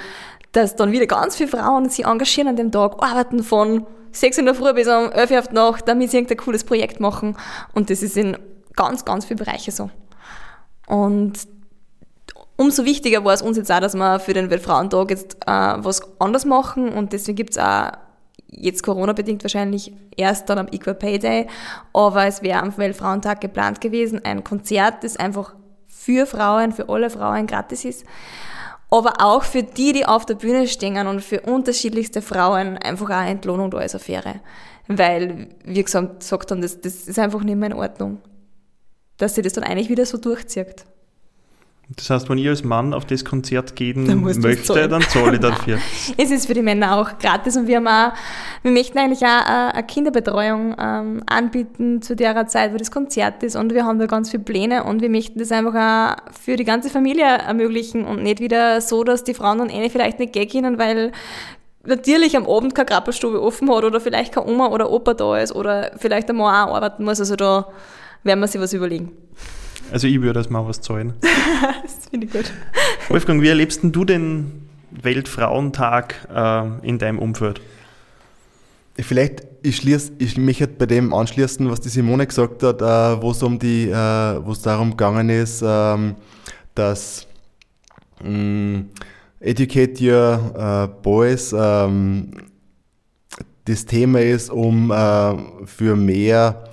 dass 0.51 0.75
dann 0.75 0.91
wieder 0.91 1.05
ganz 1.05 1.35
viele 1.35 1.49
Frauen 1.49 1.89
sich 1.89 2.05
engagieren 2.05 2.49
an 2.49 2.55
dem 2.55 2.71
Tag, 2.71 3.03
arbeiten 3.03 3.43
von 3.43 3.85
6 4.11 4.39
in 4.39 4.45
der 4.45 4.55
Früh 4.55 4.73
bis 4.73 4.87
um 4.87 5.11
11 5.11 5.31
Uhr 5.31 5.39
auf 5.39 5.47
die 5.49 5.55
Nacht, 5.55 5.87
damit 5.87 6.11
sie 6.11 6.17
irgendein 6.17 6.37
cooles 6.37 6.63
Projekt 6.63 6.99
machen. 6.99 7.37
Und 7.73 7.89
das 7.89 8.01
ist 8.01 8.17
in 8.17 8.37
ganz, 8.75 9.05
ganz 9.05 9.25
vielen 9.25 9.37
Bereichen 9.37 9.71
so. 9.71 9.89
Und 10.87 11.33
umso 12.55 12.85
wichtiger 12.85 13.23
war 13.23 13.33
es 13.33 13.41
uns 13.41 13.57
jetzt 13.57 13.71
auch, 13.71 13.79
dass 13.79 13.95
wir 13.95 14.19
für 14.19 14.33
den 14.33 14.49
Weltfrauentag 14.49 15.11
jetzt 15.11 15.35
äh, 15.45 15.75
was 15.77 16.01
anders 16.19 16.45
machen 16.45 16.89
und 16.89 17.13
deswegen 17.13 17.35
gibt 17.35 17.51
es 17.51 17.57
auch 17.57 17.91
jetzt 18.49 18.83
Corona-bedingt 18.83 19.43
wahrscheinlich 19.43 19.93
erst 20.15 20.49
dann 20.49 20.59
am 20.59 20.67
Equal 20.71 20.95
Pay 20.95 21.19
Day, 21.19 21.47
aber 21.93 22.25
es 22.25 22.41
wäre 22.41 22.61
am 22.61 22.75
Weltfrauentag 22.77 23.41
geplant 23.41 23.81
gewesen, 23.81 24.23
ein 24.23 24.43
Konzert, 24.43 25.03
das 25.03 25.17
einfach 25.17 25.55
für 25.87 26.25
Frauen, 26.25 26.71
für 26.71 26.89
alle 26.89 27.09
Frauen 27.09 27.47
gratis 27.47 27.85
ist, 27.85 28.05
aber 28.89 29.15
auch 29.19 29.43
für 29.43 29.63
die, 29.63 29.91
die 29.91 30.05
auf 30.05 30.25
der 30.25 30.35
Bühne 30.35 30.67
stehen 30.67 31.07
und 31.07 31.21
für 31.21 31.41
unterschiedlichste 31.41 32.21
Frauen 32.21 32.77
einfach 32.77 33.09
auch 33.09 33.27
Entlohnung 33.27 33.69
da 33.69 33.79
eine 33.79 33.89
faire. 33.89 34.35
Weil, 34.87 35.49
wie 35.65 35.83
gesagt, 35.83 36.23
sagt 36.23 36.51
dann, 36.51 36.61
das, 36.61 36.79
das 36.79 37.07
ist 37.07 37.19
einfach 37.19 37.43
nicht 37.43 37.57
mehr 37.57 37.71
in 37.71 37.75
Ordnung. 37.75 38.19
Dass 39.17 39.35
sie 39.35 39.41
das 39.41 39.53
dann 39.53 39.65
eigentlich 39.65 39.89
wieder 39.89 40.05
so 40.05 40.17
durchzieht. 40.17 40.85
Das 41.95 42.09
heißt, 42.09 42.29
wenn 42.29 42.37
ich 42.37 42.49
als 42.49 42.65
Mann 42.65 42.93
auf 42.93 43.05
das 43.05 43.23
Konzert 43.23 43.77
gehen 43.77 44.07
dann 44.07 44.21
möchte, 44.21 44.89
dann 44.89 45.01
zahle 45.03 45.35
ich 45.35 45.39
dafür. 45.39 45.77
es 46.17 46.31
ist 46.31 46.45
für 46.47 46.53
die 46.53 46.61
Männer 46.61 46.97
auch 46.97 47.17
gratis 47.17 47.55
und 47.55 47.67
wir 47.67 47.77
haben 47.77 47.87
auch, 47.87 48.11
wir 48.61 48.71
möchten 48.71 48.97
eigentlich 48.97 49.23
auch 49.23 49.45
eine 49.45 49.83
Kinderbetreuung 49.83 50.75
ähm, 50.77 51.23
anbieten 51.27 52.01
zu 52.01 52.17
der 52.17 52.45
Zeit, 52.47 52.73
wo 52.73 52.77
das 52.77 52.91
Konzert 52.91 53.41
ist 53.41 53.55
und 53.55 53.73
wir 53.73 53.85
haben 53.85 53.99
da 53.99 54.05
ganz 54.05 54.31
viele 54.31 54.43
Pläne 54.43 54.83
und 54.83 55.01
wir 55.01 55.09
möchten 55.09 55.39
das 55.39 55.53
einfach 55.53 55.75
auch 55.75 56.33
für 56.33 56.57
die 56.57 56.65
ganze 56.65 56.89
Familie 56.89 57.23
ermöglichen 57.23 58.03
und 58.03 58.21
nicht 58.21 58.41
wieder 58.41 58.81
so, 58.81 59.05
dass 59.05 59.23
die 59.23 59.33
Frauen 59.33 59.59
dann 59.59 59.69
eh 59.69 59.89
vielleicht 59.89 60.19
nicht 60.19 60.33
gehen 60.33 60.77
weil 60.77 61.13
natürlich 61.85 62.35
am 62.35 62.47
Abend 62.47 62.75
keine 62.75 62.87
Krabbelstube 62.87 63.41
offen 63.41 63.73
hat 63.73 63.85
oder 63.85 64.01
vielleicht 64.01 64.33
keine 64.33 64.47
Oma 64.47 64.67
oder 64.67 64.91
Opa 64.91 65.13
da 65.13 65.37
ist 65.37 65.55
oder 65.55 65.91
vielleicht 65.97 66.29
einmal 66.29 66.67
auch 66.67 66.75
arbeiten 66.75 67.05
muss, 67.05 67.21
also 67.21 67.37
da 67.37 67.69
werden 68.23 68.41
wir 68.41 68.47
sich 68.47 68.59
was 68.59 68.73
überlegen. 68.73 69.13
Also 69.91 70.07
ich 70.07 70.21
würde 70.21 70.33
das 70.33 70.49
mal 70.49 70.67
was 70.67 70.81
zahlen. 70.81 71.13
das 71.83 72.07
finde 72.09 72.27
ich 72.27 72.33
gut. 72.33 72.51
Wolfgang, 73.09 73.41
wie 73.41 73.47
erlebst 73.47 73.81
du 73.83 74.05
den 74.05 74.67
Weltfrauentag 74.91 76.27
äh, 76.33 76.87
in 76.87 76.99
deinem 76.99 77.19
Umfeld? 77.19 77.61
Vielleicht, 78.99 79.43
ich, 79.61 79.77
schließ, 79.77 80.13
ich 80.17 80.37
mich 80.37 80.59
halt 80.59 80.77
bei 80.77 80.87
dem 80.87 81.13
anschließen, 81.13 81.69
was 81.69 81.81
die 81.81 81.89
Simone 81.89 82.25
gesagt 82.25 82.63
hat, 82.63 82.81
äh, 82.81 83.21
wo 83.21 83.31
es 83.31 83.43
um 83.43 83.59
die, 83.59 83.89
äh, 83.89 84.45
wo 84.45 84.51
es 84.51 84.61
darum 84.61 84.91
gegangen 84.91 85.29
ist, 85.29 85.63
ähm, 85.65 86.15
dass 86.73 87.27
mh, 88.23 88.29
mm, 88.29 88.89
Educate 89.39 90.03
Your 90.03 90.53
äh, 90.57 91.01
Boys 91.03 91.53
ähm, 91.55 92.31
das 93.65 93.85
Thema 93.85 94.19
ist, 94.19 94.49
um 94.49 94.89
äh, 94.89 95.35
für 95.65 95.95
mehr 95.95 96.66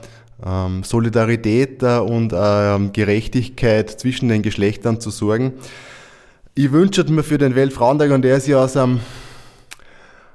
Solidarität 0.83 1.83
äh, 1.83 1.99
und 1.99 2.35
ähm, 2.37 2.93
Gerechtigkeit 2.93 3.91
zwischen 3.91 4.29
den 4.29 4.43
Geschlechtern 4.43 5.01
zu 5.01 5.11
sorgen. 5.11 5.55
Ich 6.55 6.71
wünsche 6.71 7.03
mir 7.05 7.23
für 7.23 7.39
den 7.39 7.55
Weltfrauentag, 7.55 8.11
und 8.11 8.23
der 8.23 8.37
ist 8.37 8.47
ja 8.47 8.63
aus, 8.63 8.77
einem, 8.77 9.01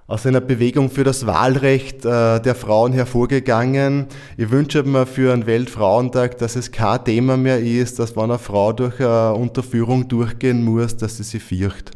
aus 0.08 0.26
einer 0.26 0.42
Bewegung 0.42 0.90
für 0.90 1.04
das 1.04 1.28
Wahlrecht 1.28 2.06
äh, 2.06 2.42
der 2.42 2.56
Frauen 2.56 2.92
hervorgegangen. 2.92 4.08
Ich 4.36 4.50
wünsche 4.50 4.84
mir 4.84 5.06
für 5.06 5.32
einen 5.32 5.46
Weltfrauentag, 5.46 6.40
dass 6.40 6.56
es 6.56 6.72
kein 6.72 7.06
Thema 7.06 7.38
mehr 7.38 7.60
ist, 7.60 8.00
dass 8.00 8.16
wenn 8.16 8.24
eine 8.24 8.40
Frau 8.40 8.74
durch 8.74 9.00
eine 9.00 9.36
Unterführung 9.36 10.08
durchgehen 10.08 10.66
muss, 10.66 10.98
dass 10.98 11.18
sie 11.18 11.24
sich 11.24 11.44
fürcht. 11.44 11.92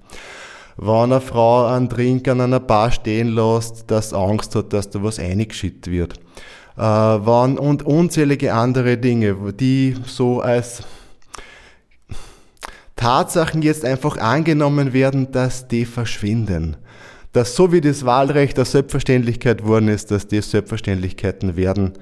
Wenn 0.78 1.12
eine 1.12 1.20
Frau 1.20 1.66
einen 1.66 1.90
Trink 1.90 2.28
an 2.28 2.42
einer 2.42 2.60
Bar 2.60 2.92
stehen 2.92 3.30
lässt, 3.30 3.90
dass 3.90 4.14
Angst 4.14 4.56
hat, 4.56 4.72
dass 4.72 4.90
da 4.90 5.04
was 5.04 5.20
eingeschüttet 5.20 5.92
wird 5.92 6.14
äh, 6.14 6.53
waren 6.76 7.58
und 7.58 7.84
unzählige 7.84 8.54
andere 8.54 8.98
Dinge, 8.98 9.36
die 9.54 9.96
so 10.06 10.42
als 10.42 10.84
Tatsachen 12.96 13.62
jetzt 13.62 13.84
einfach 13.84 14.18
angenommen 14.18 14.94
werden, 14.94 15.32
dass 15.32 15.68
die 15.68 15.86
verschwinden. 15.86 16.78
Dass 17.34 17.56
so 17.56 17.72
wie 17.72 17.82
das 17.82 18.06
Wahlrecht 18.06 18.58
eine 18.58 18.66
Selbstverständlichkeit 18.66 19.64
geworden 19.64 19.88
ist, 19.88 20.12
dass 20.12 20.28
die 20.28 20.42
Selbstverständlichkeiten 20.42 21.56
werden 21.56 21.94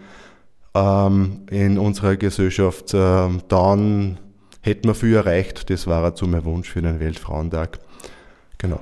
ähm, 0.76 1.42
in 1.50 1.80
unserer 1.80 2.18
Gesellschaft, 2.18 2.94
äh, 2.94 3.30
dann 3.48 4.20
hätten 4.62 4.88
wir 4.88 4.96
viel 4.96 5.16
erreicht. 5.16 5.70
Das 5.70 5.88
war 5.88 6.08
auch 6.08 6.14
zu 6.14 6.28
mein 6.28 6.46
Wunsch 6.46 6.70
für 6.70 6.82
den 6.82 7.00
Weltfrauentag. 7.00 7.80
Genau. 8.58 8.80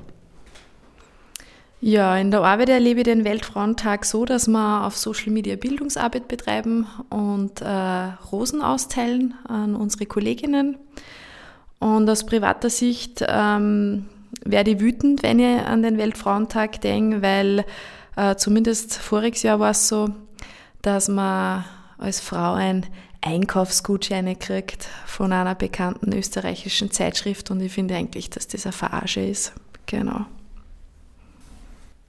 Ja, 1.82 2.18
in 2.18 2.30
der 2.30 2.42
Arbeit 2.42 2.70
erlebe 2.70 3.00
ich 3.00 3.06
den 3.06 3.24
Weltfrauentag 3.24 4.04
so, 4.04 4.26
dass 4.26 4.48
wir 4.48 4.86
auf 4.86 4.98
Social 4.98 5.32
Media 5.32 5.56
Bildungsarbeit 5.56 6.28
betreiben 6.28 6.88
und 7.10 7.62
äh, 7.62 8.12
Rosen 8.32 8.62
austeilen 8.62 9.34
an 9.48 9.76
unsere 9.76 10.06
Kolleginnen. 10.06 10.78
Und 11.80 12.10
aus 12.10 12.26
privater 12.26 12.70
Sicht 12.70 13.24
ähm, 13.26 14.08
werde 14.44 14.72
ich 14.72 14.80
wütend, 14.82 15.24
wenn 15.24 15.40
ich 15.40 15.62
an 15.62 15.82
den 15.82 15.98
Weltfrauentag 15.98 16.82
denke, 16.82 17.22
weil 17.22 17.64
äh, 18.18 18.36
zumindest 18.36 18.96
voriges 18.96 19.44
Jahr 19.44 19.62
war 19.62 19.72
es 19.72 19.88
so, 19.88 20.10
dass 20.82 21.08
man 21.08 21.64
als 21.98 22.20
Frau 22.20 22.54
ein 22.56 22.86
Einkaufsgutscheine 23.22 24.36
kriegt 24.36 24.90
von 25.06 25.32
einer 25.32 25.56
bekannten 25.56 26.14
österreichischen 26.14 26.92
Zeitschrift 26.92 27.52
und 27.52 27.62
ich 27.62 27.72
finde 27.72 27.96
eigentlich, 27.96 28.30
dass 28.30 28.48
das 28.48 28.66
eine 28.66 28.74
Verarsche 28.74 29.22
ist. 29.22 29.54
Genau. 29.86 30.26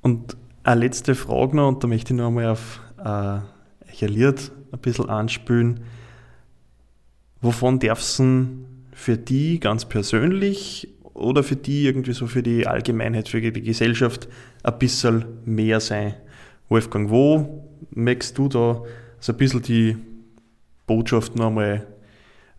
Und 0.03 0.37
eine 0.63 0.81
letzte 0.81 1.15
Frage 1.15 1.57
noch, 1.57 1.69
und 1.69 1.83
da 1.83 1.89
möchte 1.89 2.13
ich 2.13 2.19
noch 2.19 2.29
einmal 2.29 2.49
auf 2.49 2.81
äh, 2.99 3.05
ein 3.05 3.45
Lied 4.09 4.51
ein 4.73 4.79
bisschen 4.81 5.09
anspülen. 5.09 5.81
Wovon 7.41 7.79
darfst 7.79 8.19
du 8.19 8.49
für 8.93 9.17
die 9.17 9.61
ganz 9.61 9.85
persönlich 9.85 10.89
oder 11.15 11.43
für 11.43 11.57
die 11.57 11.85
irgendwie 11.85 12.13
so 12.13 12.27
für 12.27 12.43
die 12.43 12.67
Allgemeinheit, 12.67 13.29
für 13.29 13.41
die 13.41 13.63
Gesellschaft 13.63 14.29
ein 14.63 14.79
bisschen 14.79 15.25
mehr 15.45 15.81
sein? 15.81 16.15
Wolfgang, 16.69 17.11
wo 17.11 17.67
möchtest 17.91 18.39
du 18.39 18.49
da 18.49 18.83
so 19.19 19.33
ein 19.33 19.39
bisschen 19.39 19.63
die 19.63 19.97
Botschaft 20.87 21.37
nochmal 21.37 21.87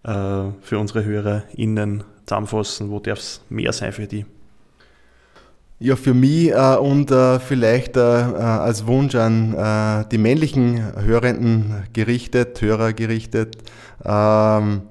äh, 0.04 0.50
für 0.62 0.80
unsere 0.80 1.06
HörerInnen 1.06 2.04
zusammenfassen? 2.26 2.90
Wo 2.90 3.00
darf 3.00 3.20
es 3.20 3.42
mehr 3.50 3.72
sein 3.72 3.94
für 3.94 4.08
die? 4.08 4.26
Ja, 5.84 5.96
für 5.96 6.14
mich 6.14 6.52
äh, 6.52 6.76
und 6.76 7.10
äh, 7.10 7.40
vielleicht 7.40 7.98
äh, 7.98 8.02
äh 8.02 8.36
als 8.36 8.86
Wunsch 8.86 9.16
an 9.16 9.56
äh, 9.56 10.06
die 10.12 10.20
männlichen 10.20 10.80
Hörenden 11.02 11.86
gerichtet, 11.92 12.62
Hörer 12.62 12.94
gerichtet, 12.94 13.58
ähm, 14.06 14.84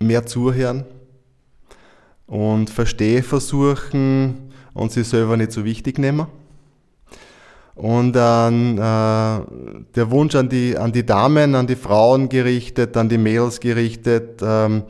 mehr 0.00 0.26
zuhören 0.26 0.84
und 2.26 2.68
verstehe 2.68 3.22
versuchen 3.22 4.52
und 4.74 4.92
sich 4.92 5.08
selber 5.08 5.38
nicht 5.38 5.52
so 5.52 5.64
wichtig 5.64 5.98
nehmen. 5.98 6.26
Und 7.74 8.12
dann 8.12 8.76
äh, 8.76 9.40
der 9.94 10.10
Wunsch 10.10 10.34
an 10.34 10.50
die, 10.50 10.76
an 10.76 10.92
die 10.92 11.06
Damen, 11.06 11.54
an 11.54 11.66
die 11.66 11.76
Frauen 11.76 12.28
gerichtet, 12.28 12.98
an 12.98 13.08
die 13.08 13.16
Mädels 13.16 13.60
gerichtet, 13.60 14.42
ähm, 14.42 14.82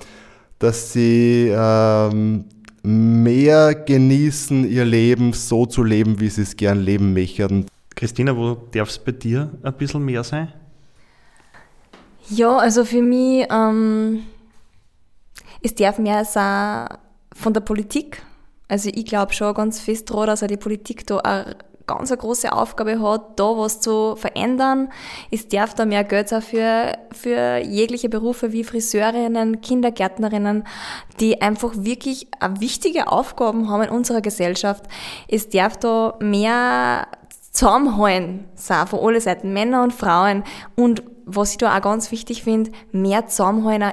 dass 0.59 0.93
sie 0.93 1.49
mehr 3.39 3.75
genießen, 3.75 4.69
ihr 4.69 4.85
Leben 4.85 5.33
so 5.33 5.65
zu 5.65 5.85
leben, 5.85 6.19
wie 6.19 6.29
sie 6.29 6.43
es 6.43 6.57
gern 6.57 6.81
leben 6.81 7.13
möchten. 7.13 7.67
Christina, 7.95 8.37
wo 8.37 8.55
darf 8.73 8.89
es 8.89 8.99
bei 8.99 9.13
dir 9.13 9.51
ein 9.63 9.73
bisschen 9.75 10.05
mehr 10.05 10.25
sein? 10.25 10.53
Ja, 12.31 12.57
also 12.59 12.85
für 12.85 13.03
mich, 13.03 13.47
ähm, 13.51 14.25
es 15.63 15.75
darf 15.75 15.99
mehr 15.99 16.25
sein 16.25 16.89
von 17.33 17.53
der 17.53 17.61
Politik. 17.61 18.23
Also 18.67 18.91
ich 18.93 19.07
glaube 19.07 19.33
schon 19.33 19.55
ganz 19.55 19.81
fest 19.81 20.11
daran, 20.11 20.27
dass 20.27 20.43
auch 20.43 20.49
die 20.49 20.57
Politik 20.57 21.07
da 21.07 21.19
eine 21.19 21.57
ganz 21.89 22.13
eine 22.13 22.19
große 22.19 22.53
Aufgabe 22.53 23.01
hat, 23.01 23.41
da 23.41 23.57
was 23.57 23.81
zu 23.81 24.15
verändern. 24.15 24.91
Es 25.33 25.49
darf 25.49 25.75
da 25.75 25.85
mehr 25.85 26.05
Geld 26.05 26.29
sein 26.29 26.43
für, 26.43 26.97
für 27.11 27.59
jegliche 27.59 28.09
Berufe 28.09 28.53
wie 28.53 28.63
Friseurinnen, 28.63 29.61
Kindergärtnerinnen, 29.61 30.65
die 31.19 31.43
einfach 31.43 31.73
wirklich 31.75 32.29
wichtige 32.61 33.11
Aufgaben 33.11 33.69
haben 33.69 33.83
in 33.83 33.91
unserer 33.91 34.21
Gesellschaft. 34.21 34.85
Es 35.27 35.49
darf 35.49 35.77
da 35.77 36.15
mehr 36.21 37.09
Zusammenhalten 37.51 38.45
sein 38.55 38.87
von 38.87 39.01
allen 39.01 39.21
Seiten, 39.21 39.53
Männer 39.53 39.83
und 39.83 39.93
Frauen. 39.93 40.45
Und 40.77 41.03
was 41.25 41.53
ich 41.53 41.59
da 41.59 41.77
auch 41.77 41.83
ganz 41.83 42.13
wichtig 42.13 42.45
finde, 42.45 42.71
mehr 42.93 43.27
Zusammenhalten, 43.27 43.93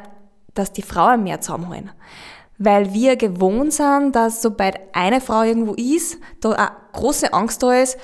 dass 0.53 0.71
die 0.71 0.83
Frauen 0.83 1.23
mehr 1.23 1.41
zusammenhalten 1.41 1.91
weil 2.57 2.93
wir 2.93 3.15
gewohnt 3.15 3.73
sind, 3.73 4.15
dass 4.15 4.41
sobald 4.41 4.79
eine 4.93 5.21
Frau 5.21 5.43
irgendwo 5.43 5.73
ist, 5.73 6.17
da 6.41 6.51
eine 6.51 6.71
große 6.93 7.33
Angst 7.33 7.63
da 7.63 7.73
ist, 7.73 7.97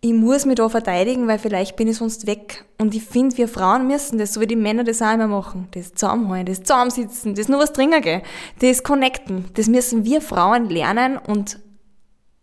ich 0.00 0.12
muss 0.12 0.46
mich 0.46 0.54
da 0.54 0.68
verteidigen, 0.68 1.26
weil 1.26 1.40
vielleicht 1.40 1.74
bin 1.74 1.88
ich 1.88 1.96
sonst 1.96 2.26
weg. 2.28 2.64
Und 2.78 2.94
ich 2.94 3.02
finde, 3.02 3.36
wir 3.36 3.48
Frauen 3.48 3.88
müssen 3.88 4.18
das, 4.18 4.34
so 4.34 4.40
wie 4.40 4.46
die 4.46 4.54
Männer 4.54 4.84
das 4.84 5.02
auch 5.02 5.12
immer 5.12 5.26
machen, 5.26 5.66
das 5.72 5.92
zusammenhalten, 5.92 6.46
das 6.46 6.62
zusammensitzen, 6.62 7.34
das 7.34 7.48
nur 7.48 7.58
was 7.58 7.72
trinken 7.72 8.00
gehen, 8.00 8.22
das 8.60 8.84
connecten. 8.84 9.46
Das 9.54 9.66
müssen 9.66 10.04
wir 10.04 10.20
Frauen 10.20 10.68
lernen 10.68 11.18
und 11.18 11.58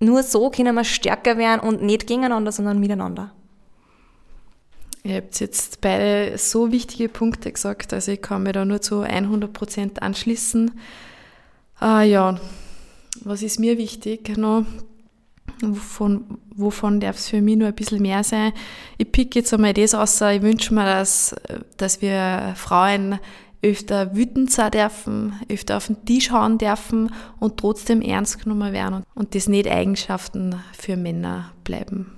nur 0.02 0.24
so 0.24 0.50
können 0.50 0.76
wir 0.76 0.84
stärker 0.84 1.38
werden 1.38 1.62
und 1.62 1.82
nicht 1.82 2.08
gegeneinander, 2.08 2.52
sondern 2.52 2.80
miteinander. 2.80 3.32
Ihr 5.04 5.18
habt 5.18 5.40
jetzt 5.40 5.80
beide 5.82 6.38
so 6.38 6.72
wichtige 6.72 7.08
Punkte 7.08 7.52
gesagt, 7.52 7.94
also 7.94 8.12
ich 8.12 8.22
kann 8.22 8.44
mir 8.44 8.52
da 8.52 8.66
nur 8.66 8.82
zu 8.82 9.02
100 9.02 9.54
Prozent 9.54 10.02
anschließen. 10.02 10.72
Ah 11.80 12.04
ja, 12.04 12.40
was 13.24 13.42
ist 13.42 13.60
mir 13.60 13.78
wichtig 13.78 14.38
noch? 14.38 14.66
Wovon, 15.62 16.40
wovon 16.56 17.00
darf 17.00 17.18
es 17.18 17.30
für 17.30 17.42
mich 17.42 17.58
nur 17.58 17.70
ein 17.70 17.76
bisschen 17.76 18.02
mehr 18.02 18.24
sein? 18.24 18.52
Ich 18.98 19.12
pick 19.12 19.36
jetzt 19.36 19.54
einmal 19.54 19.74
das 19.74 19.94
aus, 19.94 20.20
ich 20.22 20.42
wünsche 20.42 20.74
mir, 20.74 20.86
dass, 20.86 21.36
dass 21.78 22.02
wir 22.02 22.54
Frauen 22.56 23.20
öfter 23.62 24.16
wütend 24.16 24.52
sein 24.52 24.72
dürfen, 24.72 25.34
öfter 25.50 25.78
auf 25.78 25.88
den 25.88 26.06
Tisch 26.06 26.30
hauen 26.32 26.58
dürfen 26.58 27.12
und 27.40 27.58
trotzdem 27.58 28.02
ernst 28.02 28.44
genommen 28.44 28.74
werden 28.74 29.04
und 29.16 29.34
das 29.34 29.48
nicht 29.48 29.68
Eigenschaften 29.68 30.56
für 30.78 30.98
Männer 30.98 31.52
bleiben. 31.64 32.12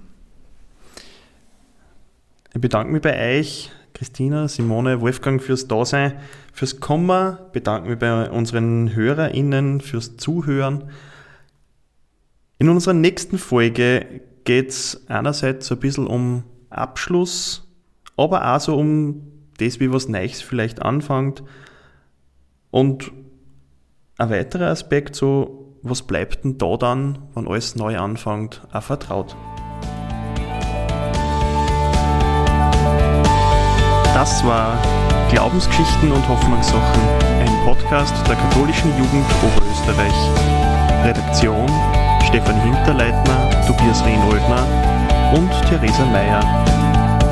Ich 2.53 2.61
bedanke 2.61 2.91
mich 2.91 3.01
bei 3.01 3.39
euch 3.39 3.71
Christina, 3.97 4.47
Simone, 4.47 5.01
Wolfgang 5.01 5.41
fürs 5.41 5.67
Dasein, 5.67 6.19
fürs 6.53 6.79
Kommen. 6.79 7.39
Bedanken 7.51 7.89
wir 7.89 7.95
bei 7.95 8.29
unseren 8.29 8.93
HörerInnen 8.93 9.81
fürs 9.81 10.17
Zuhören. 10.17 10.91
In 12.59 12.69
unserer 12.69 12.93
nächsten 12.93 13.39
Folge 13.39 14.21
geht 14.43 14.69
es 14.69 15.03
einerseits 15.07 15.71
ein 15.71 15.79
bisschen 15.79 16.05
um 16.05 16.43
Abschluss, 16.69 17.67
aber 18.17 18.53
auch 18.53 18.59
so 18.59 18.77
um 18.77 19.31
das, 19.57 19.79
wie 19.79 19.91
was 19.91 20.07
Neues 20.07 20.43
vielleicht 20.43 20.83
anfängt. 20.83 21.41
Und 22.69 23.11
ein 24.19 24.29
weiterer 24.29 24.67
Aspekt, 24.67 25.15
so, 25.15 25.79
was 25.81 26.03
bleibt 26.03 26.43
denn 26.43 26.59
da 26.59 26.77
dann, 26.77 27.17
wenn 27.33 27.47
alles 27.47 27.75
neu 27.75 27.97
anfängt, 27.97 28.61
auch 28.71 28.83
vertraut. 28.83 29.35
Das 34.17 34.43
war 34.43 34.81
Glaubensgeschichten 35.29 36.11
und 36.11 36.27
Hoffnungssachen, 36.27 37.01
ein 37.39 37.63
Podcast 37.63 38.15
der 38.27 38.35
katholischen 38.35 38.89
Jugend 38.97 39.27
Oberösterreich. 39.43 41.05
Redaktion 41.05 41.67
Stefan 42.25 42.59
Hinterleitner, 42.61 43.51
Tobias 43.67 44.03
Rehnoldner 44.03 44.65
und 45.35 45.51
Theresa 45.69 46.03
Meyer. 46.05 46.41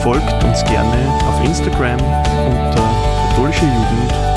Folgt 0.04 0.44
uns 0.44 0.64
gerne 0.66 1.12
auf 1.28 1.44
Instagram 1.44 2.00
unter 2.00 2.84
katholische 3.30 3.66
Jugend 3.66 4.35